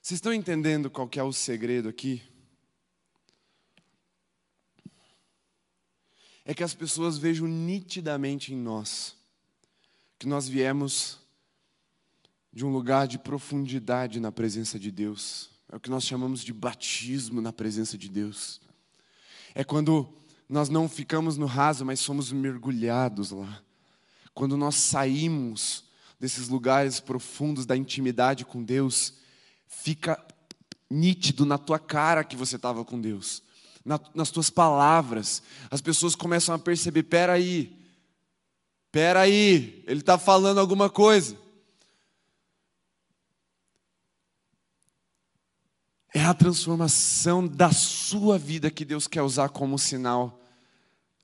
Vocês 0.00 0.16
estão 0.16 0.32
entendendo 0.32 0.88
qual 0.88 1.06
que 1.06 1.20
é 1.20 1.22
o 1.22 1.34
segredo 1.34 1.90
aqui? 1.90 2.22
É 6.46 6.54
que 6.54 6.64
as 6.64 6.72
pessoas 6.72 7.18
vejam 7.18 7.46
nitidamente 7.46 8.54
em 8.54 8.56
nós 8.56 9.16
que 10.18 10.26
nós 10.26 10.48
viemos 10.48 11.18
de 12.52 12.64
um 12.64 12.72
lugar 12.72 13.06
de 13.06 13.18
profundidade 13.18 14.18
na 14.18 14.32
presença 14.32 14.78
de 14.78 14.90
Deus. 14.90 15.50
É 15.70 15.76
o 15.76 15.80
que 15.80 15.90
nós 15.90 16.04
chamamos 16.04 16.42
de 16.42 16.52
batismo 16.52 17.40
na 17.40 17.52
presença 17.52 17.98
de 17.98 18.08
Deus. 18.08 18.60
É 19.54 19.62
quando 19.62 20.08
nós 20.48 20.68
não 20.68 20.88
ficamos 20.88 21.36
no 21.36 21.46
raso, 21.46 21.84
mas 21.84 22.00
somos 22.00 22.32
mergulhados 22.32 23.30
lá. 23.30 23.62
Quando 24.32 24.56
nós 24.56 24.76
saímos 24.76 25.84
desses 26.18 26.48
lugares 26.48 27.00
profundos 27.00 27.66
da 27.66 27.76
intimidade 27.76 28.44
com 28.44 28.62
Deus, 28.62 29.14
fica 29.66 30.24
nítido 30.88 31.44
na 31.44 31.58
tua 31.58 31.78
cara 31.78 32.24
que 32.24 32.36
você 32.36 32.56
estava 32.56 32.84
com 32.84 33.00
Deus, 33.00 33.42
nas 34.14 34.30
tuas 34.30 34.50
palavras. 34.50 35.42
As 35.70 35.80
pessoas 35.80 36.16
começam 36.16 36.54
a 36.54 36.58
perceber: 36.58 37.04
peraí, 37.04 37.78
peraí, 38.90 39.84
ele 39.86 40.00
está 40.00 40.18
falando 40.18 40.58
alguma 40.58 40.90
coisa. 40.90 41.38
É 46.12 46.24
a 46.24 46.34
transformação 46.34 47.46
da 47.46 47.70
sua 47.70 48.38
vida 48.38 48.70
que 48.70 48.84
Deus 48.84 49.06
quer 49.06 49.22
usar 49.22 49.50
como 49.50 49.78
sinal 49.78 50.40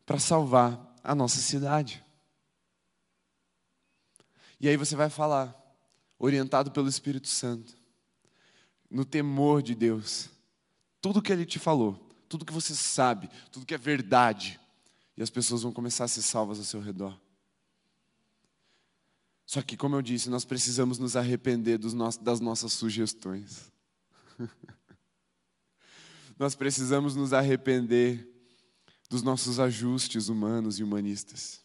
para 0.05 0.19
salvar 0.19 0.95
a 1.03 1.15
nossa 1.15 1.41
cidade. 1.41 2.05
E 4.61 4.69
aí 4.69 4.77
você 4.77 4.95
vai 4.95 5.11
falar, 5.11 5.57
orientado 6.19 6.71
pelo 6.71 6.89
Espírito 6.89 7.27
Santo, 7.27 7.75
no 8.89 9.05
temor 9.05 9.63
de 9.63 9.75
Deus, 9.75 10.29
tudo 11.01 11.23
que 11.23 11.33
Ele 11.33 11.47
te 11.47 11.59
falou, 11.59 12.12
tudo 12.33 12.47
que 12.47 12.53
você 12.53 12.75
sabe, 12.75 13.29
tudo 13.51 13.67
que 13.67 13.75
é 13.75 13.79
verdade, 13.79 14.59
e 15.15 15.23
as 15.23 15.29
pessoas 15.29 15.61
vão 15.61 15.71
começar 15.71 16.05
a 16.05 16.09
ser 16.09 16.23
salvas 16.23 16.59
ao 16.59 16.65
seu 16.65 16.81
redor. 16.81 17.15
Só 19.45 19.61
que, 19.61 19.77
como 19.77 19.97
eu 19.97 20.01
disse, 20.01 20.31
nós 20.31 20.43
precisamos 20.43 20.99
nos 20.99 21.15
arrepender 21.15 21.79
das 21.79 22.41
nossas 22.41 22.73
sugestões. 22.73 23.71
nós 26.39 26.55
precisamos 26.55 27.15
nos 27.15 27.35
arrepender 27.35 28.27
dos 29.11 29.23
nossos 29.23 29.61
ajustes 29.61 30.29
humanos 30.29 30.79
e 30.79 30.83
humanistas. 30.83 31.62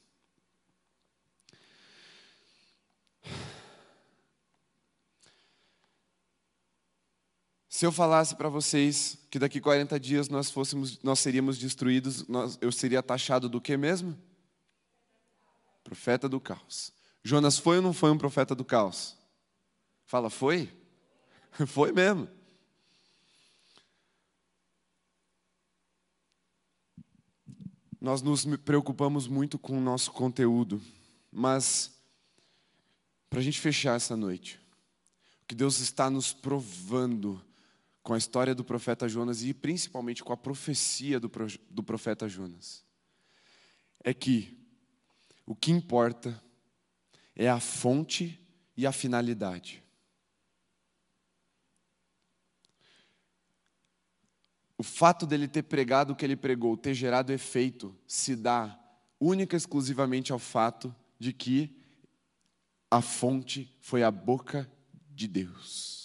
Se 7.78 7.86
eu 7.86 7.91
falasse 7.91 8.36
para 8.36 8.49
vocês 8.49 9.19
que 9.30 9.38
daqui 9.38 9.61
40 9.61 9.99
dias 9.99 10.30
nós 10.30 10.49
fôssemos, 10.49 10.99
nós 11.03 11.19
seríamos 11.19 11.59
destruídos, 11.59 12.28
nós, 12.28 12.57
eu 12.59 12.71
seria 12.71 13.03
taxado 13.03 13.47
do 13.47 13.61
que 13.61 13.78
mesmo? 13.78 14.17
Profeta 15.84 16.28
do 16.28 16.39
caos. 16.39 16.91
Jonas 17.23 17.59
foi 17.59 17.75
ou 17.75 17.84
não 17.84 17.93
foi 17.93 18.09
um 18.09 18.17
profeta 18.17 18.55
do 18.55 18.65
caos? 18.65 19.15
Fala, 20.07 20.28
foi? 20.28 20.75
Foi 21.67 21.91
mesmo. 21.91 22.28
Nós 28.01 28.23
nos 28.23 28.43
preocupamos 28.65 29.28
muito 29.28 29.59
com 29.59 29.78
o 29.78 29.82
nosso 29.82 30.11
conteúdo, 30.11 30.82
mas 31.32 31.95
para 33.30 33.38
a 33.38 33.43
gente 33.43 33.59
fechar 33.59 33.95
essa 33.95 34.17
noite, 34.17 34.59
o 35.43 35.45
que 35.45 35.53
Deus 35.53 35.80
está 35.80 36.09
nos 36.09 36.34
provando 36.34 37.39
com 38.08 38.14
a 38.14 38.18
história 38.18 38.55
do 38.55 38.64
profeta 38.64 39.05
Jonas 39.10 39.43
e 39.43 39.53
principalmente 39.53 40.24
com 40.24 40.32
a 40.32 40.38
profecia 40.38 41.20
do, 41.20 41.30
do 41.70 41.84
profeta 41.84 42.26
Jonas, 42.30 42.86
é 44.01 44.14
que 44.14 44.58
o 45.45 45.53
que 45.53 45.74
importa 45.74 46.41
é 47.36 47.49
a 47.49 47.60
fonte 47.60 48.39
e 48.78 48.88
a 48.88 48.93
finalidade. 48.93 49.84
o 54.78 54.84
fato 54.84 55.26
dele 55.26 55.47
ter 55.47 55.64
pregado 55.64 56.14
o 56.14 56.16
que 56.16 56.24
ele 56.24 56.36
pregou, 56.36 56.78
ter 56.78 56.93
gerado 56.93 57.34
efeito, 57.34 57.97
se 58.05 58.36
dá 58.36 58.80
única 59.20 59.55
e 59.55 59.58
exclusivamente 59.58 60.32
ao 60.32 60.38
fato 60.38 60.95
de 61.18 61.34
que 61.34 61.76
a 62.89 63.01
fonte 63.01 63.76
foi 63.82 64.03
a 64.03 64.12
boca 64.12 64.72
de 65.10 65.28
Deus. 65.28 65.96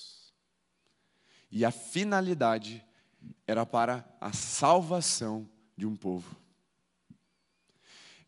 E 1.52 1.66
a 1.66 1.70
finalidade 1.70 2.82
era 3.46 3.66
para 3.66 4.04
a 4.18 4.32
salvação 4.32 5.46
de 5.76 5.86
um 5.86 5.94
povo. 5.94 6.34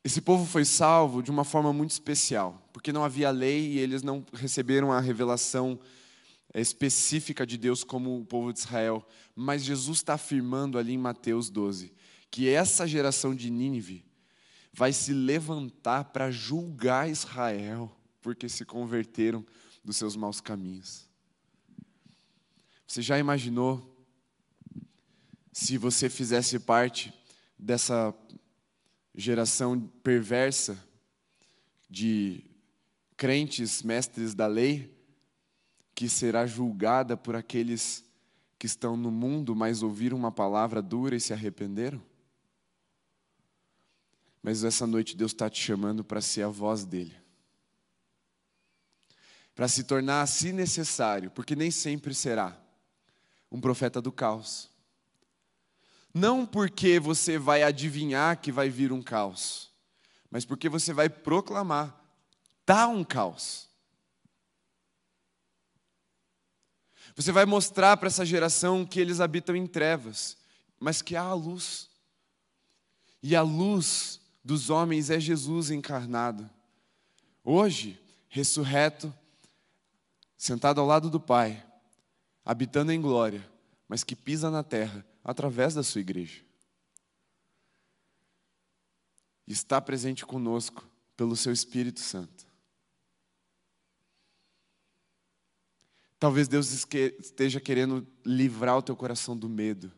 Esse 0.05 0.20
povo 0.20 0.45
foi 0.45 0.66
salvo 0.66 1.22
de 1.22 1.31
uma 1.31 1.45
forma 1.45 1.72
muito 1.72 1.93
especial, 1.93 2.68
porque 2.70 2.93
não 2.93 3.03
havia 3.03 3.31
lei 3.31 3.72
e 3.72 3.79
eles 3.79 4.03
não 4.03 4.22
receberam 4.35 4.93
a 4.93 5.01
revelação 5.01 5.81
específica 6.55 7.47
de 7.47 7.57
Deus 7.57 7.83
como 7.83 8.18
o 8.18 8.27
povo 8.27 8.53
de 8.53 8.59
Israel. 8.59 9.03
Mas 9.35 9.64
Jesus 9.64 9.99
está 9.99 10.14
afirmando 10.14 10.79
ali 10.79 10.93
em 10.93 10.99
Mateus 10.99 11.49
12 11.49 11.95
que 12.31 12.51
essa 12.51 12.87
geração 12.87 13.35
de 13.35 13.49
Nínive 13.49 14.05
vai 14.70 14.93
se 14.93 15.14
levantar 15.14 16.05
para 16.07 16.31
julgar 16.31 17.09
Israel, 17.09 17.91
porque 18.20 18.49
se 18.49 18.64
converteram 18.64 19.47
dos 19.83 19.97
seus 19.97 20.16
maus 20.16 20.41
caminhos. 20.41 21.09
Você 22.87 23.03
já 23.03 23.18
imaginou 23.18 23.95
se 25.53 25.78
você 25.78 26.11
fizesse 26.11 26.59
parte 26.59 27.12
dessa 27.59 28.14
geração 29.14 29.80
perversa 30.03 30.76
de 31.89 32.45
crentes 33.16 33.82
mestres 33.82 34.35
da 34.35 34.47
lei, 34.47 34.93
que 35.95 36.09
será 36.09 36.47
julgada 36.47 37.16
por 37.16 37.37
aqueles 37.37 38.05
que 38.59 38.66
estão 38.66 38.97
no 38.97 39.11
mundo, 39.11 39.55
mas 39.55 39.82
ouviram 39.82 40.16
uma 40.16 40.32
palavra 40.32 40.82
dura 40.82 41.14
e 41.14 41.20
se 41.20 41.32
arrependeram? 41.32 42.03
Mas 44.43 44.64
essa 44.64 44.87
noite 44.87 45.16
Deus 45.16 45.32
está 45.32 45.49
te 45.49 45.62
chamando 45.62 46.05
para 46.05 46.20
ser 46.20 46.43
a 46.43 46.49
voz 46.49 46.85
dele. 46.85 47.16
Para 49.55 49.68
se 49.68 49.85
tornar, 49.85 50.26
se 50.26 50.53
necessário, 50.53 51.30
porque 51.30 51.55
nem 51.55 51.70
sempre 51.70 52.12
será, 52.12 52.61
um 53.55 53.61
profeta 53.61 54.02
do 54.02 54.12
caos 54.12 54.74
não 56.14 56.46
porque 56.46 57.00
você 57.00 57.36
vai 57.36 57.64
adivinhar 57.64 58.40
que 58.40 58.52
vai 58.52 58.70
vir 58.70 58.92
um 58.92 59.02
caos, 59.02 59.72
mas 60.30 60.44
porque 60.44 60.68
você 60.68 60.92
vai 60.92 61.09
proclamar: 61.09 61.92
está 62.61 62.86
um 62.86 63.02
caos. 63.02 63.68
Você 67.16 67.32
vai 67.32 67.44
mostrar 67.44 67.96
para 67.96 68.07
essa 68.07 68.24
geração 68.24 68.86
que 68.86 69.00
eles 69.00 69.20
habitam 69.20 69.57
em 69.57 69.66
trevas, 69.66 70.36
mas 70.78 71.02
que 71.02 71.16
há 71.16 71.22
a 71.22 71.34
luz. 71.34 71.88
E 73.22 73.34
a 73.34 73.42
luz 73.42 74.20
dos 74.44 74.70
homens 74.70 75.11
é 75.11 75.18
Jesus 75.18 75.70
encarnado. 75.70 76.48
Hoje, 77.44 78.00
ressurreto, 78.28 79.14
sentado 80.36 80.80
ao 80.80 80.86
lado 80.86 81.09
do 81.09 81.20
Pai, 81.20 81.64
habitando 82.45 82.92
em 82.92 83.01
glória, 83.01 83.49
mas 83.88 84.05
que 84.05 84.14
pisa 84.14 84.51
na 84.51 84.62
terra 84.62 85.05
através 85.22 85.74
da 85.74 85.82
sua 85.82 86.01
igreja. 86.01 86.45
Está 89.47 89.80
presente 89.80 90.24
conosco 90.24 90.88
pelo 91.16 91.36
seu 91.36 91.53
Espírito 91.53 92.01
Santo. 92.01 92.47
Talvez 96.18 96.49
Deus 96.49 96.70
esteja 96.72 97.61
querendo 97.61 98.07
livrar 98.24 98.78
o 98.78 98.82
teu 98.82 98.97
coração 98.97 99.36
do 99.36 99.49
medo 99.49 99.92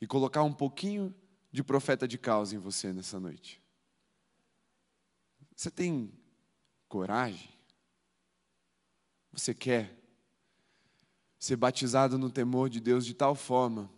e 0.00 0.06
colocar 0.06 0.42
um 0.42 0.52
pouquinho 0.52 1.14
de 1.52 1.62
profeta 1.62 2.08
de 2.08 2.18
causa 2.18 2.54
em 2.54 2.58
você 2.58 2.92
nessa 2.92 3.20
noite. 3.20 3.62
Você 5.54 5.70
tem 5.70 6.12
coragem? 6.88 7.50
Você 9.32 9.54
quer 9.54 9.97
ser 11.38 11.56
batizado 11.56 12.18
no 12.18 12.30
temor 12.30 12.68
de 12.68 12.80
Deus 12.80 13.06
de 13.06 13.14
tal 13.14 13.34
forma 13.34 13.90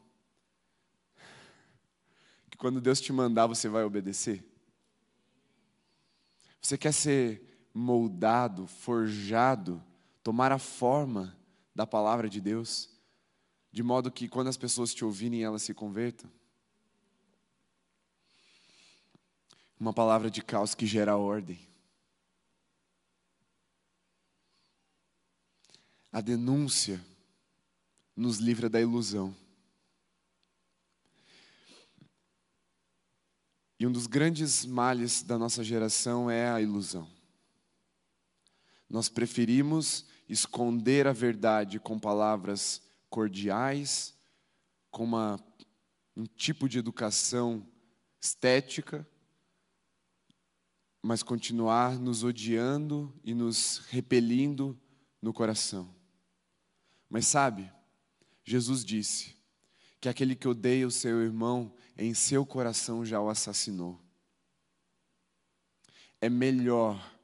quando 2.61 2.79
Deus 2.79 3.01
te 3.01 3.11
mandar, 3.11 3.47
você 3.47 3.71
vai 3.71 3.83
obedecer? 3.85 4.45
Você 6.61 6.77
quer 6.77 6.93
ser 6.93 7.71
moldado, 7.73 8.67
forjado, 8.67 9.83
tomar 10.23 10.53
a 10.53 10.59
forma 10.59 11.35
da 11.75 11.87
palavra 11.87 12.29
de 12.29 12.39
Deus, 12.39 12.91
de 13.73 13.83
modo 13.83 14.13
que 14.13 14.29
quando 14.29 14.49
as 14.49 14.59
pessoas 14.59 14.93
te 14.93 15.03
ouvirem, 15.07 15.43
elas 15.43 15.63
se 15.63 15.73
convertam? 15.73 16.31
Uma 19.79 19.95
palavra 19.95 20.31
de 20.31 20.43
caos 20.43 20.75
que 20.75 20.85
gera 20.85 21.17
ordem. 21.17 21.59
A 26.13 26.21
denúncia 26.21 27.01
nos 28.21 28.37
livra 28.37 28.69
da 28.69 28.79
ilusão. 28.79 29.35
E 33.79 33.87
um 33.87 33.91
dos 33.91 34.07
grandes 34.07 34.67
males 34.67 35.23
da 35.23 35.39
nossa 35.39 35.65
geração 35.65 36.31
é 36.31 36.51
a 36.51 36.61
ilusão. 36.61 37.11
Nós 38.91 39.09
preferimos 39.09 40.05
esconder 40.29 41.07
a 41.07 41.15
verdade 41.15 41.81
com 41.81 41.99
palavras 41.99 42.83
cordiais, 43.09 44.15
com 44.91 45.05
uma, 45.05 45.43
um 46.15 46.25
tipo 46.25 46.69
de 46.69 46.79
educação 46.79 47.67
estética, 48.21 49.09
mas 51.01 51.23
continuar 51.23 51.99
nos 51.99 52.23
odiando 52.23 53.19
e 53.25 53.33
nos 53.33 53.79
repelindo 53.89 54.79
no 55.23 55.33
coração. 55.33 55.89
Mas 57.09 57.27
sabe, 57.27 57.73
Jesus 58.45 58.85
disse 58.85 59.37
que 60.01 60.09
aquele 60.09 60.35
que 60.35 60.49
odeia 60.49 60.87
o 60.87 60.91
seu 60.91 61.23
irmão 61.23 61.73
em 61.97 62.15
seu 62.15 62.47
coração 62.47 63.05
já 63.05 63.21
o 63.21 63.29
assassinou. 63.29 64.01
É 66.21 66.29
melhor 66.29 67.19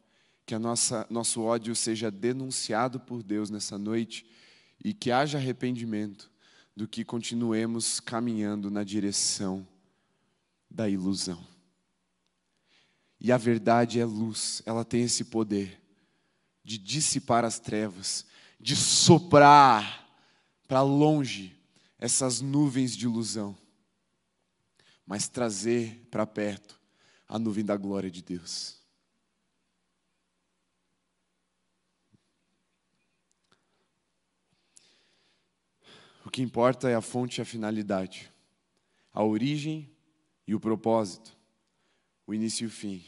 que 0.45 0.55
a 0.55 0.59
nossa, 0.59 1.07
nosso 1.11 1.43
ódio 1.43 1.75
seja 1.75 2.11
denunciado 2.11 3.01
por 3.01 3.23
Deus 3.23 3.51
nessa 3.51 3.77
noite 3.77 4.27
e 4.83 4.95
que 4.95 5.11
haja 5.11 5.39
arrependimento, 5.39 6.31
do 6.77 6.87
que 6.87 7.05
continuemos 7.05 7.99
caminhando 7.99 8.71
na 8.71 8.85
direção 8.85 9.67
da 10.71 10.87
ilusão. 10.89 11.43
E 13.19 13.33
a 13.33 13.39
verdade 13.39 13.99
é 13.99 14.05
luz, 14.05 14.63
ela 14.67 14.85
tem 14.85 15.03
esse 15.03 15.25
poder 15.25 15.81
de 16.63 16.77
dissipar 16.77 17.47
as 17.47 17.59
trevas, 17.59 18.27
de 18.61 18.77
soprar 18.77 20.06
para 20.67 20.83
longe 20.83 21.57
essas 21.99 22.41
nuvens 22.41 22.97
de 22.97 23.07
ilusão 23.07 23.57
mas 25.07 25.29
trazer 25.29 26.05
para 26.11 26.27
perto 26.27 26.81
a 27.29 27.39
nuvem 27.39 27.65
da 27.65 27.77
glória 27.77 28.11
de 28.11 28.23
Deus. 28.23 28.85
O 36.25 36.31
que 36.31 36.43
importa 36.43 36.91
é 36.91 36.95
a 36.97 37.01
fonte 37.01 37.39
e 37.39 37.43
a 37.43 37.45
finalidade, 37.45 38.33
a 39.13 39.23
origem 39.23 39.89
e 40.45 40.57
o 40.57 40.61
propósito, 40.61 41.37
o 42.27 42.35
início 42.35 42.65
e 42.65 42.67
o 42.67 42.71
fim, 42.71 43.05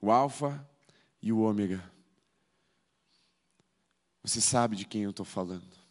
o 0.00 0.10
Alfa 0.10 0.66
e 1.20 1.30
o 1.30 1.40
Ômega. 1.40 1.92
Você 4.22 4.40
sabe 4.40 4.74
de 4.74 4.86
quem 4.86 5.02
eu 5.02 5.10
estou 5.10 5.26
falando. 5.26 5.83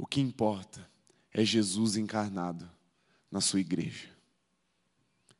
O 0.00 0.06
que 0.06 0.18
importa 0.18 0.90
é 1.30 1.44
Jesus 1.44 1.94
encarnado 1.94 2.66
na 3.30 3.38
sua 3.38 3.60
igreja. 3.60 4.08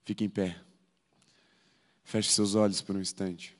Fique 0.05 0.23
em 0.23 0.29
pé. 0.29 0.63
Feche 2.05 2.31
seus 2.31 2.55
olhos 2.55 2.83
por 2.83 2.95
um 2.95 3.01
instante. 3.01 3.57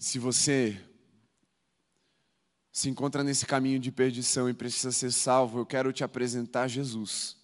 Se 0.00 0.18
você 0.18 0.84
se 2.72 2.88
encontra 2.88 3.22
nesse 3.22 3.46
caminho 3.46 3.78
de 3.78 3.92
perdição 3.92 4.50
e 4.50 4.52
precisa 4.52 4.90
ser 4.90 5.12
salvo, 5.12 5.60
eu 5.60 5.64
quero 5.64 5.92
te 5.92 6.02
apresentar 6.02 6.66
Jesus, 6.66 7.36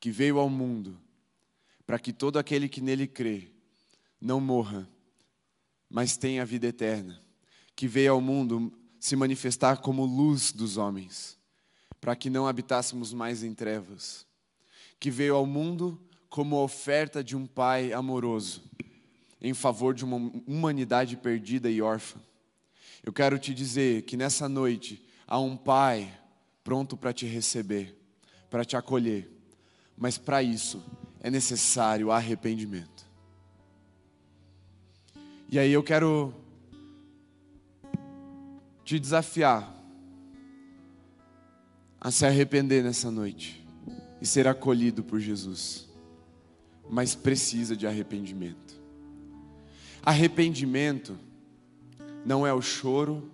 que 0.00 0.10
veio 0.10 0.38
ao 0.38 0.48
mundo 0.48 0.98
para 1.84 1.98
que 1.98 2.10
todo 2.10 2.38
aquele 2.38 2.70
que 2.70 2.80
nele 2.80 3.06
crê 3.06 3.52
não 4.18 4.40
morra, 4.40 4.88
mas 5.90 6.16
tenha 6.16 6.46
vida 6.46 6.68
eterna, 6.68 7.22
que 7.80 7.88
veio 7.88 8.12
ao 8.12 8.20
mundo 8.20 8.70
se 8.98 9.16
manifestar 9.16 9.78
como 9.78 10.04
luz 10.04 10.52
dos 10.52 10.76
homens 10.76 11.38
para 11.98 12.14
que 12.14 12.28
não 12.28 12.46
habitássemos 12.46 13.14
mais 13.14 13.42
em 13.42 13.54
trevas, 13.54 14.26
que 14.98 15.10
veio 15.10 15.34
ao 15.34 15.46
mundo 15.46 15.98
como 16.28 16.62
oferta 16.62 17.24
de 17.24 17.34
um 17.34 17.46
Pai 17.46 17.90
amoroso, 17.94 18.62
em 19.40 19.54
favor 19.54 19.94
de 19.94 20.04
uma 20.04 20.16
humanidade 20.46 21.16
perdida 21.16 21.70
e 21.70 21.80
órfã. 21.80 22.20
Eu 23.02 23.14
quero 23.14 23.38
te 23.38 23.54
dizer 23.54 24.02
que 24.02 24.14
nessa 24.14 24.46
noite 24.46 25.02
há 25.26 25.38
um 25.38 25.56
Pai 25.56 26.14
pronto 26.62 26.98
para 26.98 27.14
te 27.14 27.24
receber, 27.24 27.96
para 28.50 28.62
te 28.62 28.76
acolher, 28.76 29.26
mas 29.96 30.18
para 30.18 30.42
isso 30.42 30.84
é 31.18 31.30
necessário 31.30 32.10
arrependimento. 32.10 33.08
E 35.48 35.58
aí 35.58 35.72
eu 35.72 35.82
quero 35.82 36.34
te 38.90 38.98
desafiar 38.98 39.72
a 42.00 42.10
se 42.10 42.26
arrepender 42.26 42.82
nessa 42.82 43.08
noite 43.08 43.64
e 44.20 44.26
ser 44.26 44.48
acolhido 44.48 45.04
por 45.04 45.20
Jesus, 45.20 45.88
mas 46.88 47.14
precisa 47.14 47.76
de 47.76 47.86
arrependimento. 47.86 48.80
Arrependimento 50.02 51.16
não 52.26 52.44
é 52.44 52.52
o 52.52 52.60
choro, 52.60 53.30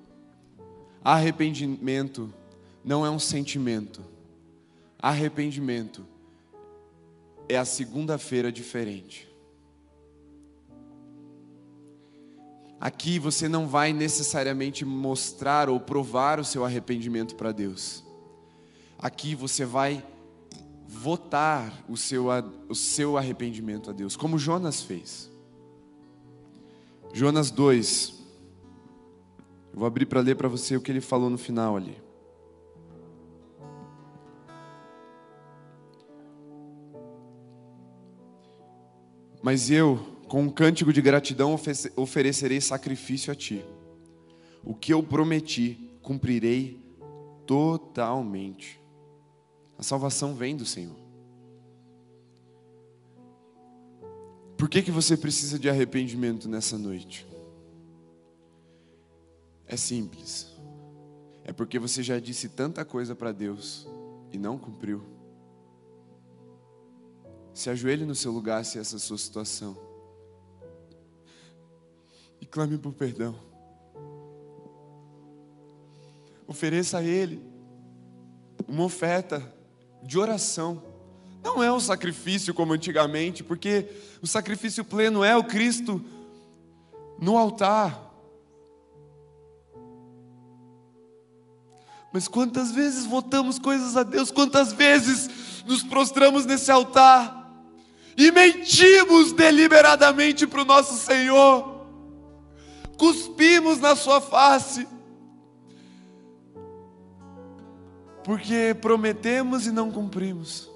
arrependimento 1.03 2.31
não 2.85 3.07
é 3.07 3.09
um 3.09 3.19
sentimento, 3.19 4.05
arrependimento 4.99 6.05
é 7.49 7.57
a 7.57 7.65
segunda-feira 7.65 8.53
diferente. 8.53 9.27
Aqui 12.87 13.19
você 13.19 13.49
não 13.49 13.67
vai 13.67 13.93
necessariamente 13.93 14.85
mostrar 14.85 15.69
ou 15.69 15.81
provar 15.81 16.39
o 16.39 16.45
seu 16.45 16.65
arrependimento 16.65 17.35
para 17.35 17.51
Deus. 17.51 18.05
Aqui 18.97 19.35
você 19.35 19.65
vai 19.65 20.07
votar 20.87 21.85
o 21.89 21.97
seu, 21.97 22.27
o 22.69 22.77
seu 22.77 23.19
arrependimento 23.19 23.91
a 23.91 23.93
Deus, 23.93 24.15
como 24.15 24.39
Jonas 24.39 24.83
fez. 24.83 25.29
Jonas 27.13 27.51
2. 27.51 28.23
Eu 29.73 29.81
vou 29.81 29.87
abrir 29.89 30.07
para 30.07 30.21
ler 30.21 30.37
para 30.37 30.47
você 30.47 30.77
o 30.77 30.81
que 30.81 30.93
ele 30.93 31.01
falou 31.01 31.29
no 31.29 31.39
final 31.39 31.77
ali. 31.77 32.01
Mas 39.43 39.73
eu, 39.73 40.16
com 40.29 40.43
um 40.43 40.51
cântico 40.51 40.93
de 40.93 41.01
gratidão, 41.01 41.57
oferecerei 41.97 42.61
sacrifício 42.61 43.33
a 43.33 43.37
ti. 43.37 43.65
O 44.65 44.75
que 44.75 44.93
eu 44.93 45.03
prometi, 45.03 45.79
cumprirei 46.03 46.81
totalmente. 47.47 48.81
A 49.79 49.83
salvação 49.83 50.35
vem 50.35 50.57
do 50.57 50.67
Senhor. 50.67 50.97
Por 54.57 54.69
que, 54.69 54.83
que 54.83 54.91
você 54.91 55.17
precisa 55.17 55.59
de 55.59 55.69
arrependimento 55.69 56.49
nessa 56.49 56.79
noite? 56.79 57.27
É 59.67 59.77
simples. 59.77 60.49
É 61.45 61.53
porque 61.53 61.79
você 61.79 62.03
já 62.03 62.19
disse 62.19 62.49
tanta 62.49 62.85
coisa 62.85 63.15
para 63.15 63.31
Deus 63.31 63.87
e 64.33 64.39
não 64.39 64.59
cumpriu. 64.59 65.05
Se 67.55 67.71
ajoelhe 67.71 68.05
no 68.05 68.15
seu 68.15 68.33
lugar 68.33 68.65
se 68.65 68.79
essa 68.79 68.97
é 68.97 68.99
a 68.99 69.01
sua 69.01 69.19
situação. 69.19 69.86
E 72.41 72.47
clame 72.47 72.79
por 72.79 72.93
perdão. 72.93 73.35
Ofereça 76.47 76.99
a 76.99 77.03
Ele 77.03 77.43
uma 78.69 78.85
oferta 78.85 79.43
de 80.03 80.19
oração. 80.19 80.83
Não 81.43 81.63
é 81.63 81.73
um 81.73 81.81
sacrifício 81.81 82.53
como 82.53 82.73
antigamente, 82.73 83.45
porque 83.45 83.89
o 84.21 84.27
sacrifício 84.27 84.85
pleno 84.85 85.23
é 85.23 85.37
o 85.37 85.45
Cristo 85.45 86.03
no 87.21 87.37
altar. 87.37 88.03
Mas 92.13 92.27
quantas 92.27 92.73
vezes 92.73 93.05
votamos 93.05 93.59
coisas 93.59 93.97
a 93.97 94.03
Deus, 94.03 94.31
quantas 94.31 94.73
vezes 94.73 95.29
nos 95.67 95.83
prostramos 95.83 96.47
nesse 96.47 96.71
altar 96.71 97.45
e 98.17 98.33
mentimos 98.33 99.33
deliberadamente 99.33 100.47
para 100.47 100.63
o 100.63 100.65
nosso 100.65 100.95
Senhor, 100.95 101.76
cuspimos 102.97 103.79
na 103.81 103.95
Sua 103.95 104.21
face, 104.21 104.87
porque 108.25 108.77
prometemos 108.81 109.67
e 109.67 109.71
não 109.71 109.91
cumprimos. 109.91 110.69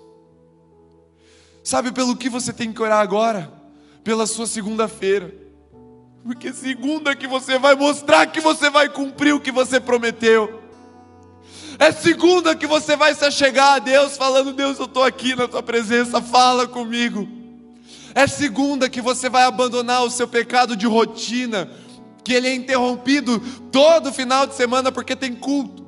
Sabe 1.64 1.92
pelo 1.92 2.16
que 2.16 2.28
você 2.28 2.52
tem 2.52 2.72
que 2.72 2.82
orar 2.82 3.00
agora? 3.00 3.52
Pela 4.02 4.26
sua 4.26 4.46
segunda-feira. 4.46 5.34
Porque 6.24 6.52
segunda 6.52 7.14
que 7.16 7.26
você 7.26 7.58
vai 7.58 7.74
mostrar 7.74 8.26
que 8.26 8.40
você 8.40 8.70
vai 8.70 8.88
cumprir 8.88 9.34
o 9.34 9.40
que 9.40 9.50
você 9.50 9.80
prometeu. 9.80 10.60
É 11.78 11.90
segunda 11.90 12.54
que 12.54 12.66
você 12.66 12.94
vai 12.94 13.14
se 13.14 13.24
achegar 13.24 13.74
a 13.74 13.78
Deus 13.78 14.16
falando: 14.16 14.52
Deus, 14.52 14.78
eu 14.78 14.84
estou 14.84 15.02
aqui 15.02 15.34
na 15.34 15.48
tua 15.48 15.62
presença, 15.62 16.20
fala 16.20 16.66
comigo. 16.68 17.26
É 18.14 18.26
segunda 18.26 18.88
que 18.88 19.00
você 19.00 19.28
vai 19.28 19.44
abandonar 19.44 20.02
o 20.02 20.10
seu 20.10 20.28
pecado 20.28 20.76
de 20.76 20.86
rotina, 20.86 21.70
que 22.22 22.32
ele 22.32 22.48
é 22.48 22.54
interrompido 22.54 23.40
todo 23.72 24.12
final 24.12 24.46
de 24.46 24.54
semana 24.54 24.92
porque 24.92 25.16
tem 25.16 25.34
culto 25.34 25.80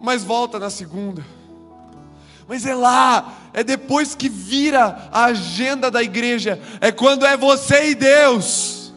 mas 0.00 0.22
volta 0.22 0.58
na 0.58 0.70
segunda. 0.70 1.24
Mas 2.46 2.64
é 2.64 2.74
lá, 2.74 3.50
é 3.52 3.62
depois 3.62 4.14
que 4.14 4.28
vira 4.28 5.08
a 5.12 5.26
agenda 5.26 5.90
da 5.90 6.02
igreja, 6.02 6.58
é 6.80 6.90
quando 6.90 7.26
é 7.26 7.36
você 7.36 7.90
e 7.90 7.94
Deus 7.94 8.92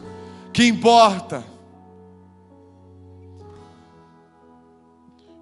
que 0.52 0.64
importa. 0.64 1.44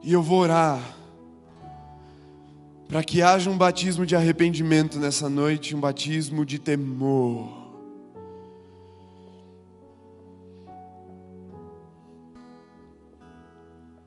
E 0.02 0.12
eu 0.12 0.22
vou 0.22 0.40
orar 0.40 0.80
para 2.88 3.04
que 3.04 3.22
haja 3.22 3.48
um 3.48 3.56
batismo 3.56 4.04
de 4.04 4.16
arrependimento 4.16 4.98
nessa 4.98 5.28
noite, 5.28 5.76
um 5.76 5.80
batismo 5.80 6.44
de 6.44 6.58
temor. 6.58 7.59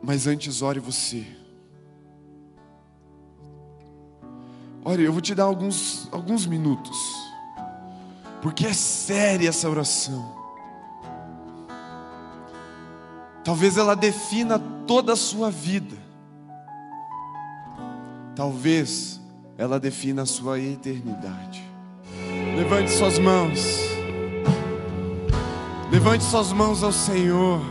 Mas 0.05 0.27
antes, 0.27 0.61
ore 0.61 0.81
você. 0.81 1.25
Olha, 4.83 5.01
eu 5.01 5.13
vou 5.13 5.21
te 5.21 5.33
dar 5.33 5.45
alguns, 5.45 6.09
alguns 6.11 6.45
minutos, 6.45 6.97
porque 8.41 8.67
é 8.67 8.73
séria 8.73 9.47
essa 9.47 9.69
oração. 9.69 10.43
Talvez 13.45 13.77
ela 13.77 13.95
defina 13.95 14.59
toda 14.85 15.13
a 15.13 15.15
sua 15.15 15.49
vida, 15.49 15.95
talvez 18.35 19.21
ela 19.57 19.79
defina 19.79 20.23
a 20.23 20.25
sua 20.25 20.59
eternidade. 20.59 21.63
Levante 22.57 22.91
suas 22.91 23.17
mãos, 23.19 23.59
levante 25.89 26.25
suas 26.25 26.51
mãos 26.51 26.83
ao 26.83 26.91
Senhor, 26.91 27.61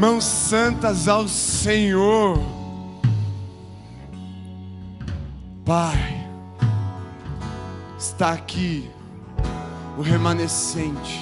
mãos 0.00 0.24
santas 0.24 1.08
ao 1.08 1.28
Senhor. 1.28 2.40
Pai, 5.62 6.26
está 7.98 8.32
aqui 8.32 8.88
o 9.98 10.00
remanescente, 10.00 11.20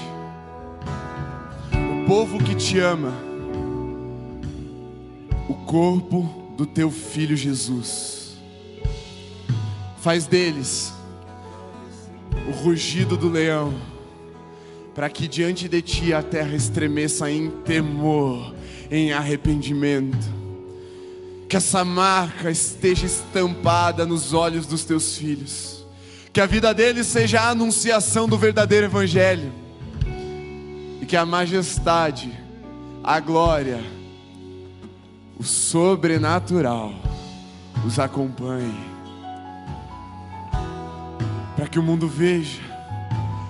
o 1.73 2.07
povo 2.07 2.39
que 2.39 2.55
te 2.55 2.79
ama, 2.79 3.13
o 5.49 5.55
corpo 5.55 6.55
do 6.57 6.65
teu 6.65 6.89
filho 6.89 7.37
Jesus. 7.37 8.39
Faz 9.97 10.25
deles 10.29 10.95
o 12.47 12.53
rugido 12.63 13.17
do 13.17 13.29
leão, 13.29 13.75
para 14.95 15.11
que 15.11 15.27
diante 15.27 15.69
de 15.69 15.83
ti 15.83 16.15
a 16.15 16.23
terra 16.23 16.55
estremeça 16.55 17.29
em 17.29 17.51
temor, 17.51 18.55
em 18.91 19.13
arrependimento. 19.13 20.39
Que 21.49 21.57
essa 21.57 21.85
marca 21.85 22.51
esteja 22.51 23.07
estampada 23.07 24.05
nos 24.05 24.35
olhos 24.35 24.67
dos 24.67 24.85
teus 24.85 25.17
filhos, 25.17 25.85
que 26.33 26.41
a 26.41 26.47
vida 26.47 26.75
deles 26.75 27.07
seja 27.07 27.41
a 27.41 27.51
anunciação 27.51 28.29
do 28.29 28.37
verdadeiro 28.37 28.87
Evangelho, 28.87 29.51
e 31.01 31.07
que 31.07 31.17
a 31.17 31.25
majestade, 31.25 32.31
a 33.03 33.19
glória, 33.19 33.81
o 35.39 35.43
sobrenatural 35.43 36.93
os 37.87 37.99
acompanhe, 37.99 38.75
para 41.57 41.67
que 41.67 41.79
o 41.79 41.83
mundo 41.83 42.07
veja, 42.07 42.61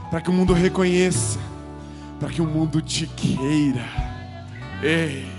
para 0.08 0.20
que 0.20 0.30
o 0.30 0.32
mundo 0.32 0.52
reconheça, 0.52 1.40
para 2.20 2.28
que 2.28 2.40
o 2.40 2.46
mundo 2.46 2.80
te 2.80 3.06
queira. 3.06 4.07
Ei. 4.82 5.38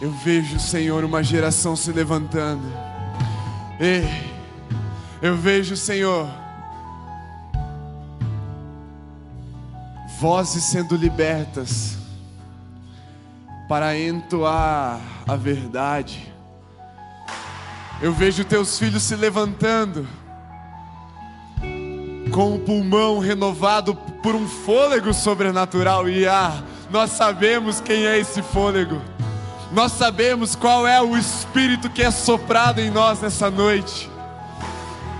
Eu 0.00 0.10
vejo, 0.10 0.58
Senhor, 0.58 1.04
uma 1.04 1.22
geração 1.22 1.76
se 1.76 1.92
levantando. 1.92 2.64
Ei, 3.78 4.08
eu 5.20 5.36
vejo, 5.36 5.76
Senhor, 5.76 6.28
vozes 10.18 10.64
sendo 10.64 10.96
libertas 10.96 11.96
para 13.68 13.96
entoar 13.96 15.00
a 15.28 15.36
verdade. 15.36 16.32
Eu 18.00 18.12
vejo 18.12 18.44
teus 18.44 18.78
filhos 18.78 19.04
se 19.04 19.14
levantando 19.14 20.06
com 22.32 22.56
o 22.56 22.58
pulmão 22.58 23.20
renovado 23.20 23.94
por 23.94 24.34
um 24.34 24.48
fôlego 24.48 25.14
sobrenatural 25.14 26.08
e 26.08 26.26
ah, 26.26 26.64
Nós 26.92 27.12
sabemos 27.12 27.80
quem 27.80 28.04
é 28.04 28.18
esse 28.18 28.42
fôlego. 28.42 29.00
Nós 29.72 29.92
sabemos 29.92 30.54
qual 30.54 30.86
é 30.86 31.00
o 31.00 31.16
espírito 31.16 31.88
que 31.88 32.02
é 32.02 32.10
soprado 32.10 32.80
em 32.80 32.90
nós 32.90 33.18
nessa 33.22 33.50
noite. 33.50 34.10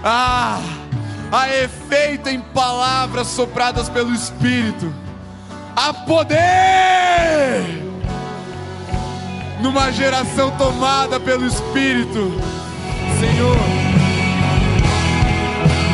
Ah, 0.04 0.60
há 1.32 1.48
efeito 1.48 2.28
em 2.28 2.38
palavras 2.40 3.28
sopradas 3.28 3.88
pelo 3.88 4.12
Espírito. 4.12 4.92
Há 5.74 5.94
poder 5.94 6.38
numa 9.62 9.90
geração 9.92 10.50
tomada 10.58 11.18
pelo 11.18 11.46
Espírito. 11.46 12.38
Senhor, 13.18 13.56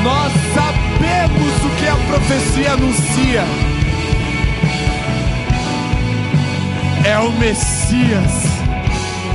nós 0.03 0.33
sabemos 0.53 1.64
o 1.64 1.76
que 1.79 1.87
a 1.87 1.97
profecia 2.09 2.72
anuncia. 2.72 3.78
É 7.09 7.18
o 7.18 7.32
Messias, 7.32 8.44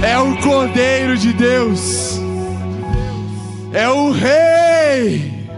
é 0.03 0.15
o 0.19 0.39
Cordeiro 0.43 1.17
de 1.17 1.33
Deus, 1.33 2.19
é 3.73 3.89
o 3.89 4.11
Rei. 4.11 5.49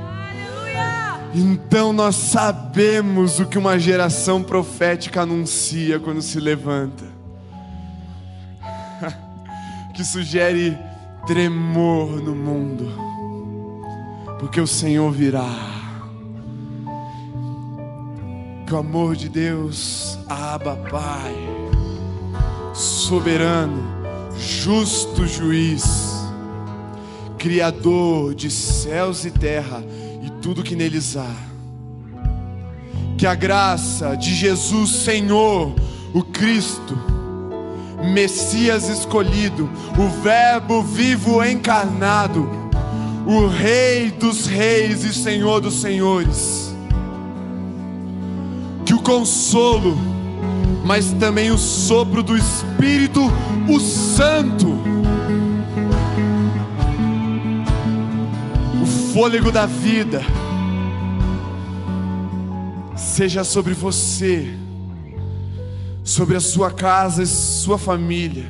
Então 1.34 1.91
nós 1.91 2.16
sabemos 2.16 3.41
o 3.41 3.45
que 3.45 3.57
uma 3.57 3.78
geração 3.78 4.41
profética 4.41 5.24
anuncia 5.24 5.99
quando 5.99 6.22
se 6.22 6.39
levanta. 6.39 7.03
que 9.93 10.05
sugere 10.05 10.78
tremor 11.28 12.22
no 12.22 12.34
mundo, 12.34 12.93
porque 14.39 14.61
o 14.61 14.68
Senhor 14.68 15.11
virá. 15.11 15.53
Que 18.66 18.74
o 18.74 18.78
amor 18.78 19.18
de 19.18 19.28
Deus, 19.28 20.18
Abba 20.30 20.78
Pai, 20.78 21.64
soberano, 22.76 23.82
justo 24.38 25.26
juiz, 25.26 25.84
Criador 27.38 28.34
de 28.34 28.49
céus 28.49 29.23
e 29.23 29.32
terra 29.32 29.84
e 30.23 30.30
tudo 30.41 30.63
que 30.63 30.76
neles 30.76 31.15
há. 31.15 31.32
Que 33.17 33.26
a 33.26 33.36
graça 33.36 34.15
de 34.15 34.34
Jesus, 34.34 34.89
Senhor, 34.89 35.73
o 36.13 36.23
Cristo, 36.23 36.97
Messias 38.11 38.89
escolhido, 38.89 39.69
o 39.97 40.21
Verbo 40.21 40.82
vivo 40.82 41.43
encarnado, 41.43 42.49
o 43.28 43.47
Rei 43.47 44.11
dos 44.11 44.47
Reis 44.47 45.03
e 45.03 45.13
Senhor 45.13 45.61
dos 45.61 45.82
Senhores. 45.82 46.76
Que 48.86 48.93
o 48.93 49.01
consolo, 49.01 50.14
mas 50.86 51.12
também 51.14 51.52
o 51.52 51.58
sopro 51.58 52.24
do 52.24 52.38
Espírito, 52.38 53.22
o 53.68 53.80
Santo, 53.80 54.68
o 58.82 58.86
fôlego 59.14 59.52
da 59.52 59.66
vida, 59.66 60.22
seja 62.96 63.44
sobre 63.44 63.74
você 63.74 64.56
sobre 66.06 66.38
a 66.38 66.40
sua 66.40 66.70
casa 66.70 67.24
e 67.24 67.26
sua 67.26 67.80
família, 67.80 68.46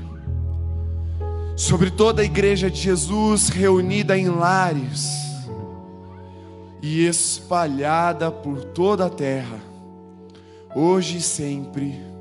sobre 1.56 1.90
toda 1.90 2.22
a 2.22 2.26
igreja 2.26 2.70
de 2.70 2.82
Jesus 2.82 3.48
reunida 3.48 4.18
em 4.18 4.28
lares 4.28 5.10
e 6.82 7.08
espalhada 7.08 8.30
por 8.30 8.62
toda 8.66 9.06
a 9.06 9.10
terra, 9.10 9.58
hoje 10.76 11.20
e 11.20 11.22
sempre. 11.22 12.15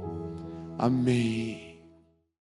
Amém. 0.79 1.64